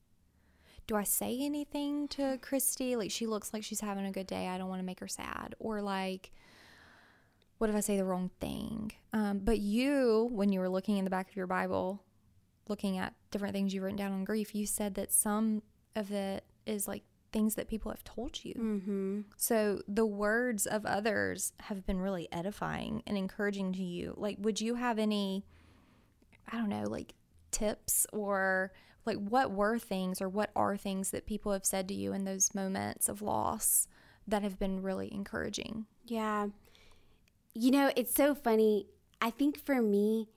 do 0.87 0.97
I 0.97 1.05
say 1.05 1.39
anything 1.41 2.09
to 2.09 2.39
Christy? 2.43 2.97
Like, 2.97 3.11
she 3.11 3.27
looks 3.27 3.53
like 3.53 3.65
she's 3.65 3.81
having 3.81 4.07
a 4.07 4.13
good 4.13 4.27
day. 4.27 4.49
I 4.49 4.59
don't 4.59 4.69
want 4.69 4.81
to 4.81 4.87
make 4.87 5.01
her 5.01 5.09
sad. 5.09 5.55
Or, 5.59 5.81
like, 5.81 6.33
what 7.59 7.71
if 7.71 7.77
I 7.77 7.81
say 7.81 7.97
the 7.97 8.05
wrong 8.05 8.31
thing? 8.41 8.93
Um, 9.13 9.39
but 9.39 9.59
you, 9.59 10.29
when 10.33 10.53
you 10.53 10.61
were 10.61 10.69
looking 10.69 10.99
in 10.99 11.05
the 11.05 11.11
back 11.11 11.29
of 11.31 11.37
your 11.37 11.47
Bible, 11.47 12.03
looking 12.69 12.99
at 12.99 13.15
different 13.31 13.55
things 13.55 13.73
you've 13.73 13.85
written 13.85 13.97
down 13.97 14.13
on 14.13 14.25
grief, 14.25 14.55
you 14.55 14.67
said 14.67 14.95
that 14.97 15.13
some 15.13 15.63
of 15.95 16.11
it 16.11 16.45
is 16.67 16.89
like 16.89 17.03
things 17.33 17.55
that 17.55 17.69
people 17.69 17.91
have 17.91 18.05
told 18.05 18.45
you. 18.45 18.55
Mm-hmm. 18.55 19.21
So 19.37 19.81
the 19.89 20.07
words 20.07 20.67
of 20.67 20.85
others 20.85 21.53
have 21.61 21.87
been 21.87 22.01
really 22.01 22.29
edifying 22.33 23.03
and 23.07 23.17
encouraging 23.17 23.73
to 23.75 23.83
you. 23.83 24.15
Like, 24.17 24.37
would 24.41 24.61
you 24.61 24.75
have 24.75 24.99
any, 24.99 25.45
I 26.51 26.57
don't 26.57 26.69
know, 26.69 26.85
like 26.85 27.15
tips 27.51 28.07
or 28.13 28.73
like 29.05 29.17
what 29.17 29.51
were 29.51 29.79
things 29.79 30.21
or 30.21 30.29
what 30.29 30.51
are 30.55 30.77
things 30.77 31.11
that 31.11 31.27
people 31.27 31.53
have 31.53 31.65
said 31.65 31.89
to 31.89 31.95
you 31.95 32.13
in 32.13 32.25
those 32.25 32.55
moments 32.55 33.09
of 33.09 33.23
loss 33.23 33.89
that 34.27 34.43
have 34.43 34.59
been 34.59 34.83
really 34.83 35.13
encouraging? 35.13 35.87
Yeah. 36.07 36.49
You 37.55 37.71
know, 37.71 37.93
it's 37.97 38.15
so 38.15 38.35
funny. 38.35 38.87
I 39.21 39.31
think 39.31 39.59
for 39.59 39.83
me, 39.83 40.29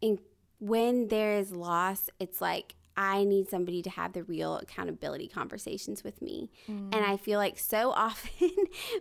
in 0.00 0.18
when 0.58 1.08
there 1.08 1.36
is 1.36 1.52
loss, 1.52 2.10
it's 2.18 2.40
like 2.40 2.74
I 2.96 3.24
need 3.24 3.48
somebody 3.48 3.82
to 3.82 3.90
have 3.90 4.12
the 4.12 4.24
real 4.24 4.56
accountability 4.56 5.28
conversations 5.28 6.04
with 6.04 6.20
me. 6.20 6.50
Mm. 6.68 6.94
And 6.94 7.04
I 7.04 7.16
feel 7.16 7.38
like 7.38 7.58
so 7.58 7.90
often 7.96 8.50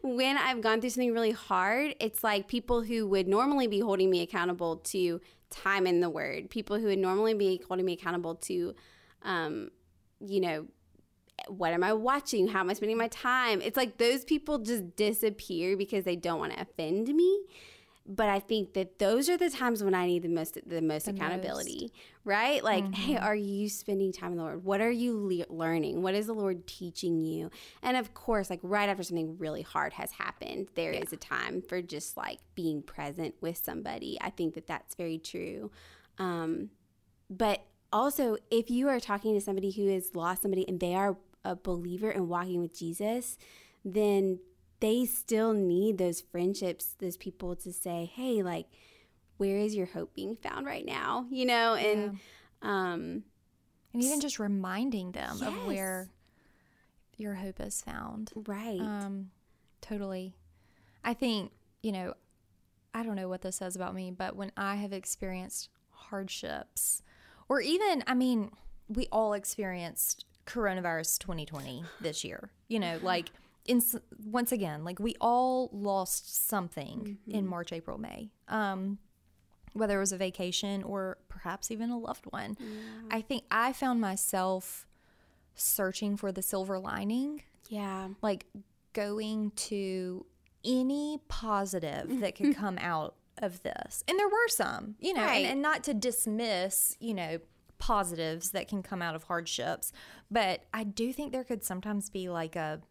when 0.01 0.37
I've 0.37 0.61
gone 0.61 0.81
through 0.81 0.91
something 0.91 1.13
really 1.13 1.31
hard, 1.31 1.95
it's 1.99 2.23
like 2.23 2.47
people 2.47 2.81
who 2.81 3.07
would 3.07 3.27
normally 3.27 3.67
be 3.67 3.79
holding 3.79 4.09
me 4.09 4.21
accountable 4.21 4.77
to 4.77 5.19
time 5.49 5.87
in 5.87 5.99
the 5.99 6.09
word, 6.09 6.49
people 6.49 6.77
who 6.77 6.85
would 6.85 6.99
normally 6.99 7.33
be 7.33 7.61
holding 7.67 7.85
me 7.85 7.93
accountable 7.93 8.35
to, 8.35 8.75
um, 9.23 9.69
you 10.19 10.39
know, 10.39 10.67
what 11.47 11.73
am 11.73 11.83
I 11.83 11.93
watching? 11.93 12.47
How 12.47 12.59
am 12.59 12.69
I 12.69 12.73
spending 12.73 12.97
my 12.97 13.07
time? 13.07 13.61
It's 13.61 13.77
like 13.77 13.97
those 13.97 14.23
people 14.25 14.59
just 14.59 14.95
disappear 14.95 15.77
because 15.77 16.03
they 16.03 16.15
don't 16.15 16.39
want 16.39 16.53
to 16.53 16.61
offend 16.61 17.07
me. 17.07 17.39
But 18.11 18.27
I 18.27 18.39
think 18.39 18.73
that 18.73 18.97
those 18.97 19.29
are 19.29 19.37
the 19.37 19.51
times 19.51 19.83
when 19.83 19.93
I 19.93 20.07
need 20.07 20.23
the 20.23 20.29
most 20.29 20.57
the 20.65 20.81
most 20.81 21.05
The 21.05 21.11
accountability, 21.11 21.93
right? 22.25 22.63
Like, 22.63 22.91
hey, 22.95 23.13
Mm-hmm. 23.13 23.23
are 23.23 23.35
you 23.35 23.69
spending 23.69 24.11
time 24.11 24.31
in 24.31 24.37
the 24.39 24.43
Lord? 24.43 24.63
What 24.63 24.81
are 24.81 24.89
you 24.89 25.15
le- 25.47 25.53
learning? 25.55 26.01
What 26.01 26.15
is 26.15 26.25
the 26.25 26.33
Lord 26.33 26.65
teaching 26.65 27.21
you? 27.21 27.51
And 27.83 27.95
of 27.95 28.15
course, 28.15 28.49
like 28.49 28.61
right 28.63 28.89
after 28.89 29.03
something 29.03 29.37
really 29.37 29.61
hard 29.61 29.93
has 29.93 30.11
happened, 30.13 30.69
there 30.73 30.91
is 30.91 31.13
a 31.13 31.17
time 31.17 31.61
for 31.61 31.83
just 31.83 32.17
like 32.17 32.39
being 32.55 32.81
present 32.81 33.35
with 33.41 33.57
somebody. 33.63 34.17
I 34.19 34.31
think 34.31 34.55
that 34.55 34.65
that's 34.65 34.95
very 34.95 35.19
true. 35.19 35.69
Um, 36.17 36.71
but 37.29 37.61
also, 37.93 38.37
if 38.49 38.71
you 38.71 38.87
are 38.89 38.99
talking 38.99 39.35
to 39.35 39.41
somebody 39.41 39.69
who 39.69 39.87
has 39.93 40.15
lost 40.15 40.41
somebody 40.41 40.67
and 40.67 40.79
they 40.79 40.95
are 40.95 41.15
a 41.45 41.55
believer 41.55 42.09
and 42.09 42.27
walking 42.27 42.59
with 42.59 42.75
Jesus, 42.75 43.37
then 43.85 44.39
they 44.79 45.05
still 45.05 45.53
need 45.53 45.97
those 45.97 46.21
friendships, 46.21 46.95
those 46.99 47.17
people 47.17 47.55
to 47.57 47.73
say, 47.73 48.09
hey, 48.13 48.41
like, 48.43 48.67
where 49.37 49.57
is 49.57 49.75
your 49.75 49.87
hope 49.87 50.13
being 50.13 50.35
found 50.35 50.65
right 50.65 50.85
now? 50.85 51.25
You 51.29 51.45
know, 51.45 51.75
and 51.75 52.19
um, 52.61 53.23
and 53.93 54.03
even 54.03 54.19
just 54.19 54.39
reminding 54.39 55.11
them 55.13 55.41
of 55.41 55.65
where 55.65 56.09
your 57.17 57.35
hope 57.35 57.59
is 57.59 57.81
found. 57.81 58.31
right. 58.47 58.79
Um, 58.79 59.31
totally. 59.81 60.35
I 61.03 61.13
think, 61.13 61.51
you 61.81 61.91
know, 61.91 62.13
I 62.93 63.03
don't 63.03 63.15
know 63.15 63.29
what 63.29 63.41
this 63.41 63.57
says 63.57 63.75
about 63.75 63.93
me, 63.95 64.11
but 64.11 64.35
when 64.35 64.51
I 64.57 64.75
have 64.75 64.93
experienced 64.93 65.69
hardships, 65.91 67.01
or 67.47 67.61
even, 67.61 68.03
I 68.07 68.13
mean, 68.13 68.51
we 68.87 69.07
all 69.11 69.33
experienced 69.33 70.25
coronavirus 70.45 71.19
2020 71.19 71.83
this 72.01 72.23
year, 72.23 72.51
you 72.67 72.79
know, 72.79 72.99
like, 73.01 73.31
in, 73.69 73.81
once 74.25 74.51
again, 74.51 74.83
like 74.83 74.99
we 74.99 75.15
all 75.21 75.69
lost 75.71 76.47
something 76.49 77.17
in 77.27 77.45
March, 77.45 77.71
April, 77.71 77.97
May. 77.97 78.31
Um, 78.47 78.97
whether 79.73 79.97
it 79.97 79.99
was 79.99 80.11
a 80.11 80.17
vacation 80.17 80.81
or 80.81 81.19
perhaps 81.29 81.69
even 81.69 81.91
a 81.91 81.97
loved 81.97 82.25
one. 82.31 82.57
I 83.11 83.21
think 83.21 83.43
I 83.51 83.71
found 83.71 84.01
myself 84.01 84.87
searching 85.53 86.17
for 86.17 86.31
the 86.31 86.41
silver 86.41 86.79
lining 86.79 87.43
yeah. 87.69 88.07
like 88.23 88.47
going 88.93 89.51
to 89.51 90.25
any 90.65 91.19
positive 91.27 92.19
that 92.21 92.35
could 92.35 92.55
come 92.55 92.77
out 92.79 93.15
of 93.37 93.61
this. 93.63 94.03
And 94.07 94.17
there 94.17 94.27
were 94.27 94.47
some, 94.47 94.95
you 94.99 95.13
know, 95.13 95.23
Right. 95.23 95.45
and, 95.45 95.53
and 95.53 95.61
not 95.61 95.83
to 95.85 95.93
dismiss, 95.93 96.97
you 96.99 97.13
know, 97.13 97.37
positives 97.77 98.51
that 98.51 98.67
can 98.67 98.83
come 98.83 99.01
out 99.01 99.15
of 99.15 99.23
hardships, 99.23 99.93
but 100.29 100.63
I 100.73 100.83
do 100.83 101.13
think 101.13 101.31
there 101.31 101.45
could 101.45 101.63
sometimes 101.63 102.09
be 102.09 102.27
like 102.27 102.55
a 102.55 102.81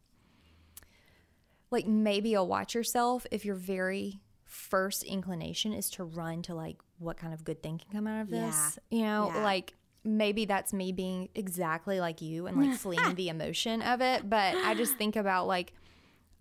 like 1.70 1.86
maybe 1.86 2.30
you'll 2.30 2.46
watch 2.46 2.74
yourself 2.74 3.26
if 3.30 3.44
your 3.44 3.54
very 3.54 4.20
first 4.44 5.02
inclination 5.02 5.72
is 5.72 5.90
to 5.90 6.04
run 6.04 6.42
to 6.42 6.54
like 6.54 6.78
what 6.98 7.16
kind 7.16 7.34
of 7.34 7.44
good 7.44 7.62
thing 7.62 7.78
can 7.78 7.90
come 7.90 8.06
out 8.06 8.22
of 8.22 8.30
this. 8.30 8.78
You 8.90 9.02
know, 9.02 9.30
Yeah. 9.34 9.44
like 9.44 9.74
maybe 10.04 10.46
that's 10.46 10.72
me 10.72 10.92
being 10.92 11.28
exactly 11.34 12.00
like 12.00 12.22
you 12.22 12.46
and 12.46 12.56
like 12.56 12.78
fleeing 12.78 13.14
the 13.14 13.28
emotion 13.28 13.82
of 13.82 14.00
it, 14.00 14.28
but 14.28 14.56
I 14.56 14.74
just 14.74 14.96
think 14.96 15.16
about 15.16 15.46
like 15.46 15.72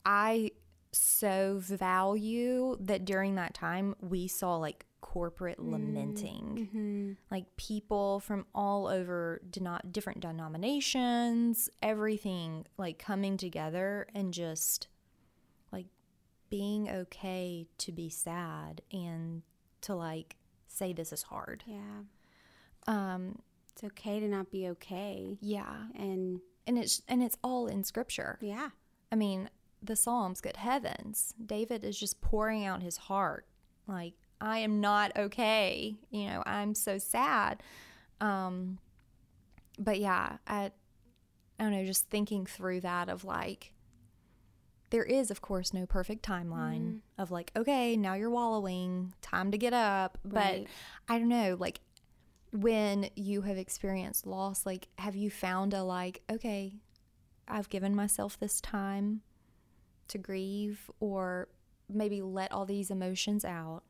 I 0.05 0.51
so 0.93 1.59
value 1.61 2.77
that 2.79 3.05
during 3.05 3.35
that 3.35 3.53
time 3.53 3.95
we 4.01 4.27
saw 4.27 4.55
like 4.55 4.85
corporate 5.01 5.59
mm-hmm. 5.59 5.73
lamenting 5.73 6.69
mm-hmm. 6.73 7.11
like 7.29 7.45
people 7.55 8.19
from 8.19 8.45
all 8.55 8.87
over 8.87 9.41
deno- 9.49 9.79
different 9.91 10.19
denominations 10.21 11.69
everything 11.83 12.65
like 12.77 12.97
coming 12.97 13.37
together 13.37 14.07
and 14.15 14.33
just 14.33 14.87
being 16.49 16.89
okay 16.89 17.67
to 17.79 17.91
be 17.91 18.09
sad 18.09 18.81
and 18.91 19.41
to 19.81 19.93
like 19.95 20.35
say 20.67 20.93
this 20.93 21.11
is 21.13 21.23
hard 21.23 21.63
Yeah. 21.65 22.01
um 22.87 23.39
It's 23.71 23.83
okay 23.83 24.19
to 24.19 24.27
not 24.27 24.51
be 24.51 24.67
okay. 24.69 25.37
yeah 25.41 25.85
And 25.95 26.39
and 26.65 26.77
it's 26.77 27.01
and 27.07 27.21
it's 27.23 27.37
all 27.43 27.67
in 27.67 27.83
scripture 27.83 28.37
yeah. 28.41 28.69
I 29.11 29.15
mean, 29.15 29.49
the 29.81 29.95
Psalms, 29.95 30.41
good 30.41 30.57
heavens. 30.57 31.33
David 31.45 31.85
is 31.85 31.97
just 31.97 32.19
pouring 32.19 32.65
out 32.65 32.83
his 32.83 32.97
heart. 32.97 33.45
Like, 33.87 34.15
I 34.41 34.57
am 34.59 34.81
not 34.81 35.15
okay. 35.15 35.95
You 36.09 36.27
know, 36.27 36.43
I'm 36.45 36.75
so 36.75 36.97
sad. 36.97 37.63
Um, 38.19 38.79
but 39.79 39.97
yeah, 39.99 40.39
I, 40.45 40.71
I 41.57 41.63
don't 41.63 41.71
know, 41.71 41.85
just 41.85 42.09
thinking 42.09 42.45
through 42.45 42.81
that 42.81 43.07
of 43.07 43.23
like, 43.23 43.71
there 44.89 45.03
is, 45.03 45.29
of 45.31 45.41
course, 45.41 45.73
no 45.73 45.85
perfect 45.85 46.25
timeline 46.25 46.81
mm-hmm. 46.81 47.21
of 47.21 47.31
like, 47.31 47.51
okay, 47.55 47.97
now 47.97 48.13
you're 48.13 48.29
wallowing, 48.29 49.13
time 49.21 49.51
to 49.51 49.57
get 49.57 49.73
up. 49.73 50.17
Right. 50.23 50.67
But 51.07 51.13
I 51.13 51.19
don't 51.19 51.29
know, 51.29 51.57
like, 51.59 51.79
when 52.53 53.09
you 53.15 53.41
have 53.41 53.57
experienced 53.57 54.25
loss, 54.25 54.65
like, 54.65 54.87
have 54.97 55.15
you 55.15 55.29
found 55.29 55.73
a 55.73 55.83
like, 55.83 56.21
okay, 56.31 56.75
I've 57.47 57.69
given 57.69 57.95
myself 57.95 58.39
this 58.39 58.61
time 58.61 59.21
to 60.07 60.17
grieve 60.17 60.89
or 60.99 61.49
maybe 61.89 62.21
let 62.21 62.51
all 62.51 62.65
these 62.65 62.89
emotions 62.89 63.43
out 63.43 63.83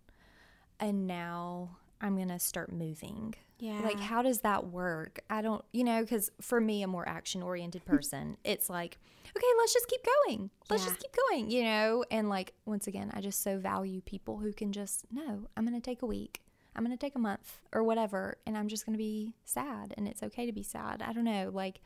and 0.80 1.08
now 1.08 1.78
I'm 2.02 2.16
going 2.16 2.30
to 2.30 2.39
start 2.39 2.72
moving. 2.72 3.34
Yeah. 3.60 3.80
Like 3.84 4.00
how 4.00 4.22
does 4.22 4.41
that 4.41 4.68
work? 4.68 5.20
I 5.30 5.41
don't, 5.41 5.64
you 5.74 5.84
know, 5.84 6.06
cuz 6.06 6.30
for 6.41 6.62
me 6.62 6.84
a 6.84 6.88
more 6.88 7.08
action-oriented 7.10 7.86
person, 7.93 8.38
it's 8.43 8.70
like, 8.70 9.00
okay, 9.36 9.48
let's 9.58 9.74
just 9.74 9.88
keep 9.88 10.02
going. 10.26 10.50
Let's 10.70 10.84
Yeah. 10.84 10.89
just 10.89 11.02
keep 11.02 11.16
going, 11.30 11.50
you 11.50 11.64
know? 11.64 12.06
And 12.12 12.30
like 12.30 12.54
once 12.66 12.86
again, 12.88 13.10
I 13.14 13.22
just 13.22 13.41
so 13.41 13.58
value 13.58 14.02
people 14.02 14.38
who 14.38 14.54
can 14.54 14.72
just, 14.72 15.06
no, 15.12 15.48
I'm 15.58 15.66
going 15.66 15.80
to 15.80 15.84
take 15.86 16.02
a 16.04 16.06
week. 16.06 16.41
I'm 16.76 16.86
going 16.86 16.95
to 16.95 17.02
take 17.04 17.16
a 17.16 17.20
month 17.20 17.62
or 17.74 17.84
whatever 17.84 18.38
and 18.45 18.56
I'm 18.56 18.68
just 18.68 18.86
going 18.86 18.93
to 18.93 19.00
be 19.00 19.34
sad 19.43 19.95
and 19.98 20.08
it's 20.08 20.22
okay 20.22 20.45
to 20.45 20.52
be 20.52 20.62
sad. 20.62 21.02
I 21.02 21.12
don't 21.14 21.24
know, 21.24 21.50
like 21.52 21.82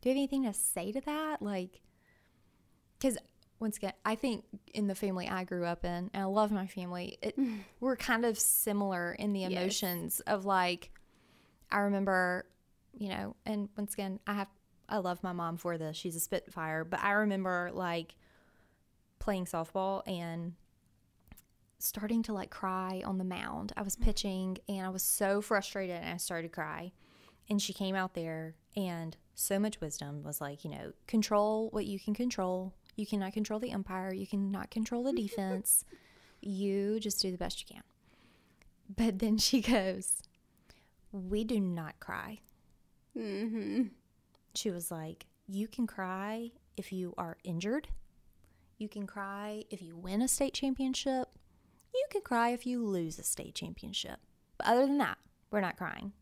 do 0.00 0.08
you 0.08 0.14
have 0.14 0.18
anything 0.18 0.44
to 0.44 0.52
say 0.52 0.92
to 0.92 1.00
that? 1.00 1.42
Like, 1.42 1.80
because 2.98 3.18
once 3.58 3.76
again, 3.76 3.92
I 4.04 4.14
think 4.14 4.44
in 4.74 4.86
the 4.86 4.94
family 4.94 5.28
I 5.28 5.44
grew 5.44 5.64
up 5.64 5.84
in, 5.84 6.10
and 6.12 6.22
I 6.22 6.24
love 6.24 6.52
my 6.52 6.66
family, 6.66 7.18
it, 7.22 7.38
we're 7.80 7.96
kind 7.96 8.24
of 8.24 8.38
similar 8.38 9.12
in 9.12 9.32
the 9.32 9.40
Yes. 9.40 9.52
emotions 9.52 10.20
of 10.20 10.44
like, 10.44 10.90
I 11.70 11.78
remember, 11.78 12.46
you 12.96 13.08
know, 13.08 13.36
and 13.44 13.68
once 13.76 13.94
again, 13.94 14.20
I 14.26 14.34
have, 14.34 14.48
I 14.88 14.98
love 14.98 15.22
my 15.22 15.32
mom 15.32 15.56
for 15.56 15.78
this. 15.78 15.96
She's 15.96 16.16
a 16.16 16.20
Spitfire, 16.20 16.84
but 16.84 17.00
I 17.02 17.12
remember 17.12 17.70
like 17.72 18.14
playing 19.18 19.46
softball 19.46 20.02
and 20.06 20.54
starting 21.78 22.22
to 22.24 22.32
like 22.32 22.50
cry 22.50 23.02
on 23.04 23.18
the 23.18 23.24
mound. 23.24 23.72
I 23.76 23.82
was 23.82 23.96
mm. 23.96 24.02
pitching 24.02 24.58
and 24.68 24.86
I 24.86 24.88
was 24.88 25.02
so 25.02 25.40
frustrated 25.40 25.96
and 25.96 26.10
I 26.10 26.16
started 26.16 26.48
to 26.48 26.54
cry. 26.54 26.92
And 27.48 27.62
she 27.62 27.72
came 27.72 27.94
out 27.94 28.14
there 28.14 28.54
and 28.76 29.16
so 29.34 29.58
much 29.58 29.80
wisdom 29.80 30.22
was 30.22 30.40
like, 30.40 30.64
you 30.64 30.70
know, 30.70 30.92
control 31.06 31.68
what 31.70 31.86
you 31.86 31.98
can 32.00 32.14
control. 32.14 32.74
You 32.96 33.06
cannot 33.06 33.32
control 33.32 33.60
the 33.60 33.72
umpire. 33.72 34.12
You 34.12 34.26
cannot 34.26 34.70
control 34.70 35.04
the 35.04 35.12
defense. 35.12 35.84
you 36.40 36.98
just 37.00 37.20
do 37.20 37.30
the 37.30 37.38
best 37.38 37.60
you 37.60 37.74
can. 37.74 37.82
But 38.94 39.18
then 39.18 39.38
she 39.38 39.60
goes, 39.60 40.22
We 41.12 41.44
do 41.44 41.60
not 41.60 42.00
cry. 42.00 42.40
Mm-hmm. 43.16 43.84
She 44.54 44.70
was 44.70 44.90
like, 44.90 45.26
You 45.46 45.68
can 45.68 45.86
cry 45.86 46.52
if 46.76 46.92
you 46.92 47.14
are 47.18 47.36
injured. 47.44 47.88
You 48.78 48.88
can 48.88 49.06
cry 49.06 49.64
if 49.70 49.80
you 49.80 49.96
win 49.96 50.20
a 50.20 50.28
state 50.28 50.54
championship. 50.54 51.28
You 51.94 52.04
can 52.10 52.20
cry 52.20 52.50
if 52.50 52.66
you 52.66 52.84
lose 52.84 53.18
a 53.18 53.22
state 53.22 53.54
championship. 53.54 54.18
But 54.58 54.66
other 54.66 54.86
than 54.86 54.98
that, 54.98 55.16
we're 55.50 55.62
not 55.62 55.78
crying. 55.78 56.12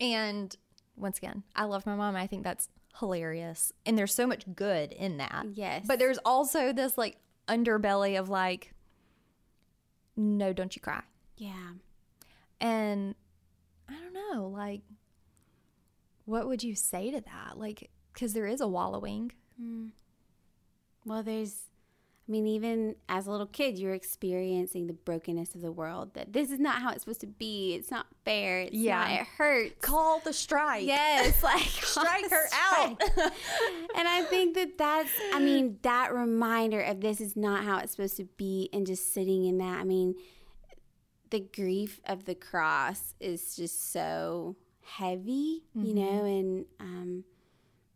And 0.00 0.56
once 0.96 1.18
again, 1.18 1.42
I 1.56 1.64
love 1.64 1.86
my 1.86 1.96
mom. 1.96 2.14
I 2.14 2.26
think 2.28 2.44
that's 2.44 2.68
hilarious. 2.98 3.72
And 3.86 3.96
there's 3.96 4.14
so 4.14 4.26
much 4.26 4.44
good 4.54 4.92
in 4.92 5.18
that. 5.18 5.46
Yes. 5.54 5.84
But 5.86 5.98
there's 5.98 6.18
also 6.24 6.72
this 6.72 6.98
like 6.98 7.18
underbelly 7.48 8.18
of 8.18 8.28
like, 8.28 8.74
no, 10.16 10.52
don't 10.52 10.74
you 10.74 10.82
cry. 10.82 11.02
Yeah. 11.36 11.72
And 12.60 13.14
I 13.88 13.94
don't 13.94 14.12
know, 14.12 14.48
like, 14.48 14.82
what 16.26 16.46
would 16.46 16.62
you 16.62 16.74
say 16.74 17.10
to 17.10 17.20
that? 17.20 17.58
Like, 17.58 17.90
because 18.12 18.34
there 18.34 18.46
is 18.46 18.60
a 18.60 18.68
wallowing. 18.68 19.32
Mm. 19.60 19.90
Well, 21.04 21.22
there's, 21.22 21.62
I 22.30 22.32
mean, 22.32 22.46
even 22.46 22.94
as 23.08 23.26
a 23.26 23.30
little 23.32 23.48
kid, 23.48 23.76
you're 23.76 23.92
experiencing 23.92 24.86
the 24.86 24.92
brokenness 24.92 25.56
of 25.56 25.62
the 25.62 25.72
world. 25.72 26.14
That 26.14 26.32
this 26.32 26.52
is 26.52 26.60
not 26.60 26.80
how 26.80 26.90
it's 26.92 27.00
supposed 27.02 27.22
to 27.22 27.26
be. 27.26 27.74
It's 27.74 27.90
not 27.90 28.06
fair. 28.24 28.60
It's 28.60 28.72
Yeah. 28.72 29.00
not, 29.00 29.10
it 29.22 29.26
hurts. 29.36 29.74
Call 29.84 30.20
the 30.20 30.32
strike. 30.32 30.86
Yes, 30.86 31.42
like 31.42 31.58
Strike 31.58 32.30
her 32.30 32.46
out. 32.54 33.02
and 33.96 34.06
I 34.06 34.22
think 34.30 34.54
that 34.54 34.78
that's, 34.78 35.10
I 35.34 35.40
mean, 35.40 35.80
that 35.82 36.14
reminder 36.14 36.80
of 36.80 37.00
this 37.00 37.20
is 37.20 37.34
not 37.36 37.64
how 37.64 37.78
it's 37.78 37.90
supposed 37.96 38.16
to 38.18 38.26
be, 38.36 38.70
and 38.72 38.86
just 38.86 39.12
sitting 39.12 39.44
in 39.46 39.58
that. 39.58 39.80
I 39.80 39.84
mean, 39.84 40.14
the 41.30 41.40
grief 41.40 42.00
of 42.06 42.26
the 42.26 42.36
cross 42.36 43.14
is 43.18 43.56
just 43.56 43.90
so 43.90 44.54
heavy, 44.82 45.64
you 45.74 45.94
know, 45.94 46.24
and 46.24 46.64
um, 46.78 47.24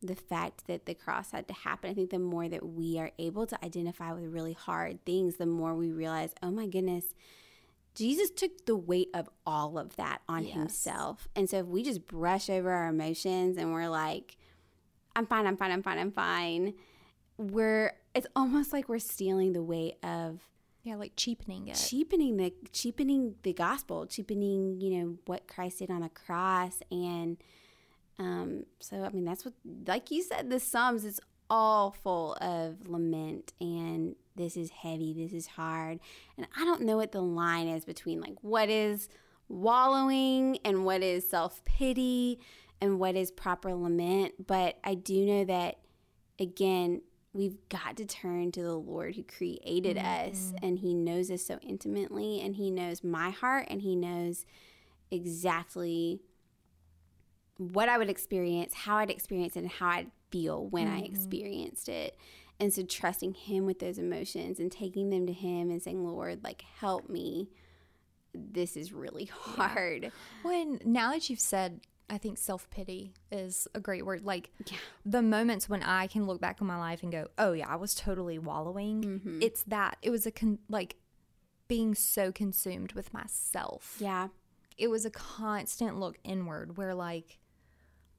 the 0.07 0.15
fact 0.15 0.67
that 0.67 0.87
the 0.87 0.95
cross 0.95 1.31
had 1.33 1.49
to 1.49 1.55
happen. 1.55 1.91
I 1.91 1.95
think 1.95 2.11
the 2.11 2.19
more 2.19 2.49
that 2.49 2.67
we 2.67 2.99
are 2.99 3.11
able 3.19 3.47
to 3.47 3.65
identify 3.65 4.13
with 4.13 4.25
really 4.27 4.53
hard 4.53 5.05
things, 5.05 5.37
the 5.37 5.47
more 5.47 5.75
we 5.75 5.91
realize, 5.91 6.35
oh 6.43 6.51
my 6.51 6.67
goodness, 6.67 7.07
Jesus 7.95 8.31
took 8.31 8.67
the 8.67 8.77
weight 8.77 9.09
of 9.15 9.29
all 9.47 9.79
of 9.79 9.97
that 9.97 10.21
on 10.29 10.45
Yes. 10.45 10.55
himself. 10.55 11.29
And 11.37 11.49
so 11.49 11.59
if 11.59 11.67
we 11.67 11.83
just 11.83 12.07
brush 12.07 12.51
over 12.51 12.71
our 12.71 12.89
emotions 12.89 13.57
and 13.57 13.73
we're 13.73 13.89
like, 13.89 14.37
I'm 15.17 15.27
fine, 15.27 15.47
I'm 15.47 15.57
fine, 15.57 15.71
I'm 15.71 15.83
fine, 15.83 15.99
I'm 15.99 16.11
fine, 16.13 16.75
we're 17.37 17.93
it's 18.15 18.27
almost 18.37 18.73
like 18.73 18.89
we're 18.89 18.99
stealing 19.01 19.53
the 19.53 19.63
weight 19.63 19.95
of 20.05 20.41
Yeah, 20.83 20.97
like 20.97 21.13
cheapening 21.17 21.69
it. 21.69 21.77
cheapening 21.77 22.37
the 22.37 22.53
cheapening 22.73 23.37
the 23.43 23.53
gospel, 23.53 24.07
cheapening, 24.07 24.81
you 24.81 24.91
know, 24.91 25.19
what 25.27 25.47
Christ 25.49 25.79
did 25.81 25.91
on 25.91 26.01
the 26.03 26.09
cross 26.09 26.81
and 26.91 27.37
um 28.19 28.65
so 28.81 29.03
I 29.03 29.11
mean 29.11 29.25
that's 29.25 29.45
what 29.45 29.55
like 29.87 30.11
you 30.11 30.23
said 30.23 30.51
the 30.51 30.61
Psalms 30.61 31.05
it's 31.05 31.21
all 31.51 31.91
full 31.91 32.35
of 32.41 32.89
lament 32.89 33.53
and 33.61 34.17
this 34.37 34.57
is 34.57 34.71
heavy, 34.71 35.13
this 35.13 35.33
is 35.33 35.47
hard. 35.47 36.01
And 36.37 36.47
I 36.57 36.65
don't 36.65 36.83
know 36.83 36.97
what 36.97 37.13
the 37.13 37.23
line 37.23 37.69
is 37.69 37.85
between 37.85 38.21
like 38.21 38.37
what 38.41 38.69
is 38.69 39.09
wallowing 39.49 40.59
and 40.65 40.85
what 40.85 41.03
is 41.03 41.29
self-pity 41.29 42.41
and 42.81 42.99
what 42.99 43.15
is 43.15 43.31
proper 43.31 43.73
lament, 43.75 44.47
but 44.47 44.79
I 44.83 44.95
do 44.95 45.25
know 45.25 45.45
that 45.45 45.79
again, 46.41 47.03
we've 47.33 47.57
got 47.69 47.97
to 47.97 48.07
turn 48.07 48.53
to 48.53 48.63
the 48.63 48.75
Lord 48.75 49.15
who 49.15 49.23
created 49.23 49.99
us 49.99 50.53
and 50.63 50.79
he 50.79 50.95
knows 50.95 51.31
us 51.31 51.45
so 51.45 51.59
intimately 51.63 52.41
and 52.41 52.57
he 52.57 52.71
knows 52.71 53.05
my 53.05 53.31
heart 53.31 53.67
and 53.71 53.83
he 53.83 53.95
knows 53.95 54.45
exactly 55.11 56.21
what 57.59 57.89
I 57.89 57.99
would 57.99 58.11
experience, 58.11 58.75
how 58.75 58.97
I'd 58.97 59.11
experience 59.11 59.57
it, 59.57 59.61
and 59.61 59.71
how 59.71 59.89
I'd 59.89 60.11
feel 60.31 60.67
when 60.67 60.89
I 60.89 60.97
mm-hmm. 61.03 61.15
experienced 61.15 61.89
it. 61.89 62.17
And 62.61 62.73
so 62.73 62.83
trusting 62.85 63.35
him 63.35 63.67
with 63.67 63.81
those 63.81 63.99
emotions 63.99 64.61
and 64.61 64.71
taking 64.71 65.11
them 65.11 65.27
to 65.27 65.33
him 65.33 65.71
and 65.71 65.83
saying, 65.83 66.05
Lord, 66.05 66.45
like 66.45 66.63
help 66.79 67.09
me. 67.09 67.49
This 68.33 68.77
is 68.77 68.93
really 68.93 69.25
hard. 69.33 70.13
When 70.43 70.81
now 70.85 71.13
that 71.13 71.29
you've 71.31 71.41
said, 71.41 71.81
I 72.09 72.19
think 72.19 72.39
self 72.39 72.69
pity 72.71 73.15
is 73.33 73.67
a 73.75 73.81
great 73.81 74.05
word. 74.05 74.25
Like 74.25 74.51
Yeah. 74.67 74.77
the 75.05 75.23
moments 75.23 75.69
when 75.69 75.83
I 75.83 76.07
can 76.07 76.27
look 76.27 76.41
back 76.41 76.61
on 76.61 76.67
my 76.67 76.79
life 76.79 77.03
and 77.03 77.11
go, 77.11 77.29
"Oh 77.39 77.53
yeah, 77.53 77.69
I 77.69 77.77
was 77.77 77.95
totally 77.95 78.39
wallowing." 78.39 79.03
Mm-hmm. 79.03 79.43
It's 79.43 79.63
that 79.65 79.97
it 80.03 80.11
was 80.11 80.27
a 80.27 80.31
con- 80.31 80.59
like 80.69 80.97
being 81.67 81.95
so 81.95 82.31
consumed 82.31 82.93
with 82.93 83.15
myself. 83.15 83.97
Yeah. 83.99 84.29
It 84.77 84.89
was 84.89 85.05
a 85.05 85.11
constant 85.11 85.99
look 85.99 86.19
inward 86.25 86.77
where 86.77 86.95
like. 86.95 87.39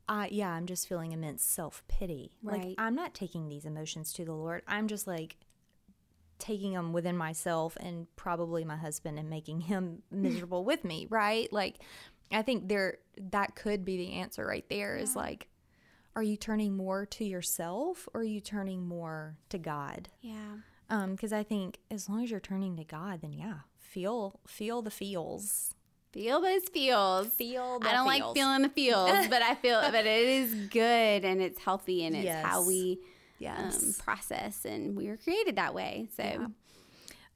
I 0.08 0.30
yeah, 0.32 0.50
I'm 0.50 0.66
just 0.66 0.88
feeling 0.88 1.12
immense 1.12 1.44
self 1.44 1.84
pity. 1.88 2.32
Right. 2.44 2.64
Like 2.64 2.76
I'm 2.78 2.96
not 2.96 3.14
taking 3.14 3.50
these 3.50 3.66
emotions 3.66 4.14
to 4.14 4.26
the 4.26 4.34
Lord. 4.34 4.62
I'm 4.68 4.88
just 4.88 5.08
like 5.08 5.38
taking 6.38 6.74
them 6.74 6.94
within 6.94 7.16
myself 7.16 7.78
and 7.80 8.08
probably 8.16 8.66
my 8.66 8.76
husband 8.76 9.18
and 9.18 9.30
making 9.30 9.62
him 9.62 10.04
miserable 10.12 10.64
with 10.66 10.84
me, 10.84 11.08
right? 11.10 11.52
Like 11.52 11.78
I 12.32 12.42
think 12.42 12.68
there 12.68 12.98
that 13.32 13.56
could 13.56 13.86
be 13.86 13.98
the 13.98 14.14
answer 14.14 14.46
right 14.46 14.66
there 14.70 14.98
is 14.98 15.16
like 15.16 15.48
are 16.16 16.24
you 16.24 16.38
turning 16.38 16.78
more 16.78 17.06
to 17.06 17.26
yourself 17.26 18.08
or 18.14 18.22
are 18.22 18.26
you 18.26 18.40
turning 18.40 18.86
more 18.88 19.38
to 19.50 19.58
God? 19.58 20.10
Yeah. 20.22 20.58
Um 20.90 21.16
cuz 21.18 21.32
I 21.32 21.44
think 21.44 21.80
as 21.92 22.10
long 22.10 22.24
as 22.24 22.32
you're 22.32 22.40
turning 22.40 22.76
to 22.78 22.84
God 22.84 23.22
then 23.22 23.34
yeah, 23.34 23.60
feel 23.78 24.40
feel 24.48 24.82
the 24.82 24.92
feels. 24.92 25.75
Feel 26.16 26.40
those 26.42 26.64
feels. 26.74 27.28
Feel 27.28 27.78
I 27.84 27.92
don't 27.92 28.08
like 28.08 28.24
feeling 28.34 28.62
the 28.64 28.70
feels, 28.70 29.28
but 29.28 29.42
I 29.42 29.54
feel 29.56 29.82
but 29.92 29.94
it 29.94 30.28
is 30.28 30.56
good 30.70 31.26
and 31.26 31.42
it's 31.42 31.60
healthy 31.60 32.06
and 32.06 32.16
it's 32.16 32.30
how 32.48 32.62
Yes. 32.62 32.68
we 32.68 33.00
um, 33.48 33.96
process 34.00 34.64
and 34.66 34.96
we 34.96 35.08
were 35.10 35.18
created 35.18 35.58
that 35.58 35.74
way. 35.76 36.08
So 36.16 36.24
Yeah. 36.24 36.48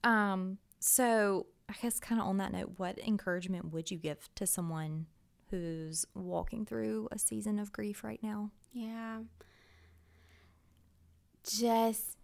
Um, 0.05 0.59
so 0.79 1.47
I 1.67 1.73
guess 1.81 1.99
kind 1.99 2.21
of 2.21 2.27
on 2.27 2.37
that 2.37 2.53
note, 2.53 2.71
what 2.77 2.97
encouragement 2.99 3.73
would 3.73 3.91
you 3.91 3.97
give 3.97 4.29
to 4.35 4.47
someone 4.47 5.07
who's 5.51 6.05
walking 6.15 6.65
through 6.65 7.09
a 7.11 7.19
season 7.19 7.59
of 7.59 7.73
grief 7.73 8.01
right 8.01 8.23
now? 8.23 8.51
Yeah. 8.71 9.19
Just, 11.43 12.17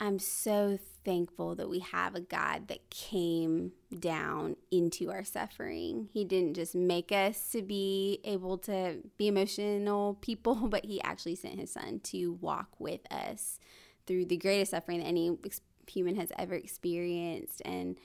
I'm 0.00 0.18
so 0.18 0.78
thankful 1.04 1.54
that 1.56 1.68
we 1.68 1.80
have 1.80 2.14
a 2.14 2.20
God 2.20 2.68
that 2.68 2.88
came 2.88 3.72
down 3.98 4.56
into 4.70 5.10
our 5.10 5.24
suffering. 5.24 6.08
He 6.10 6.24
didn't 6.24 6.54
just 6.54 6.74
make 6.74 7.12
us 7.12 7.50
to 7.52 7.60
be 7.62 8.20
able 8.24 8.56
to 8.58 8.98
be 9.18 9.28
emotional 9.28 10.14
people, 10.22 10.54
but 10.68 10.86
He 10.86 11.02
actually 11.02 11.34
sent 11.34 11.60
His 11.60 11.72
Son 11.72 12.00
to 12.04 12.32
walk 12.40 12.68
with 12.78 13.00
us 13.12 13.58
through 14.06 14.24
the 14.24 14.38
greatest 14.38 14.70
suffering 14.70 15.00
that 15.00 15.06
any 15.06 15.36
ex- 15.44 15.60
human 15.86 16.16
has 16.16 16.32
ever 16.38 16.54
experienced. 16.54 17.60
And, 17.66 17.98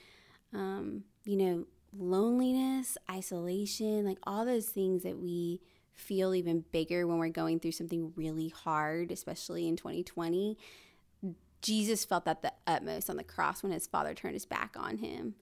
um, 0.52 1.04
you 1.24 1.36
know, 1.36 1.64
loneliness, 1.96 2.98
isolation, 3.10 4.04
like 4.04 4.18
all 4.24 4.44
those 4.44 4.66
things 4.66 5.02
that 5.02 5.18
we 5.18 5.62
feel 5.94 6.34
even 6.34 6.62
bigger 6.72 7.06
when 7.06 7.18
we're 7.18 7.30
going 7.30 7.58
through 7.58 7.72
something 7.72 8.12
really 8.16 8.48
hard, 8.50 9.10
especially 9.10 9.66
in 9.66 9.76
2020. 9.76 10.58
Jesus 11.66 12.04
felt 12.04 12.24
that 12.26 12.42
the 12.42 12.52
utmost 12.66 13.10
on 13.10 13.16
the 13.16 13.24
cross 13.24 13.62
when 13.62 13.72
his 13.72 13.86
father 13.86 14.14
turned 14.14 14.34
his 14.34 14.46
back 14.46 14.76
on 14.78 14.98
him. 14.98 15.34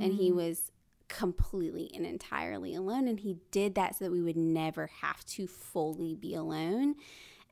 And 0.00 0.14
he 0.14 0.30
was 0.30 0.70
completely 1.08 1.90
and 1.94 2.06
entirely 2.06 2.74
alone. 2.74 3.08
And 3.08 3.18
he 3.18 3.38
did 3.50 3.74
that 3.74 3.96
so 3.96 4.04
that 4.04 4.12
we 4.12 4.22
would 4.22 4.36
never 4.36 4.88
have 5.00 5.24
to 5.26 5.46
fully 5.46 6.14
be 6.14 6.34
alone. 6.34 6.94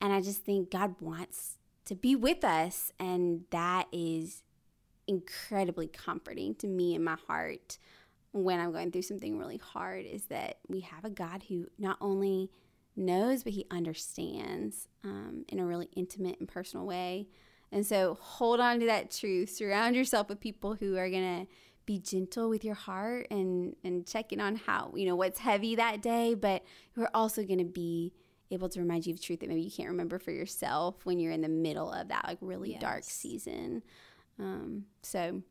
And 0.00 0.12
I 0.12 0.20
just 0.20 0.44
think 0.44 0.70
God 0.70 0.94
wants 1.00 1.56
to 1.86 1.94
be 1.94 2.14
with 2.14 2.44
us. 2.44 2.92
And 3.00 3.44
that 3.50 3.88
is 3.92 4.42
incredibly 5.06 5.88
comforting 5.88 6.54
to 6.56 6.66
me 6.68 6.94
in 6.94 7.02
my 7.02 7.16
heart 7.26 7.78
when 8.32 8.60
I'm 8.60 8.72
going 8.72 8.92
through 8.92 9.02
something 9.02 9.38
really 9.38 9.56
hard 9.56 10.04
is 10.04 10.24
that 10.24 10.58
we 10.68 10.80
have 10.80 11.04
a 11.04 11.10
God 11.10 11.44
who 11.48 11.66
not 11.78 11.96
only 12.00 12.50
knows, 12.94 13.42
but 13.42 13.54
he 13.54 13.66
understands 13.70 14.86
um, 15.02 15.44
in 15.48 15.58
a 15.58 15.64
really 15.64 15.88
intimate 15.96 16.38
and 16.38 16.48
personal 16.48 16.86
way. 16.86 17.28
And 17.72 17.84
so 17.86 18.16
hold 18.20 18.60
on 18.60 18.80
to 18.80 18.86
that 18.86 19.10
truth. 19.10 19.50
Surround 19.50 19.94
yourself 19.96 20.28
with 20.28 20.40
people 20.40 20.74
who 20.74 20.96
are 20.96 21.08
going 21.10 21.46
to 21.46 21.52
be 21.84 21.98
gentle 21.98 22.48
with 22.48 22.64
your 22.64 22.74
heart 22.74 23.26
and, 23.30 23.74
and 23.84 24.06
checking 24.06 24.40
on 24.40 24.56
how, 24.56 24.92
you 24.94 25.06
know, 25.06 25.16
what's 25.16 25.38
heavy 25.38 25.74
that 25.76 26.02
day, 26.02 26.34
but 26.34 26.62
who 26.92 27.02
are 27.02 27.10
also 27.14 27.42
going 27.44 27.58
to 27.58 27.64
be 27.64 28.12
able 28.50 28.68
to 28.70 28.80
remind 28.80 29.06
you 29.06 29.12
of 29.14 29.20
truth 29.22 29.40
that 29.40 29.48
maybe 29.48 29.60
you 29.62 29.70
can't 29.70 29.88
remember 29.90 30.18
for 30.18 30.30
yourself 30.30 30.96
when 31.04 31.18
you're 31.20 31.32
in 31.32 31.42
the 31.42 31.48
middle 31.48 31.92
of 31.92 32.08
that 32.08 32.24
like 32.26 32.38
really 32.40 32.76
dark 32.80 33.04
season. 33.04 33.82
Um, 34.38 34.84
so 35.02 35.42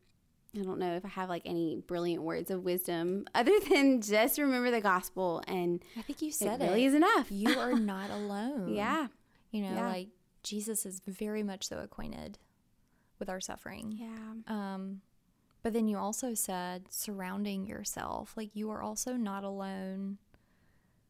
I 0.58 0.64
don't 0.64 0.80
know 0.80 0.96
if 0.96 1.06
I 1.06 1.10
have 1.10 1.30
like 1.30 1.44
any 1.46 1.76
brilliant 1.76 2.24
words 2.24 2.50
of 2.50 2.64
wisdom 2.64 3.26
other 3.36 3.52
than 3.70 4.02
just 4.02 4.40
remember 4.40 4.72
the 4.72 4.82
gospel 4.82 5.44
and 5.48 5.84
I 5.96 6.02
think 6.02 6.22
you 6.24 6.32
said 6.32 6.60
it 6.62 6.66
really 6.66 6.86
it. 6.86 6.88
is 6.88 6.94
enough. 6.96 7.28
You 7.32 7.60
are 7.60 7.74
not 7.80 8.10
alone. 8.10 8.74
yeah. 8.74 9.08
You 9.52 9.62
know, 9.62 9.74
Yeah. 9.76 9.88
like 9.88 10.08
Jesus 10.48 10.86
is 10.86 11.02
very 11.06 11.44
much 11.44 11.68
so 11.68 11.80
acquainted 11.80 12.38
with 13.20 13.30
our 13.30 13.40
suffering. 13.40 13.94
Yeah. 13.98 14.34
Um, 14.48 15.02
but 15.64 15.74
then 15.74 15.88
you 15.88 15.98
also 15.98 16.34
said 16.34 16.86
surrounding 16.90 17.66
yourself, 17.66 18.34
like 18.38 18.56
you 18.56 18.70
are 18.70 18.82
also 18.82 19.14
not 19.14 19.44
alone, 19.44 20.18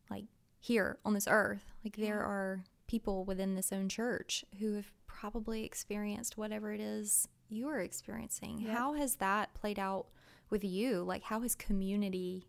like 0.09 0.25
here 0.59 0.97
on 1.05 1.13
this 1.13 1.27
earth. 1.29 1.73
Like 1.83 1.97
there 1.97 2.21
are 2.21 2.63
people 2.87 3.25
within 3.25 3.55
this 3.55 3.71
own 3.71 3.89
church 3.89 4.45
who 4.59 4.75
have 4.75 4.91
probably 5.05 5.63
experienced 5.63 6.37
whatever 6.37 6.73
it 6.73 6.81
is 6.81 7.27
you 7.49 7.67
are 7.67 7.79
experiencing. 7.79 8.61
Yep. 8.61 8.75
How 8.75 8.93
has 8.93 9.15
that 9.15 9.53
played 9.53 9.79
out 9.79 10.07
with 10.49 10.63
you? 10.63 11.03
Like, 11.03 11.23
how 11.23 11.41
has 11.41 11.55
community, 11.55 12.47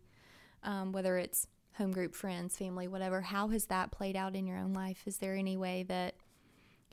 um, 0.63 0.91
whether 0.91 1.17
it's 1.17 1.47
home 1.73 1.91
group, 1.91 2.15
friends, 2.15 2.57
family, 2.57 2.87
whatever, 2.87 3.21
how 3.21 3.49
has 3.49 3.65
that 3.65 3.91
played 3.91 4.15
out 4.15 4.35
in 4.35 4.45
your 4.45 4.57
own 4.57 4.73
life? 4.73 5.03
Is 5.05 5.17
there 5.17 5.35
any 5.35 5.57
way 5.57 5.83
that 5.83 6.15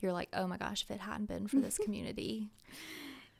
you're 0.03 0.13
like, 0.13 0.29
oh 0.33 0.47
my 0.47 0.57
gosh, 0.57 0.83
if 0.83 0.91
it 0.91 1.01
hadn't 1.01 1.27
been 1.27 1.47
for 1.47 1.57
this 1.57 1.77
community? 1.83 2.49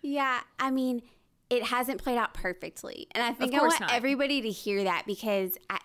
Yeah, 0.01 0.41
I 0.59 0.71
mean, 0.71 1.01
it 1.49 1.63
hasn't 1.63 2.01
played 2.03 2.17
out 2.17 2.33
perfectly, 2.33 3.07
and 3.11 3.23
I 3.23 3.33
think 3.33 3.53
I 3.53 3.59
want 3.61 3.79
not. 3.79 3.93
everybody 3.93 4.41
to 4.41 4.49
hear 4.49 4.83
that 4.83 5.03
because 5.05 5.57
I, 5.69 5.79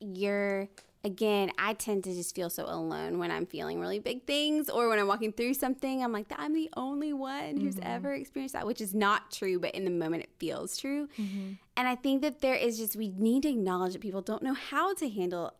you're 0.00 0.68
again, 1.04 1.50
I 1.58 1.74
tend 1.74 2.04
to 2.04 2.14
just 2.14 2.34
feel 2.34 2.48
so 2.48 2.64
alone 2.64 3.18
when 3.18 3.30
I'm 3.30 3.46
feeling 3.46 3.80
really 3.80 3.98
big 3.98 4.24
things 4.24 4.68
or 4.70 4.88
when 4.88 4.98
I'm 4.98 5.08
walking 5.08 5.32
through 5.32 5.54
something. 5.54 6.02
I'm 6.02 6.12
like, 6.12 6.26
I'm 6.36 6.52
the 6.54 6.70
only 6.76 7.12
one 7.12 7.58
who's 7.58 7.74
Mm-hmm. 7.74 7.90
ever 7.90 8.14
experienced 8.14 8.52
that, 8.52 8.66
which 8.66 8.80
is 8.80 8.94
not 8.94 9.30
true, 9.32 9.58
but 9.58 9.74
in 9.74 9.84
the 9.84 9.90
moment 9.90 10.22
it 10.22 10.30
feels 10.38 10.76
true. 10.76 11.08
Mm-hmm. 11.18 11.54
And 11.76 11.88
I 11.88 11.96
think 11.96 12.22
that 12.22 12.40
there 12.40 12.54
is 12.54 12.78
just, 12.78 12.94
we 12.94 13.08
need 13.08 13.42
to 13.42 13.48
acknowledge 13.48 13.94
that 13.94 14.00
people 14.00 14.20
don't 14.20 14.42
know 14.42 14.54
how 14.54 14.94
to 14.94 15.08
handle 15.08 15.54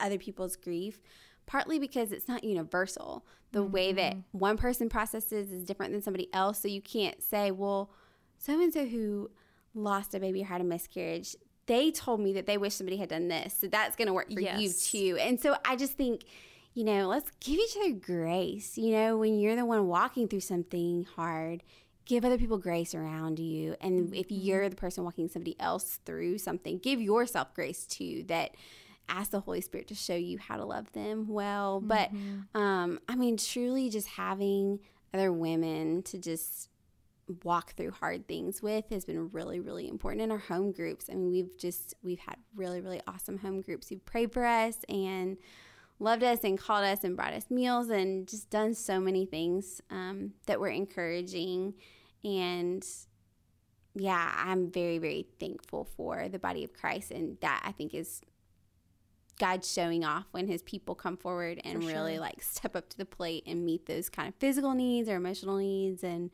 other 0.00 0.18
people's 0.18 0.56
grief, 0.56 1.00
partly 1.48 1.80
because 1.80 2.12
it's 2.12 2.28
not 2.28 2.44
universal. 2.44 3.26
The 3.50 3.64
way 3.64 3.92
that 3.94 4.12
Mm-hmm. 4.12 4.38
one 4.38 4.56
person 4.58 4.88
processes 4.88 5.50
is 5.50 5.64
different 5.64 5.92
than 5.92 6.02
somebody 6.02 6.28
else. 6.32 6.60
So 6.60 6.68
you 6.68 6.80
can't 6.82 7.20
say, 7.22 7.50
well, 7.50 7.90
so 8.38 8.60
and 8.60 8.72
so 8.72 8.86
who 8.86 9.30
lost 9.74 10.14
a 10.14 10.20
baby 10.20 10.42
or 10.42 10.44
had 10.44 10.60
a 10.60 10.64
miscarriage, 10.64 11.34
they 11.66 11.90
told 11.90 12.20
me 12.20 12.32
that 12.34 12.46
they 12.46 12.58
wish 12.58 12.74
somebody 12.74 12.98
had 12.98 13.08
done 13.08 13.28
this. 13.28 13.54
So 13.60 13.66
that's 13.66 13.96
going 13.96 14.06
to 14.06 14.12
work 14.14 14.30
for 14.32 14.40
you 14.40 14.70
too. 14.72 15.18
And 15.20 15.40
so 15.40 15.56
I 15.64 15.76
just 15.76 15.94
think, 15.94 16.24
you 16.74 16.84
know, 16.84 17.08
let's 17.08 17.30
give 17.40 17.58
each 17.58 17.76
other 17.80 17.92
grace. 17.92 18.76
You 18.78 18.92
know, 18.92 19.16
when 19.16 19.38
you're 19.40 19.56
the 19.56 19.64
one 19.64 19.88
walking 19.88 20.28
through 20.28 20.40
something 20.40 21.04
hard, 21.16 21.62
give 22.04 22.24
other 22.24 22.38
people 22.38 22.58
grace 22.58 22.94
around 22.94 23.38
you. 23.38 23.74
And 23.80 24.14
if 24.14 24.26
you're 24.30 24.68
the 24.68 24.76
person 24.76 25.04
walking 25.04 25.28
somebody 25.28 25.56
else 25.58 26.00
through 26.04 26.38
something, 26.38 26.78
give 26.78 27.00
yourself 27.00 27.54
grace 27.54 27.84
too. 27.86 28.24
That 28.28 28.52
ask 29.08 29.30
the 29.30 29.40
Holy 29.40 29.60
Spirit 29.60 29.88
to 29.88 29.94
show 29.94 30.14
you 30.14 30.38
how 30.38 30.56
to 30.56 30.64
love 30.64 30.92
them 30.92 31.28
well. 31.28 31.80
But 31.80 32.10
um, 32.54 33.00
I 33.08 33.16
mean, 33.16 33.36
truly 33.36 33.90
just 33.90 34.08
having 34.08 34.80
other 35.12 35.32
women 35.32 36.02
to 36.02 36.18
just 36.18 36.68
walk 37.44 37.74
through 37.74 37.90
hard 37.90 38.26
things 38.26 38.62
with 38.62 38.88
has 38.88 39.04
been 39.04 39.30
really 39.32 39.60
really 39.60 39.86
important 39.86 40.22
in 40.22 40.30
our 40.30 40.38
home 40.38 40.72
groups. 40.72 41.10
I 41.10 41.14
mean 41.14 41.30
we've 41.30 41.58
just 41.58 41.94
we've 42.02 42.18
had 42.20 42.36
really 42.54 42.80
really 42.80 43.02
awesome 43.06 43.38
home 43.38 43.60
groups 43.60 43.88
who 43.88 43.98
prayed 43.98 44.32
for 44.32 44.46
us 44.46 44.78
and 44.88 45.36
loved 45.98 46.22
us 46.22 46.40
and 46.42 46.58
called 46.58 46.84
us 46.84 47.04
and 47.04 47.16
brought 47.16 47.34
us 47.34 47.50
meals 47.50 47.90
and 47.90 48.26
just 48.26 48.48
done 48.48 48.72
so 48.72 48.98
many 49.00 49.26
things 49.26 49.82
um, 49.90 50.32
that 50.46 50.60
were 50.60 50.68
encouraging. 50.68 51.74
And 52.24 52.86
yeah 53.98 54.32
i'm 54.36 54.70
very 54.70 54.98
very 54.98 55.26
thankful 55.40 55.84
for 55.96 56.28
the 56.28 56.38
body 56.38 56.64
of 56.64 56.72
christ 56.72 57.10
and 57.10 57.38
that 57.40 57.62
i 57.64 57.72
think 57.72 57.94
is 57.94 58.20
God 59.38 59.64
showing 59.64 60.04
off 60.04 60.26
when 60.32 60.46
his 60.46 60.62
people 60.62 60.94
come 60.94 61.16
forward 61.16 61.60
and 61.64 61.82
For 61.82 61.88
really 61.88 62.14
sure. 62.14 62.20
like 62.20 62.42
step 62.42 62.74
up 62.76 62.88
to 62.90 62.98
the 62.98 63.04
plate 63.04 63.44
and 63.46 63.64
meet 63.64 63.86
those 63.86 64.08
kind 64.08 64.28
of 64.28 64.34
physical 64.36 64.74
needs 64.74 65.08
or 65.08 65.16
emotional 65.16 65.56
needs. 65.56 66.02
And, 66.02 66.30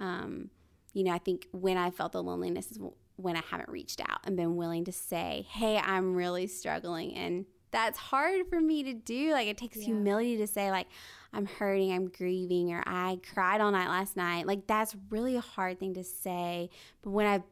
um, 0.00 0.50
you 0.92 1.04
know, 1.04 1.12
I 1.12 1.18
think 1.18 1.48
when 1.52 1.76
I 1.76 1.90
felt 1.90 2.12
the 2.12 2.22
loneliness 2.22 2.70
is 2.70 2.78
when 3.16 3.36
I 3.36 3.42
haven't 3.50 3.68
reached 3.70 4.00
out 4.00 4.20
and 4.24 4.36
been 4.36 4.56
willing 4.56 4.84
to 4.84 4.92
say, 4.92 5.46
hey, 5.50 5.78
I'm 5.78 6.14
really 6.14 6.46
struggling. 6.46 7.14
And 7.14 7.46
that's 7.70 7.98
hard 7.98 8.46
for 8.48 8.60
me 8.60 8.82
to 8.84 8.94
do. 8.94 9.32
Like, 9.32 9.48
it 9.48 9.58
takes 9.58 9.76
Yeah. 9.78 9.84
humility 9.86 10.36
to 10.38 10.46
say, 10.46 10.70
like, 10.70 10.86
I'm 11.32 11.46
hurting, 11.46 11.92
I'm 11.92 12.08
grieving, 12.08 12.72
or 12.72 12.82
I 12.86 13.20
cried 13.34 13.60
all 13.60 13.70
night 13.70 13.88
last 13.88 14.16
night. 14.16 14.46
Like, 14.46 14.66
that's 14.66 14.94
really 15.10 15.36
a 15.36 15.40
hard 15.40 15.78
thing 15.80 15.94
to 15.94 16.04
say. 16.04 16.70
But 17.02 17.10
when 17.10 17.26
I've 17.26 17.42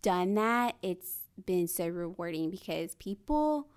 done 0.00 0.34
that, 0.34 0.76
it's 0.82 1.18
been 1.46 1.68
so 1.68 1.86
rewarding 1.88 2.50
because 2.50 2.94
people 2.96 3.68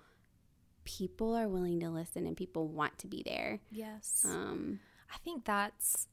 people 0.86 1.34
are 1.34 1.48
willing 1.48 1.80
to 1.80 1.90
listen 1.90 2.26
and 2.26 2.36
people 2.36 2.68
want 2.68 2.98
to 3.00 3.06
be 3.06 3.22
there. 3.24 3.60
Yes. 3.70 4.24
Um, 4.26 4.80
I 5.12 5.18
think 5.18 5.44
that's, 5.44 6.08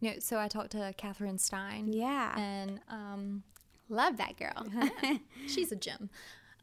you 0.00 0.10
know, 0.10 0.16
so 0.18 0.38
I 0.38 0.48
talked 0.48 0.72
to 0.72 0.92
Catherine 0.96 1.38
Stein. 1.38 1.92
yeah, 1.92 2.36
And 2.36 2.80
um, 2.88 3.44
love 3.88 4.16
that 4.16 4.36
girl. 4.36 4.66
she's 5.46 5.70
a 5.70 5.76
gem. 5.76 6.10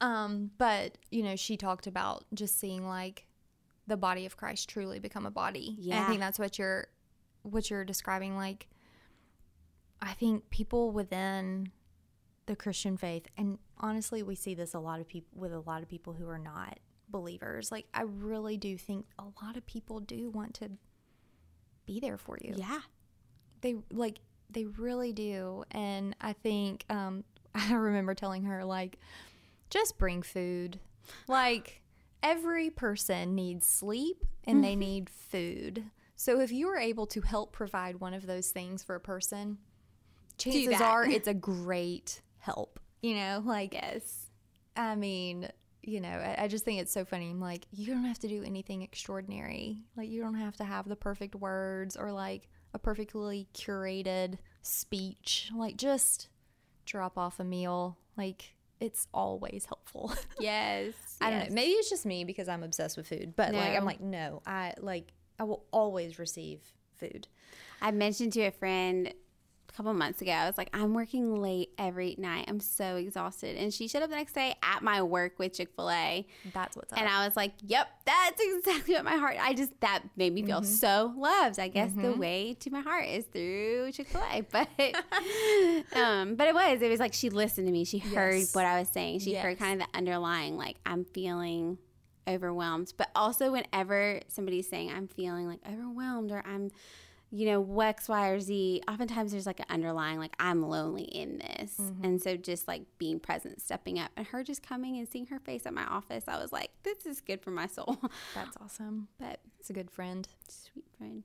Um, 0.02 0.52
but, 0.58 0.98
you 1.12 1.24
know, 1.24 1.36
she 1.38 1.56
talked 1.56 1.88
about 1.88 2.26
just 2.34 2.60
seeing 2.60 2.86
like 2.86 3.26
the 3.88 3.96
body 3.96 4.26
of 4.26 4.36
Christ 4.36 4.70
truly 4.70 5.00
become 5.00 5.26
a 5.26 5.32
body. 5.32 5.78
And 5.98 6.06
I 6.06 6.08
think 6.10 6.20
that's 6.20 6.40
what 6.40 6.60
you're 6.60 6.88
what 7.44 7.70
you're 7.70 7.84
describing 7.84 8.38
like 8.38 8.68
I 10.02 10.14
think 10.14 10.50
people 10.50 10.92
within 10.92 11.72
the 12.46 12.56
Christian 12.56 12.96
faith 12.96 13.28
and 13.38 13.58
honestly 13.78 14.24
we 14.24 14.36
see 14.36 14.54
this 14.56 14.74
a 14.74 14.80
lot 14.80 15.02
of 15.02 15.08
people 15.10 15.30
with 15.36 15.52
a 15.52 15.60
lot 15.60 15.82
of 15.84 15.90
people 15.90 16.14
who 16.14 16.28
are 16.30 16.40
not 16.40 16.80
believers. 17.14 17.72
Like 17.72 17.86
I 17.94 18.02
really 18.02 18.58
do 18.58 18.78
think 18.78 19.06
a 19.18 19.24
lot 19.42 19.56
of 19.56 19.66
people 19.66 20.02
do 20.02 20.30
want 20.30 20.56
to 20.56 20.72
be 21.86 22.02
there 22.02 22.18
for 22.18 22.38
you. 22.42 22.56
Yeah, 22.58 22.82
they 23.62 23.76
like 23.90 24.20
they 24.50 24.66
really 24.66 25.14
do. 25.14 25.64
And 25.72 26.16
i 26.20 26.34
think 26.34 26.86
um 26.90 27.24
i 27.56 27.74
remember 27.74 28.14
telling 28.14 28.44
her 28.44 28.66
like 28.66 29.00
just 29.70 29.98
bring 29.98 30.22
food. 30.22 30.80
Like 31.28 31.82
every 32.22 32.70
person 32.70 33.36
needs 33.36 33.66
sleep 33.66 34.26
and 34.46 34.64
they 34.64 34.76
need 34.76 35.10
food. 35.10 35.86
So 36.16 36.40
if 36.40 36.52
you 36.52 36.68
are 36.70 36.78
able 36.78 37.06
to 37.08 37.22
help 37.22 37.52
provide 37.52 38.00
one 38.00 38.14
of 38.14 38.26
those 38.26 38.52
things 38.52 38.84
for 38.84 38.96
a 38.96 39.00
person 39.00 39.58
chances 40.38 40.82
are 40.82 41.06
it's 41.10 41.28
a 41.28 41.34
great 41.34 42.22
help 42.40 42.80
you 43.04 43.16
know? 43.16 43.44
Like 43.46 43.76
yes, 43.76 44.32
I 44.76 44.96
mean, 44.96 45.50
you 45.84 46.00
know, 46.02 46.10
I, 46.10 46.44
I 46.44 46.48
just 46.48 46.66
think 46.66 46.82
it's 46.82 46.92
so 46.92 47.06
funny. 47.06 47.30
I'm 47.30 47.40
like, 47.40 47.66
you 47.72 47.88
don't 47.88 48.06
have 48.06 48.20
to 48.20 48.28
do 48.28 48.44
anything 48.44 48.82
extraordinary. 48.82 49.84
Like, 49.96 50.10
you 50.10 50.22
don't 50.22 50.36
have 50.36 50.56
to 50.58 50.64
have 50.64 50.88
the 50.88 50.96
perfect 50.96 51.36
words 51.36 51.98
or 51.98 52.12
like 52.12 52.48
a 52.74 52.80
perfectly 52.80 53.48
curated 53.54 54.38
speech. 54.62 55.52
Like, 55.56 55.78
just 55.78 56.30
drop 56.86 57.18
off 57.18 57.40
a 57.40 57.44
meal. 57.44 57.98
Like, 58.18 58.56
it's 58.80 59.08
always 59.14 59.66
helpful. 59.66 60.14
yes. 60.40 60.94
I 61.22 61.30
don't 61.30 61.50
know. 61.50 61.56
Maybe 61.56 61.72
it's 61.72 61.90
just 61.90 62.06
me 62.06 62.24
because 62.24 62.48
I'm 62.48 62.64
obsessed 62.64 62.98
with 62.98 63.08
food, 63.08 63.34
but 63.36 63.54
like, 63.54 63.76
I'm 63.76 63.86
like, 63.86 64.02
no, 64.02 64.42
I 64.46 64.74
like, 64.80 65.14
I 65.40 65.44
will 65.44 65.66
always 65.72 66.20
receive 66.20 66.62
food. 66.96 67.28
I 67.82 67.92
mentioned 67.92 68.34
to 68.34 68.42
a 68.44 68.52
friend 68.52 69.14
a 69.74 69.76
couple 69.78 69.94
months 69.94 70.22
ago. 70.22 70.32
I 70.32 70.46
was 70.46 70.58
like, 70.58 70.70
I'm 70.74 70.94
working 70.94 71.42
late 71.42 71.70
every 71.80 72.16
night. 72.20 72.46
I'm 72.48 72.60
so 72.60 72.98
exhausted, 72.98 73.58
and 73.58 73.74
she 73.74 73.88
showed 73.88 74.04
up 74.04 74.10
the 74.10 74.16
next 74.16 74.34
day 74.34 74.56
at 74.62 74.84
my 74.84 75.02
work 75.02 75.40
with 75.40 75.54
Chick 75.54 75.70
Fil 75.76 75.90
A. 75.90 76.28
That's 76.54 76.76
what's 76.78 76.94
up. 76.94 77.00
And 77.00 77.08
I 77.10 77.26
was 77.26 77.36
like, 77.36 77.54
yep, 77.66 77.88
that's 78.06 78.40
exactly 78.58 78.94
what 78.96 79.04
my 79.06 79.16
heart. 79.16 79.38
I 79.40 79.54
just 79.54 79.72
that 79.82 80.04
made 80.16 80.34
me 80.34 80.44
feel 80.44 80.64
so 80.64 81.14
loved. 81.18 81.60
I 81.60 81.68
guess 81.70 81.92
the 81.94 82.14
way 82.14 82.56
to 82.60 82.70
my 82.70 82.82
heart 82.82 83.06
is 83.08 83.26
through 83.26 83.92
Chick 83.94 84.08
Fil 84.10 84.22
A, 84.32 84.42
but 84.52 84.68
um, 85.96 86.36
but 86.36 86.48
it 86.48 86.54
was 86.54 86.82
it 86.82 86.90
was 86.90 87.00
like 87.00 87.14
she 87.14 87.30
listened 87.30 87.68
to 87.68 87.72
me. 87.74 87.86
She 87.86 88.00
heard 88.00 88.36
Yes. 88.36 88.56
what 88.56 88.66
I 88.66 88.80
was 88.80 88.90
saying. 88.90 89.20
She 89.20 89.34
heard 89.36 89.58
kind 89.60 89.82
of 89.82 89.88
the 89.88 89.98
underlying 89.98 90.58
like 90.58 90.78
I'm 90.86 91.06
feeling 91.06 91.78
overwhelmed. 92.28 92.94
But 92.98 93.10
also 93.16 93.52
whenever 93.52 94.22
somebody's 94.28 94.70
saying 94.70 94.92
I'm 94.92 95.08
feeling 95.08 95.48
like 95.48 95.60
overwhelmed 95.70 96.32
or 96.32 96.44
I'm 96.46 96.72
you 97.34 97.48
know, 97.48 97.80
X, 97.82 98.08
Y, 98.08 98.28
or 98.28 98.40
Z, 98.40 98.84
oftentimes 98.88 99.32
there's 99.32 99.48
like 99.48 99.60
an 99.60 99.66
underlying, 99.68 100.20
like, 100.20 100.36
I'm 100.40 100.62
lonely 100.62 101.06
in 101.06 101.40
this. 101.40 101.78
Mm-hmm. 101.82 102.06
And 102.06 102.22
so 102.22 102.38
just 102.38 102.68
like 102.68 102.84
being 103.00 103.20
present, 103.20 103.60
stepping 103.60 103.98
up, 103.98 104.12
and 104.16 104.28
her 104.28 104.44
just 104.44 104.62
coming 104.62 105.00
and 105.00 105.10
seeing 105.10 105.26
her 105.26 105.40
face 105.40 105.66
at 105.66 105.74
my 105.74 105.84
office, 105.84 106.26
I 106.28 106.40
was 106.40 106.54
like, 106.54 106.70
this 106.84 107.08
is 107.08 107.22
good 107.22 107.42
for 107.42 107.50
my 107.50 107.66
soul. 107.66 107.98
That's 108.36 108.56
awesome. 108.62 109.08
but 109.20 109.40
It's 109.60 109.72
a 109.72 109.74
good 109.74 109.90
friend. 109.90 110.28
sweet 110.48 110.86
friend. 110.96 111.24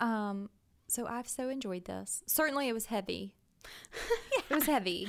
Um, 0.00 0.50
so 0.88 1.06
I've 1.06 1.28
so 1.28 1.48
enjoyed 1.50 1.84
this. 1.84 2.24
Certainly, 2.26 2.68
it 2.68 2.72
was 2.72 2.86
heavy. 2.86 3.36
yeah. 3.94 4.42
It 4.50 4.54
was 4.54 4.66
heavy, 4.66 5.06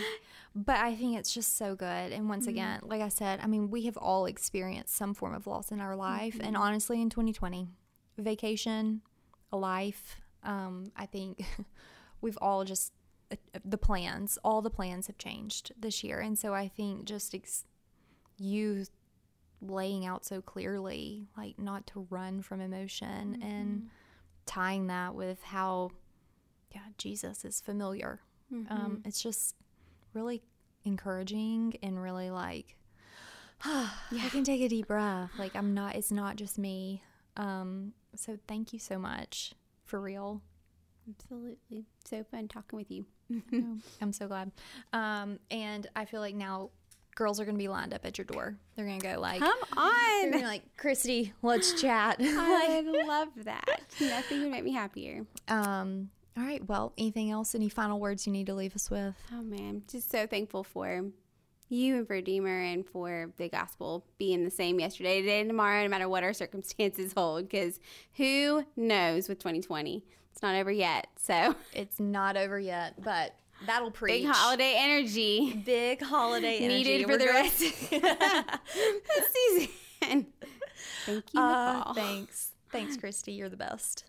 but 0.54 0.76
I 0.76 0.94
think 0.96 1.18
it's 1.18 1.34
just 1.34 1.58
so 1.58 1.74
good. 1.74 2.12
And 2.12 2.30
once 2.30 2.44
mm-hmm. 2.44 2.50
again, 2.50 2.80
like 2.84 3.02
I 3.02 3.08
said, 3.08 3.40
I 3.42 3.48
mean, 3.48 3.72
we 3.72 3.86
have 3.86 3.98
all 3.98 4.26
experienced 4.26 4.96
some 4.96 5.14
form 5.14 5.34
of 5.34 5.48
loss 5.48 5.72
in 5.72 5.80
our 5.80 5.96
life, 5.96 6.36
and 6.36 6.56
mm-hmm. 6.56 6.62
honestly, 6.62 7.02
in 7.02 7.10
2020, 7.10 7.70
vacation, 8.18 9.02
life. 9.58 10.22
Um, 10.44 10.92
I 10.96 11.06
think 11.06 11.46
we've 12.22 12.38
all 12.42 12.64
just 12.64 12.94
uh, 13.32 13.36
the 13.66 13.78
plans, 13.78 14.38
all 14.44 14.62
the 14.62 14.70
plans 14.70 15.08
have 15.08 15.18
changed 15.18 15.72
this 15.80 16.04
year, 16.04 16.20
and 16.20 16.38
so 16.38 16.54
I 16.54 16.68
think 16.68 17.06
just 17.06 17.36
ex- 17.36 17.66
you 18.38 18.86
laying 19.62 20.06
out 20.06 20.26
so 20.26 20.42
clearly, 20.42 21.28
like 21.38 21.60
not 21.60 21.86
to 21.88 22.08
run 22.10 22.42
from 22.42 22.62
emotion 22.62 23.40
and 23.42 23.90
tying 24.46 24.88
that 24.88 25.14
with 25.14 25.44
how 25.44 25.92
yeah 26.74 26.82
jesus 26.98 27.46
is 27.46 27.62
familiar. 27.62 28.20
Um, 28.72 29.02
it's 29.06 29.22
just 29.22 29.56
really 30.14 30.42
encouraging 30.86 31.78
and 31.84 32.02
really 32.02 32.32
like 32.32 32.76
i 33.64 34.30
can 34.32 34.44
take 34.44 34.62
a 34.62 34.68
deep 34.70 34.88
breath. 34.88 35.32
Like 35.38 35.56
i'm 35.56 35.74
not 35.74 35.96
it's 35.96 36.12
not 36.12 36.36
just 36.36 36.58
me. 36.58 37.04
Um, 37.38 37.94
so 38.16 38.38
thank 38.48 38.74
you 38.74 38.80
so 38.80 38.98
much 39.00 39.54
for 39.86 40.00
real 40.00 40.42
Absolutely. 41.10 41.86
So 42.06 42.24
fun 42.24 42.48
talking 42.48 42.78
with 42.78 42.92
you. 42.92 43.06
i'm 44.02 44.12
so 44.14 44.28
glad 44.28 44.52
um, 44.94 45.40
and 45.52 45.88
i 45.96 46.06
feel 46.06 46.20
like 46.22 46.36
now 46.36 46.70
girls 47.16 47.40
are 47.40 47.46
gonna 47.46 47.58
be 47.58 47.68
lined 47.68 47.94
up 47.94 48.06
at 48.06 48.18
your 48.18 48.26
door 48.26 48.56
they're 48.76 48.86
gonna 48.86 49.00
go 49.00 49.20
like 49.20 49.40
Come 49.40 49.58
they're 50.32 50.36
on. 50.36 50.44
like 50.44 50.64
christy 50.78 51.34
let's 51.42 51.74
chat 51.82 52.18
I 52.22 52.82
love 53.08 53.30
that. 53.46 53.82
Nothing 54.00 54.42
would 54.42 54.52
make 54.52 54.64
me 54.64 54.74
happier. 54.74 55.26
Um, 55.48 56.10
all 56.38 56.44
right. 56.44 56.66
Well, 56.68 56.94
anything 56.98 57.30
else? 57.32 57.54
Any 57.56 57.68
final 57.70 58.00
words 58.00 58.26
you 58.26 58.32
need 58.34 58.46
to 58.48 58.54
leave 58.54 58.74
us 58.76 58.90
with? 58.90 59.16
Oh 59.34 59.42
man, 59.42 59.84
just 59.92 60.10
so 60.10 60.26
thankful 60.26 60.64
for 60.64 61.06
you 61.70 61.98
and 61.98 62.08
for 62.08 62.14
Redeemer 62.14 62.60
and 62.62 62.86
for 62.86 63.32
the 63.38 63.48
gospel 63.50 64.06
being 64.18 64.44
the 64.44 64.52
same 64.52 64.80
yesterday, 64.80 65.22
today, 65.22 65.40
and 65.42 65.50
tomorrow, 65.50 65.84
no 65.84 65.90
matter 65.90 66.10
what 66.10 66.24
our 66.24 66.34
circumstances 66.34 67.14
hold. 67.18 67.48
Because 67.50 67.80
who 68.18 68.66
knows 68.76 69.30
with 69.30 69.40
2020? 69.40 70.04
It's 70.32 70.42
not 70.42 70.56
over 70.56 70.72
yet. 70.72 71.08
So 71.18 71.56
It's 71.74 72.00
not 72.00 72.38
over 72.38 72.60
yet, 72.60 73.02
but 73.04 73.36
that'll 73.66 73.92
preach. 73.92 74.24
big 74.24 74.32
holiday 74.32 74.74
energy 74.78 75.62
Big 75.66 76.02
holiday 76.02 76.58
energy. 76.60 76.68
needed 76.84 77.02
for 77.06 77.14
We're 77.14 77.18
the 77.18 77.26
going- 77.26 77.36
rest 77.44 77.62
of 77.62 77.90
the 77.90 79.26
season. 79.34 80.28
Thank 81.06 81.34
you, 81.34 81.40
Uh, 81.42 81.94
thanks. 81.94 82.52
Thanks, 82.72 82.96
Christy. 82.98 83.34
You're 83.34 83.50
the 83.50 83.58
best. 83.58 84.06